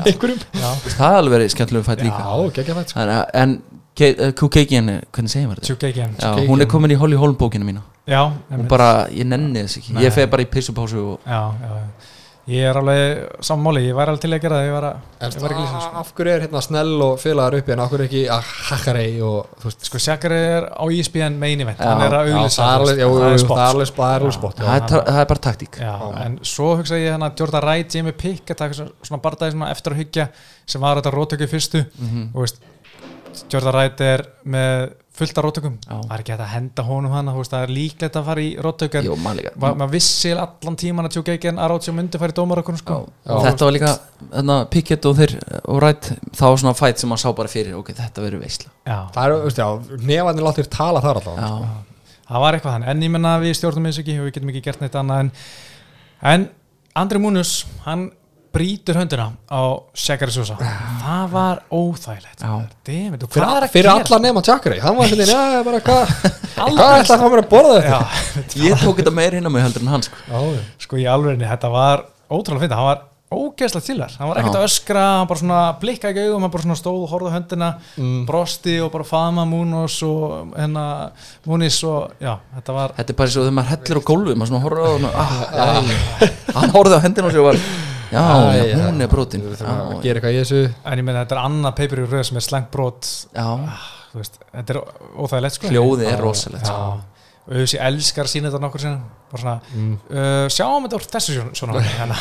[0.06, 0.70] einhverjum já.
[0.96, 3.00] Það er alveg verið skemmtilegum fætt líka Já, geggja fætt sko.
[3.00, 3.10] En,
[3.42, 6.32] en Kukeikin, hvernig segir maður þetta?
[6.50, 8.20] Hún er komin í Holly Holm bókina mína já,
[8.52, 9.96] Hún bara, ég nenni þess ekki.
[10.04, 12.12] Ég feg bara í pissupásu og já, já, já.
[12.46, 15.32] Ég er alveg sammáli, ég væri alveg til að gera það ég var, að, En
[15.34, 18.06] ég var ekki líka af hverju er hérna snell og félagar uppi en af hverju
[18.06, 19.88] ekki að Hakkarei og þú veist?
[19.88, 21.88] Sko Sjakar er á ESPN main event Já.
[21.90, 25.80] hann er að Já, auðlýsa það er það er spott, það er bara taktík.
[25.82, 26.22] Já, Já.
[26.26, 30.00] en svo hugsa ég hérna Jordan Wright, Jamie Pickett það er svona- barndagi eftir að
[30.04, 30.28] hyggja
[30.66, 32.30] sem var þetta rótöku fyrstu Mhm.
[32.34, 32.62] og veist,
[33.50, 35.94] Jordan Wright er með fullt af rótökum Já.
[35.96, 38.50] það er ekki hægt að henda honum hana veist, það er líklegt að fara í
[38.60, 39.52] en Jó, maður líka.
[39.62, 42.98] ma- maður vissi allan tíman að Tjókeikin að Rótsjó myndi fara í dómar okkur sko.
[43.24, 43.92] Þetta var líka
[44.34, 47.78] þarna, Pickett og þeir og Wright það var svona fætt sem maður sá bara fyrir
[47.80, 48.44] ok, þetta verður
[49.24, 49.68] er, já,
[50.12, 51.40] nefanir láttir tala þar alltaf
[52.26, 52.88] það var eitthvað þannig.
[52.90, 55.32] En ég menna við stjórnum eins ekki og við getum ekki gert neitt annað en,
[56.26, 56.48] en
[56.96, 58.08] Andri Múnus hann
[58.56, 59.60] brýtur höndina á
[59.94, 60.56] Shakari Sosa.
[61.02, 62.44] Það var óþægilegt.
[62.86, 63.96] Fyrir, hvað er að fyrir gera?
[64.00, 65.26] alla nema Jakkarei Hann var hérna,
[65.56, 66.14] já, bara hvað
[66.56, 67.98] Hvað ætla að fá mér að borða þetta?
[68.56, 70.22] Já, ég tók þetta meir hinn á mig heldur en hann sko.
[70.30, 74.38] Já, sko í alvegni, þetta var ótrúlega fyndið, hann var ógeðslega til þar hann var
[74.38, 77.32] ekkert að öskra, hann bara svona blikka ekki augum, hann bara svona stóð og horfði
[77.34, 78.20] á höndina Mm.
[78.28, 81.10] brosti og bara faðma Múnos og hennar
[81.50, 84.36] Múnis og já, þetta var Þetta er bara eins og þegar maður hellir á gólfi
[84.38, 87.58] maður svona horfður á hann ah, hann horfði á hendina og sér var
[88.16, 88.78] já, já, já.
[88.86, 89.44] hún er brotin.
[89.44, 90.62] Við já, þurfum að gera eitthvað í þessu.
[90.82, 93.10] En ég meina þetta er annað paper í röð sem er slengt brot.
[93.36, 93.48] Já,
[94.12, 94.80] þú veist, þetta er
[95.26, 95.72] óþægilegt sko.
[95.74, 97.22] Hljóði er rosalegt já, sko.
[97.46, 99.96] og auðvitað ég elskar að sína þetta nokkur sinna svona, mm.
[100.10, 102.14] uh, sjáum þetta úr þessu svona en,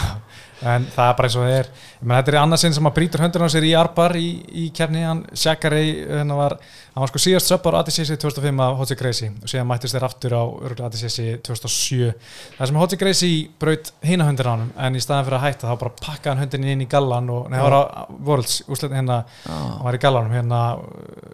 [0.65, 1.69] en það er bara eins og það er.
[2.01, 4.25] Meina, þetta er annað sinn sem að brýtur höndurinn á sér í Arbar í,
[4.63, 6.55] í kefni, hann Shakari hann var,
[6.93, 10.07] hann var sko síðast söpar á ADCC 2005 af Hotsi Gracie og síðan mættist þeir
[10.07, 10.43] aftur á
[10.87, 12.11] ADCC 2007
[12.59, 15.71] það sem Hotsi Gracie braut hina höndurinn á hann en í staðan fyrir að hætta
[15.71, 17.81] þá bara pakkaði hann höndurinn inn í gallan og það var á
[18.29, 20.61] Worlds, úsleitin hérna hann var í gallanum hérna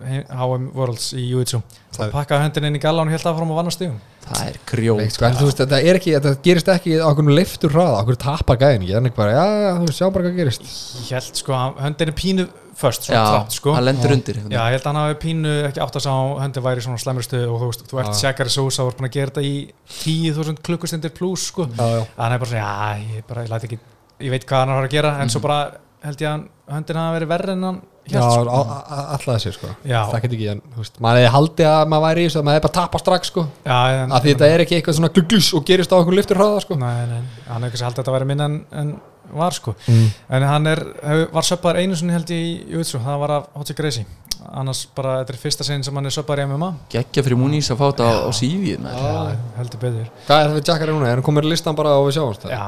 [0.02, 1.62] HM Worlds í Jiu-Jitsu.
[1.96, 3.92] Það- pakkaði höndurinn inn í gallan og held að
[4.28, 4.58] það er
[5.02, 8.02] Veit, sko, en þú veist, þetta er ekki, þetta gerist ekki á okkur leiftur hraða,
[8.04, 10.68] okkur tapar gæðin ekki, þannig bara, já, þú sjá bara hvað gerist.
[11.08, 12.48] Ég held sko að höndin er pínu
[12.82, 13.74] först já, svona trátt sko.
[13.76, 16.66] hann lendur undir Já, ég held að hann hafi pínu ekki átt að sá höndin
[16.66, 18.20] væri svona slemur stuð og þú veist, þú ert Já.
[18.22, 19.56] Shakari Sosa og ert búin að gera þetta í
[20.02, 21.68] 10.000 klukkustundir pluss sko.
[21.76, 23.80] Já, já, hann er bara svona, já, ég, bara, ég, læt ekki,
[24.26, 25.60] ég veit hvað hann har að gera en svo bara
[26.08, 26.48] held ég að
[26.78, 28.62] höndin hafi verið verri en hann já, sko.
[28.82, 30.00] alltaf þessi, sko Já.
[30.10, 32.48] Það get ekki, en, þú veist, maður hefði haldið að maður væri í þessu, að
[32.48, 35.14] maður hefði bara tapað strax, sko já, en, að því þetta er ekki eitthvað svona
[35.16, 38.04] glugglus og gerist á okkur leiftur hraða, sko Nei, nei, hann hefði kannski haldið að
[38.04, 38.94] þetta væri minna en, en
[39.32, 40.08] var sko mm.
[40.36, 40.82] en hann er,
[41.32, 44.06] var söppaður einu sinni held ég í Jutsu, það var af Hotsi Gracie
[44.58, 47.70] annars bara, þetta er fyrsta sinn sem hann er söppaður í MMA geggja fyrir múnís
[47.72, 48.98] að fá þetta á, á sífið með.
[48.98, 51.12] já, heldur betur Hvað er það við núna?
[51.12, 52.56] Er komin í listan bara og við sjáumst það?
[52.58, 52.66] já,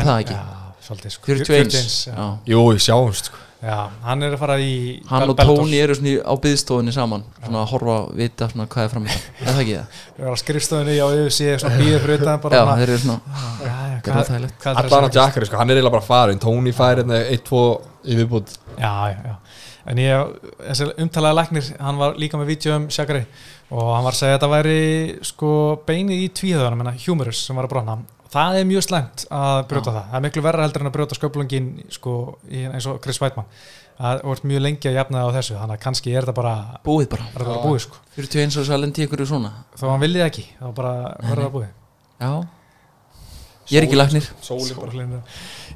[0.00, 0.38] er það ekki?
[0.40, 2.16] já, svolítið sko 41 já.
[2.16, 2.26] já.
[2.54, 4.70] Jú, við sjáumst, sko Já, hann er að fara í
[5.10, 5.36] hann og.
[5.36, 8.92] Tóni eru svona í- á byðstofunni saman svona að horfa að vita svona hvað er
[8.94, 9.98] framöndan er það ekki það?
[10.16, 13.20] Þeir eru á skrifstofunni á UFC svona býðið fyrir utan bara já, þeir eru svona
[13.60, 16.72] já, já, það er er Allan að Jackari, sko, hann er eiginlega bara farin Tony
[16.72, 17.60] fær hérna 1-2
[18.08, 19.34] í viðbútt Já, já, já.
[19.90, 20.32] En ég,
[20.62, 23.26] þessi umtalaði læknir, hann var líka með vídeo um Shakari
[23.70, 24.80] og hann var að segja að þetta væri
[25.26, 25.52] sko
[25.88, 27.98] beinið í tvíðöðunum, menna humerus sem var að brotna
[28.30, 30.08] það er mjög slæmt að brjóta það.
[30.10, 32.14] Það er miklu verra heldur en að brjóta sköplungin sko,
[32.50, 33.48] í, eins og Chris Weidmann
[34.00, 36.54] það vart mjög lengi að jafna það á þessu þannig að kannski er þetta bara,
[36.86, 37.26] búið bara.
[37.26, 37.98] er þetta bara búið sko.
[38.16, 39.50] 41 og svo að lendi ykkur í svona.
[39.76, 40.94] Þó hann viljið ekki, þá bara
[41.26, 41.74] verður það búið.
[42.20, 42.32] Já.
[43.70, 45.18] Ég er ekki bara Sólin,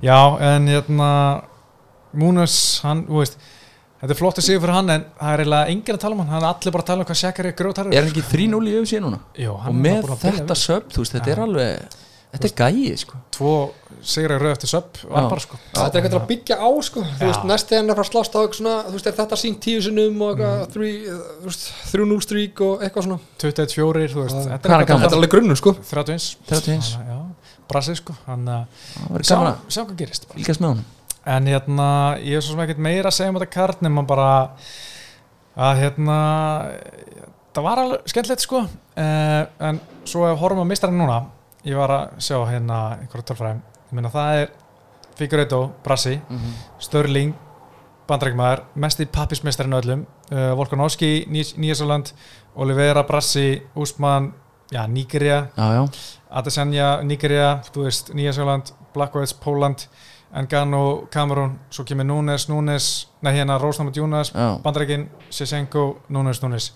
[0.03, 1.11] Já, en hérna
[2.15, 3.37] Múnas, hann, þú veist
[4.01, 6.23] þetta er flott að sigur fyrir hann en það er eiginlega enginn að tala um
[6.23, 8.25] hann, hann er allir bara að tala um hvað Shakari er grjótarður er hann ekki
[8.31, 9.21] 3-0 í UFC núna?
[9.49, 10.63] Og hann er með bara búinn að byrja þetta vel.
[10.65, 11.35] söp þú veist, þetta Já.
[11.35, 11.97] er alveg
[12.35, 13.18] þetta er gæið sko.
[13.35, 13.53] Tvo
[14.05, 15.28] sigrar rauð eftir söp var Já.
[15.32, 15.59] bara sko.
[15.72, 17.05] Það er eitthvað til að byggja á sko.
[17.18, 18.41] Þú veist, næst þegar hann er að slást á
[19.11, 20.66] er þetta sínt tíu sinnum og Mm.
[21.49, 23.20] veist, 3-0 strík og eitthvað svona?
[23.39, 24.85] 21-4, þú veist þetta er?
[24.85, 25.72] Þetta alveg grunnur sko.
[25.72, 26.91] 31 31.
[27.09, 27.18] Já,
[27.70, 28.16] brassið sko.
[29.70, 30.37] Sjá, hvað gerist bara.
[30.39, 30.85] fylgjast með honum.
[31.26, 31.89] En hérna,
[32.20, 34.51] ég er svo sem ekkert meira að segja um þetta kart nema bara
[35.57, 36.18] að hérna
[37.55, 38.64] það var alveg skemmtilegt sko.
[38.99, 41.22] Uh, en svo ef horfum að mistarinn núna
[41.65, 44.49] ég var að sjá hérna einhverja tölfræðum ég meina það er
[45.15, 46.55] Figueiredo, Brassi, Mhm.
[46.83, 47.35] Störling
[48.09, 52.11] bandrækmaður, mest í pappismestarinn öllum uh, Volkanovski, Nýjasaland
[52.57, 54.33] Olivera, Brassi, Úsmann
[55.57, 55.87] já, já,
[56.31, 59.87] Adesanya, Nígeria þú veist, Nýjasaland, Blackwood, Póland
[60.35, 64.33] Engano, Cameron svo kemur Núnes, Núnes nei hérna Rósnamot Júnas.
[64.62, 66.73] Bandrækin Sisenko, Núnes, Núnes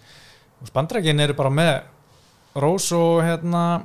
[0.72, 1.82] Bandrækin eru bara með
[2.58, 3.82] Rós og hérna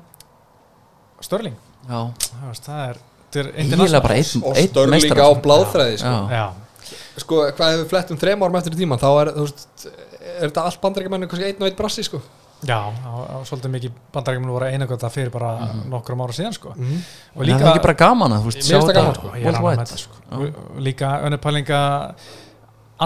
[1.23, 1.55] Störling
[1.87, 1.99] já.
[2.27, 3.01] það veist, það er,
[3.41, 6.13] er einn og störling á bláþræði sko.
[6.13, 6.37] Já.
[6.37, 6.93] já,
[7.23, 10.69] sko, hvað hefur flett um þrem árum eftir í tíman þá er, veist, er þetta
[10.69, 12.21] allt bandarækjumenni kannski einn og einn brassi sko
[12.63, 15.51] já, á, á, svolítið mikið Bandrækin voru einagönda fyrir bara
[15.89, 16.73] nokkrum ára síðan sko.
[16.75, 17.01] mm.
[17.35, 19.01] og En það er ekki bara gaman að þú veist Mér sjá finnst það þetta
[19.01, 19.27] gaman, sko.
[19.27, 20.21] Já, ég er ánægður með þetta, sko.
[20.39, 21.81] Og líka önnur pælinga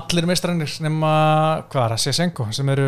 [0.01, 1.13] allir mestrarnir nema
[1.71, 2.87] hvað er það, Sesenko sem eru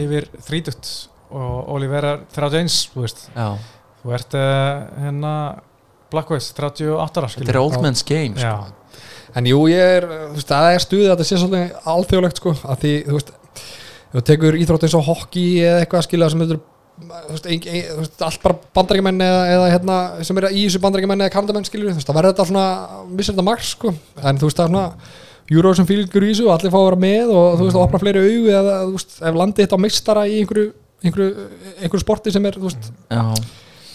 [0.00, 0.90] yfir þrítutt
[1.30, 3.48] og Olivera 31 þú veist, Já,
[4.02, 5.34] þú ert uh, hérna
[6.10, 8.74] Blackwood 38 ára þetta er old man's game sko.
[9.38, 12.52] En jú, ég er, þú veist, það er stuðið að þetta sé svolítið alþjóðlegt sko,
[12.66, 13.30] að því, þú veist,
[14.10, 19.44] þú tekur íþrótt eins og hockey eða eitthvað skilja sem þetta allt bara bandarækjumenn eða,
[19.54, 22.48] eða hérna, sem er í þessu bandarækjumenn eða kandamenn skilju, þú veist, það verður þetta
[22.50, 22.66] svona,
[23.20, 25.14] vissir þetta margs sko, en þú veist, það er svona,
[25.54, 27.86] júró sem fylgur í þessu og allir fá að vera með og þú veist, það
[27.86, 30.68] opna fleiri augu eða, þú veist, ef landið þetta á meistara í einhverju,
[31.06, 31.48] einhverju,
[31.78, 33.24] einhverju sporti sem er, þú veist, Já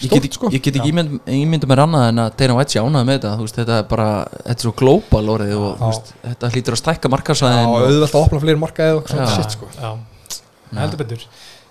[0.04, 0.50] Ég get, sko.
[0.52, 3.32] ég get ekki ímynd, ímynda mér annað en að Dana White sé ánað með þetta
[3.39, 6.82] þú veist, þetta er bara, þetta er svo global orðið og veist, þetta hlýtur að
[6.82, 9.72] stækka á markarsvæðin og, auðvelt að opna fleiri markaði og svona shit sko.
[10.76, 11.26] heldur betur.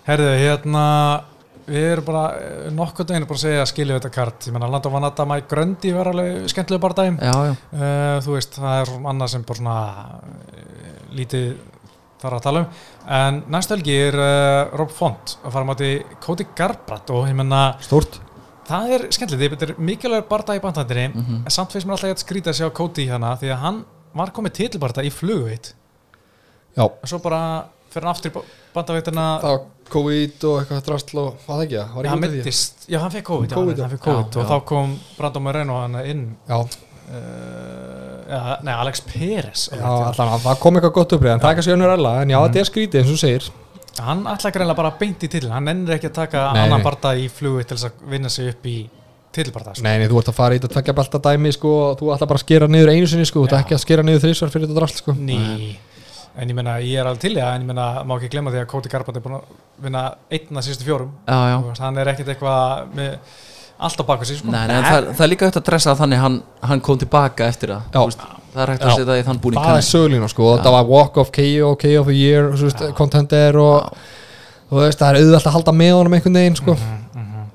[0.08, 0.86] Herðu, hérna
[1.64, 4.68] við erum bara eh, nokkuð deginu bara að segja að skilja þetta kart, ég menna
[4.72, 8.80] Lando Vanata Mike Grundy var alveg skemmtilega bara dæm Já, já, uh, þú veist, það
[8.82, 9.78] er annað sem bara svona
[10.18, 11.54] uh, lítið
[12.24, 12.66] þarf að tala um.
[13.18, 15.90] En næstu helgi er uh, Rob Font að fara máti
[16.24, 18.20] Cody Garbrandt og ég menna Stórt.
[18.68, 21.42] það er skemmtilegt, þetta er mikilvægur barða í bandhandinni Mhm.
[21.44, 24.30] en samt finnst mér alltaf að skrýta að sjá Cody hérna því að hann var
[24.32, 25.74] komið titilbarða í flugveit
[26.76, 27.40] Já, og svo bara
[27.94, 28.40] fyrir hann aftur í
[28.74, 29.24] bandaveitina.
[29.42, 29.60] Það var
[29.94, 31.92] COVID og eitthvað drastl og hvað það ekki það?
[31.94, 33.84] Var Já, hann mittist, já hann fekk COVID, COVID, já, já.
[33.84, 36.24] hann fekk COVID og þá kom Brandon Moreno hann inn.
[36.48, 36.58] Já,
[37.10, 41.76] uh, nei, Alex Peres já allan, það kom eitthvað gott upprið en það er kannski
[41.76, 43.52] önnur ella, en já, þetta er skrítið eins og segir
[44.04, 47.14] hann ætla greinlega bara beint í titil hann ennir ekki að taka Nei, annan barða
[47.20, 48.78] í flugu til þess að vinna sig upp í
[49.34, 49.84] titilbarða sko.
[49.86, 52.28] Nei, nei, þú ert að fara í þetta tvekja belta dæmi sko, og þú ætla
[52.30, 53.62] bara að skera niður einu sinni sko, þú Já.
[53.64, 55.16] ekki að skera niður þrísvar fyrir þetta drastl sko.
[55.18, 55.40] Ný
[56.34, 58.58] En ég meina, ég er alveg til það, en ég meina, má ekki glemma því
[58.58, 59.50] að Cody Garbrandt er búin að
[59.84, 60.00] vinna
[60.34, 61.12] einn að síðustu fjórum.
[61.30, 61.58] já, já.
[61.78, 63.12] Hann er ekkert eitthvað með
[63.78, 64.50] allt á baku sig, sko.
[64.50, 66.98] Nei, nei, en það, það er líka hægt að dressa það þannig hann, hann kom
[66.98, 67.98] tilbaka eftir það Já.
[67.98, 68.94] Þú veist, það er hægt að Já.
[68.94, 71.72] setja það í þann búning Það er sögulínu sko, og þetta var walk of KO,
[71.82, 73.90] KO of the year, þú veist, contender og
[74.70, 76.76] þú veist, það er auðvelt að halda með honum einhvern veginn sko.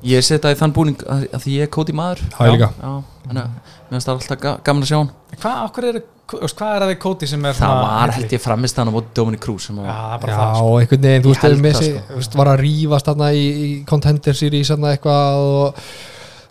[0.10, 2.54] Ég setja það í þann búning að, að því ég er kóti maður Það er
[2.56, 2.92] líka Já,
[3.26, 6.74] þannig að mér finnst það alltaf ga gaman að sjá hann Hvað, okkur er, hvað
[6.76, 9.42] er það við Cody sem er Það var held ég framist hann á móti Dominic
[9.46, 10.70] Cruz sem Já, að, það er bara Já, það, sko.
[10.70, 12.14] og einhvern veginn, þú Ég veist, held Messi, það, sko.
[12.14, 15.82] þú veist, var að rífast þarna í, í contender series þarna eitthvað og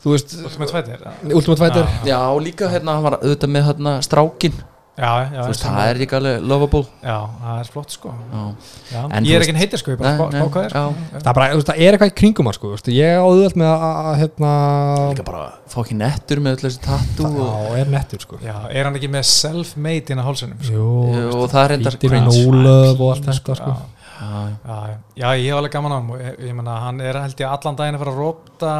[0.02, 0.98] þú veist, Ultimate Fighter.
[1.04, 1.34] já.
[1.34, 2.10] Ultimate Fighter Já.
[2.12, 4.58] Já, og líka hérna hann var auðvitað með hérna strákin
[4.98, 8.12] Já, já, Þú veist, það er líka alveg lovable Já, það er flott, sko.
[8.32, 8.40] Já,
[8.90, 9.02] Já.
[9.14, 10.62] En Ég er ekki en heitir, sko, hvað er, sko.
[10.66, 10.82] já.
[11.12, 13.22] Það er bara, þú veist, það er eitthvað í kringum sko, þú veist, ég á
[13.22, 14.52] auðvelt með að, hérna,
[15.12, 18.88] Líka bara fokkin nettur með öll þessi tattoo og, já, er nettur sko Já, er
[18.90, 20.74] hann ekki með self-made inn á hálsunum, sko?
[20.74, 22.42] Jú, og það er Hvítir cringe.
[22.42, 23.76] nólöf og allt þetta sko
[24.18, 24.96] Já.
[25.38, 27.76] Ég hef alveg gaman á hann og ég, ég menna, hann er held ég allan
[27.78, 28.72] daginn að fara að rópta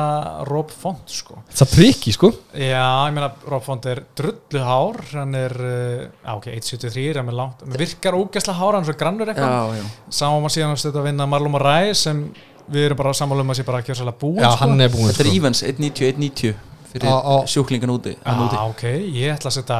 [0.49, 1.39] Rob Font, sko.
[1.53, 6.05] Það er trikki sko Já, ég meina, Rob Font er drullu hár, hann er, uh,
[6.27, 9.55] á, ok, 1.73, hann er langt, hann virkar ógæslega hár, hann er svo grannur eitthvað.
[9.55, 10.13] já, já.
[10.21, 12.25] Sáum að síðan að stöða að vinna Marlon Moraes sem
[12.69, 14.61] við erum bara sammála um að sé bara að kjósa búin, Já, sko.
[14.67, 16.55] hann er búin Þetta er sko Evans 190, 190
[16.93, 17.35] fyrir Á, á.
[17.49, 18.13] sjúklingan úti.
[18.19, 18.85] Já, ok,
[19.15, 19.79] ég ætla að setja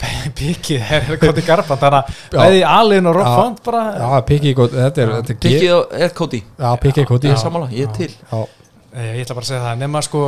[0.00, 2.38] pikið, er Koti Garban, þannig að Já.
[2.38, 3.34] bæði Alin og Rob Já.
[3.36, 6.40] Font bara, Já, þetta er, þetta er Pikkið á- er Já, koti
[7.28, 8.40] Ég er Já, sammála, ég er til já,
[8.90, 10.22] ég ætla bara að segja það, nema sko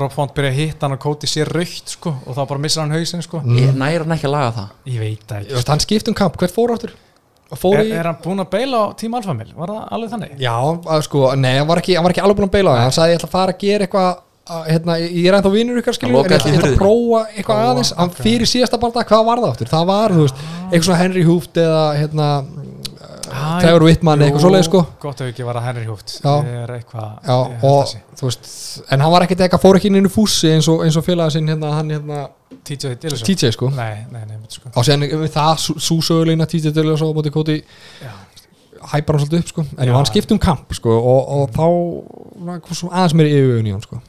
[0.00, 2.86] Rob Font byrja að hitta hann og Koti sér raukt sko og þá bara missar
[2.86, 5.68] hann hausinn sko Ég næra hann ekki að laga það Ég veit það ekki veist,
[5.74, 6.94] hann skipt um kamp, hvert fór áttur?
[7.56, 9.52] Fór er, í er hann búinn að beila á Team Alpha Mill?
[9.56, 10.32] Var það alveg þannig?
[10.42, 10.54] Já,
[11.06, 12.96] sko, nei, hann var ekki, hann var ekki alveg búin að beila á það Hann
[12.98, 14.18] sagði ég ætla að fara að gera eitthvað að,
[14.68, 17.92] hérna, ég er ennþá vinnur ykkar skilur en ég ætla að prófa eitthvað Prófa, aðeins
[17.98, 18.22] hann ok.
[18.24, 19.70] fyrir síðasta balda, hvað var það áttur?
[19.72, 22.28] Það var, þú veist, eitthvað svona Henry Hooft eða hérna,
[23.28, 24.82] Æ, Trevor Whitman, eitthvað svoleiðis sko.
[25.02, 25.84] Gott ef ekki var að Henry
[26.62, 26.80] er að
[28.30, 28.50] veist,
[28.88, 31.36] en hann var ekkert eitthvað, fór ekki inn í fússi eins og, eins og félaga
[31.36, 32.22] sinn hérna, hann hérna,
[32.68, 33.68] TJ Dillasson TJ sko.
[33.76, 34.72] Nei, nei, nei, veit sko.
[34.72, 38.12] Það, súsögulegna TJ Dillasson á móti Koti Já,
[38.92, 39.92] hæpar hann svolítið upp sko en Já.
[39.96, 41.64] hann skipt um kamp sko og, og þá
[42.48, 44.00] var kom svona aðeins meiri yfirvun í hann sko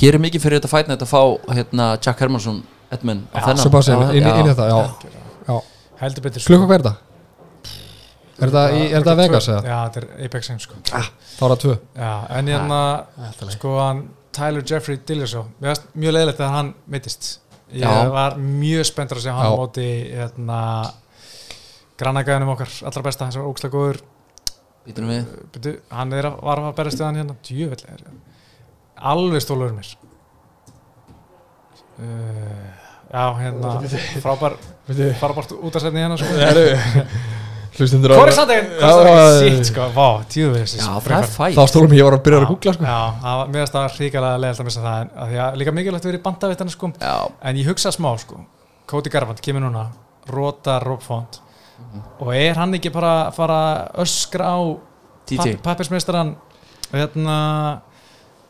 [0.00, 2.62] gerir mikið fyrir þetta fætna þetta að fá hérna, Jack Hermansson
[2.94, 4.36] Edmund á þennan Sebastian, Já, inn, í- já.
[4.40, 5.10] inn í þetta, já,
[5.48, 5.56] já.
[6.00, 6.52] heldur betur sko.
[6.54, 6.94] Klukka er þetta?
[8.34, 9.62] Er þetta, í, er þetta Vegas eða?
[9.62, 10.80] Já, þetta er Apex Games sko.
[10.90, 12.80] Þá er það tvö Já, en hérna
[13.54, 17.28] sko hann Tyler Jeffrey mér finnst mjög leiðilegt að hann mittist
[17.74, 18.08] ég Já.
[18.10, 20.60] var mjög spenntur að segja hann á móti hérna
[21.98, 24.00] grannagæðinum okkar allra besta, hans var ógslag góður
[24.84, 25.28] Býtum við.
[25.54, 27.36] Byrju, hann er að, var að berast við hann hérna.
[27.48, 28.02] Djöfell er
[29.12, 29.92] alveg stólur mér.
[31.94, 32.66] Uh,
[33.14, 33.72] já hérna
[34.24, 34.56] frábær
[35.20, 36.30] frábært útarsætni hérna sko.
[37.74, 39.38] Hlustundur Kori Sandegin Já, já, já.
[39.40, 41.46] sitt sko, vá, djöfell Já, það er fæ.
[41.56, 42.86] Þá stólum ég var að byrja að googla sko.
[42.86, 45.56] já, það var mér að það ríkalega leiðilt að missa það en að því að
[45.62, 46.90] líka mikilvægt að vera í bandavittana sko.
[47.00, 47.16] Já,
[47.50, 48.38] en ég hugsa smá sko.
[48.90, 49.84] Cody Garbrandt kemur núna.
[50.30, 51.40] Rota Robfont
[52.20, 53.58] og er hann ekki bara að fara
[54.04, 54.58] öskra á
[55.26, 56.34] TJ pappirsmeistaran
[56.92, 57.36] hérna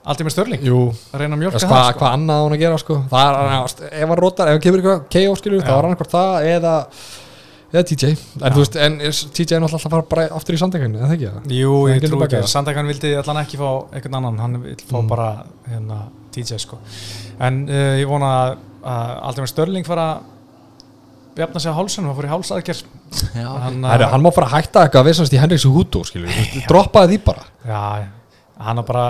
[0.04, 0.78] Aldrei með störling Jú,
[1.14, 2.08] að reyna að mjölka Hvað það hva sko.
[2.12, 5.04] annað á hún að gera sko Það er, ef hann rótar, ef hann kemur eitthvað
[5.14, 5.70] KO skilur, Já.
[5.78, 6.72] er hann eitthvað það eða
[7.74, 8.10] eða TJ,
[8.44, 11.00] en þú veist, en er- TJ er náttúrulega alltaf að fara bara aftur í sandekæðinu,
[11.00, 11.48] eða ekki það?
[11.56, 12.50] Jú, Hann ég trú ekki það.
[12.52, 15.08] Sandakan vildi allan ekki fá einhvern annan hann vil fá Mm.
[15.08, 15.30] bara
[15.72, 15.98] hérna,
[16.36, 16.78] DJ sko
[17.40, 20.06] en uh, ég vona að, að Aldrei með störling fara
[21.34, 22.82] að jafna sig á hálsunum og fór í hálsaðgerð.
[23.34, 26.42] Já, hann, Heru, hann má fara að hætta eitthvað að vissast í Henriks Hútó skilur,
[26.70, 27.48] droppaði því bara.
[27.66, 27.80] Já,
[28.64, 29.06] hann er bara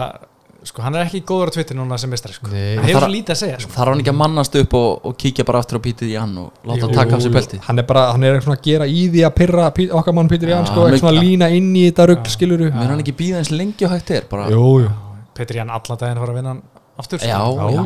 [0.65, 2.49] sko, hann er ekki góður á Twitter núna sem mistari sko.
[2.49, 2.77] Nei.
[2.79, 3.73] hann hefur svo lítið að segja sko.
[3.75, 6.33] þarf hann ekki að mannast upp og, og kíkja bara aftur á pítið í hann
[6.41, 7.61] og láta Jú, hann taka af sér beltið?
[7.67, 10.31] hann er bara, hann er eitthvað að gera í því að pyrra Pí- okkar mann
[10.33, 13.13] Pítur Ján, Já, sko, eitthvað að lína inn í þetta rugg skiluru Mér hann ekki
[13.19, 14.49] býða eins lengi og hægt er bara?
[14.55, 14.95] Jú, jú,
[15.37, 16.63] Petri Jan allan daginn fara að vinna hann
[17.01, 17.19] aftur.
[17.25, 17.85] Já, já,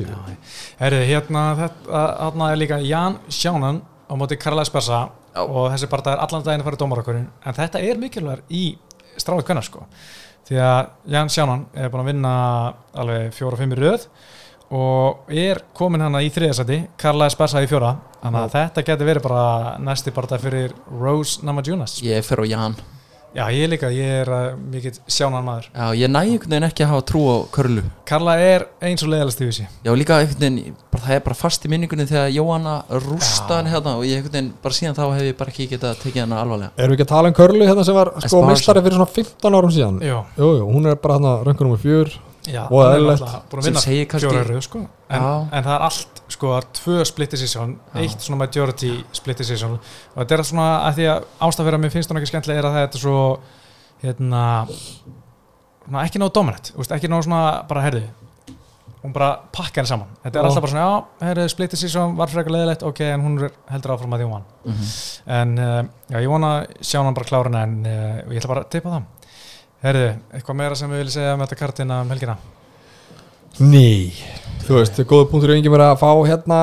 [0.00, 0.36] já.
[0.80, 5.42] Herri, hérna, þetta, hérna er líka Jan Sjánan á móti Karla Esparsa Já.
[5.44, 8.64] og þessi bara er allan daginn að fara í dómarakkurinn en þetta er mikilvægur í
[9.20, 9.86] stráðu kvenna sko.
[10.48, 12.34] Því að Jan Sjánan er búin að vinna
[12.98, 14.06] alveg fjóra og fimm í röð
[14.74, 19.26] og er komin hana í þriðasæti Karla Esparsa í fjóra þannig að þetta getur verið
[19.26, 22.00] bara næsti bara fyrir Rose Namajunas.
[22.06, 22.78] Ég fer á Jan
[23.30, 25.68] Já, ég líka, ég er uh, mikill Sjánan maður.
[25.70, 27.84] Já, ég næ einhvern veginn ekki að hafa trú á körlu.
[28.10, 31.38] Karla er eins og leiðalast í þessi Já, líka einhvern veginn, bara, það er bara
[31.38, 32.72] fast í minningunni þegar Jóhanna
[33.04, 36.00] rústa hann hérna og ég einhvern veginn, bara síðan þá hef ég bara ekki getað
[36.02, 36.72] tekið hana alvarlega.
[36.74, 39.60] Erum við ekki að tala um Körlu hérna sem var sko mistari fyrir svona 15
[39.60, 40.02] árum síðan?
[40.10, 42.10] Jú, Jú, hún er bara hérna röngur nummer fjör
[42.46, 43.20] já, Og hann er eðlilegt.
[43.20, 44.78] náttúrulega búin að Sem vinna segir kannski- röð sko.
[45.10, 45.22] En,
[45.52, 49.72] en það er allt, sko, það er tvö split decision, eitt svona majority split decision
[49.78, 52.58] og þetta er svona að því að ástaf fyrir að mér finnst hún ekki skemmtilega
[52.62, 53.18] er að þetta er svo
[54.02, 54.44] hérna
[55.84, 58.04] svona, ekki nóg dominant, þú veist, ekki nóg svona bara herði
[59.00, 60.08] hún bara pakka henni saman.
[60.22, 60.48] Þetta er Já.
[60.50, 63.94] alltaf bara svona, já, herri, split decision var frekar leðilegt, ok, en hún er heldur
[63.94, 64.50] áfram að því hún vann.
[64.66, 64.90] Mm
[65.40, 68.48] en uh, já, ég vona að sjá hann bara klára hana en uh, ég ætla
[68.52, 69.06] bara að tippa það
[69.80, 72.34] Herðu, eitthvað meira sem við viljum segja um þetta kartina um helgina?
[73.60, 74.12] Ný
[74.66, 76.58] Þú veist, góða punktur er engin verið að fá hérna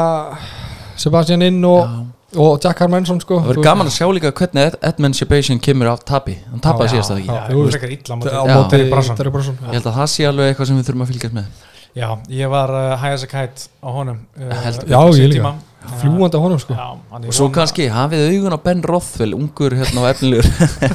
[0.97, 1.95] Sebastian inn og,
[2.37, 3.39] og Jack Harmansson sko.
[3.41, 6.37] Það verður gaman að sjá líka hvernig Ed- Edmund Sebastian kemur af tapi.
[6.51, 8.69] Hann tapaði síðast að ekki þú veist, á móti-.
[9.17, 11.49] Terry Brunson Ég held að það sé alveg eitthvað sem við þurfum að fylgjast með.
[11.97, 12.07] Já,
[12.37, 14.89] ég var uh, high as a kite á honum uh, Heldur.
[14.93, 15.53] Já, ég líka.
[15.87, 16.75] Á honum sko.
[16.75, 20.47] Já, hann er Og svo kannski hafið augun á Ben Rothwell Ungur hérna og efnilegur.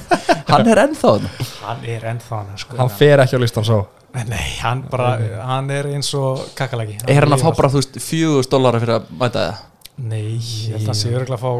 [0.52, 1.28] Hann er ennþá þarna.
[1.64, 2.76] Hann er ennþá hann sko.
[2.76, 3.82] Hann fer ekki á listan svo
[4.12, 5.14] Nei, hann bara,
[5.48, 8.98] hann er eins og kakalagi Er hann að fá bara, þú veist, fjögust dólara fyrir
[8.98, 9.62] að mæta það
[10.02, 11.52] Nei, ég held að hann sé örgulega að fá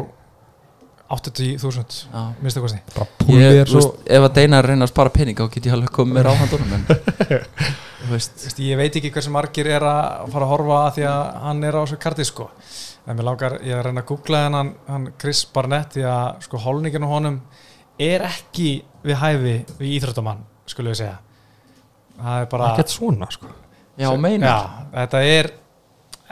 [1.13, 2.21] 80.000 Já.
[2.41, 2.79] minnstu kosti.
[2.93, 5.93] Bara Ég, svo veist, ef að Deina reyna að spara pening þá get ég alveg
[5.97, 7.71] komið mér á handunum en þú
[8.09, 11.63] veist, ég veit ekki hversu margir er að fara að horfa að því að hann
[11.67, 12.47] er á þessu karti sko.
[13.03, 16.45] En mér langar, ég er að reyna að googla hennan hann Chris Barnett því að
[16.47, 17.41] sko hólningin á honum
[18.01, 18.69] er ekki
[19.03, 21.17] við hæfi við íþróttamann skulum við segja.
[22.19, 23.51] Það er bara Ekkert svona sko.
[23.99, 24.57] Já, meina já,
[24.95, 25.51] þetta er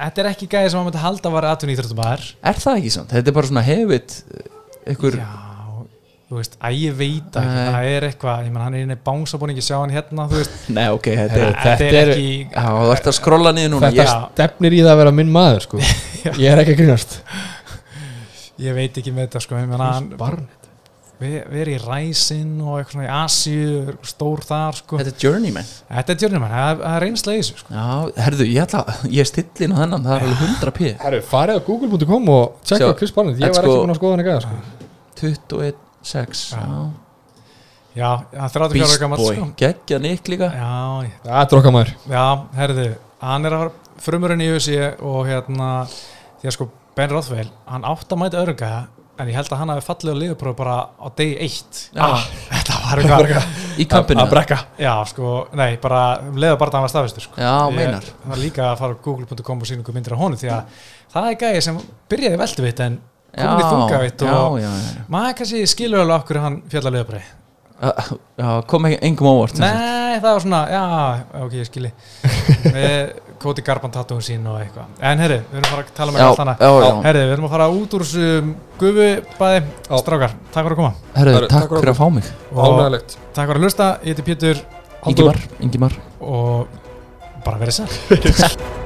[0.02, 2.94] þetta er ekki gæði sem hann myndi halda að vera atvinni íþróttamæður Er það ekki
[2.96, 3.12] samt?
[3.14, 4.16] Þetta er bara svona hefit
[4.96, 5.28] ykkur, já,
[6.32, 8.98] þú veist, að ég veit að það er eitthvað, ég menn hann er inn í
[9.10, 10.54] bánsabúningi sjá hann hérna, þú veist.
[10.72, 13.90] Nei ok, þetta er Þetta er ekki Já, þú ert að skrolla niður núna.
[13.92, 15.82] Þetta ég, stefnir í það að vera minn maður sko.
[16.32, 17.20] Ég er ekki að grínast.
[18.62, 19.60] Ég veit ekki með þetta sko,
[21.22, 24.98] við, við erum í Ræsin og eitthvað svona í Asíu stór þar sko.
[25.02, 25.70] Þetta er journeyman.
[25.92, 27.76] Þetta er journeyman, það er- reynslega í þessu sko.
[27.76, 30.92] Já, herðu, ég ætla Ég er stillin á þennan, það er alveg 100 p.
[31.04, 33.42] Herru, farið á google.com og tjekka Chris Barnett.
[33.42, 34.62] Ég var ekki búin að skoða hann ekki að sko.
[35.22, 36.44] 21, 6
[37.92, 38.12] Já.
[38.32, 39.48] Það er 34 ára gammal sko.
[39.60, 40.48] geggja Nick líka.
[40.56, 42.26] Já, Það er okkar maður já,
[42.56, 42.86] herðu
[43.22, 45.68] hann er að fara frumurinn í USA og hérna,
[46.42, 48.72] því að sko Ben Rothwell, hann átt að mæta örga
[49.22, 52.80] en ég held að hann hafi fallið á liðupróf bara á degi eitt ah, þetta
[52.88, 54.24] var eitthvað Í kampinu.
[54.24, 54.58] Að brekka.
[54.82, 57.38] Já, sko, nei, bara um leiða bara að hann var staðvistur sko.
[57.40, 58.08] Já, meinar.
[58.24, 60.84] það var líka að fara á google.com og sína ykkur myndir á honum því að
[61.14, 61.80] það er gæði sem
[62.12, 62.98] byrjaði velduvitt en
[63.36, 64.58] komin í þungavitt og
[65.12, 67.30] maður kannski skilur alveg okkur hann fjalla löðabræði
[67.82, 67.94] Já,
[68.38, 69.58] já, kom ekki engum óvart.
[69.58, 70.82] Nei, það var svona, já,
[71.42, 71.90] ok, ég skilji.
[72.76, 74.92] Með Koti Garban tattúin sín og eitthvað.
[75.10, 76.92] En herri, við erum að fara að tala með allt já.
[77.08, 78.52] Herri, við erum að fara út úr þessum
[78.84, 79.96] gufubæði Já.
[80.04, 80.92] Strákar, takk fyrir að koma.
[81.16, 82.30] Herru, takk takk fyrir að fá mig.
[82.52, 84.62] og Ánægilegt takk fyrir að hlusta, ég heiti Pétur
[85.10, 85.98] Ingimar, Ingimar.
[86.22, 86.78] Og
[87.42, 88.62] bara verið sér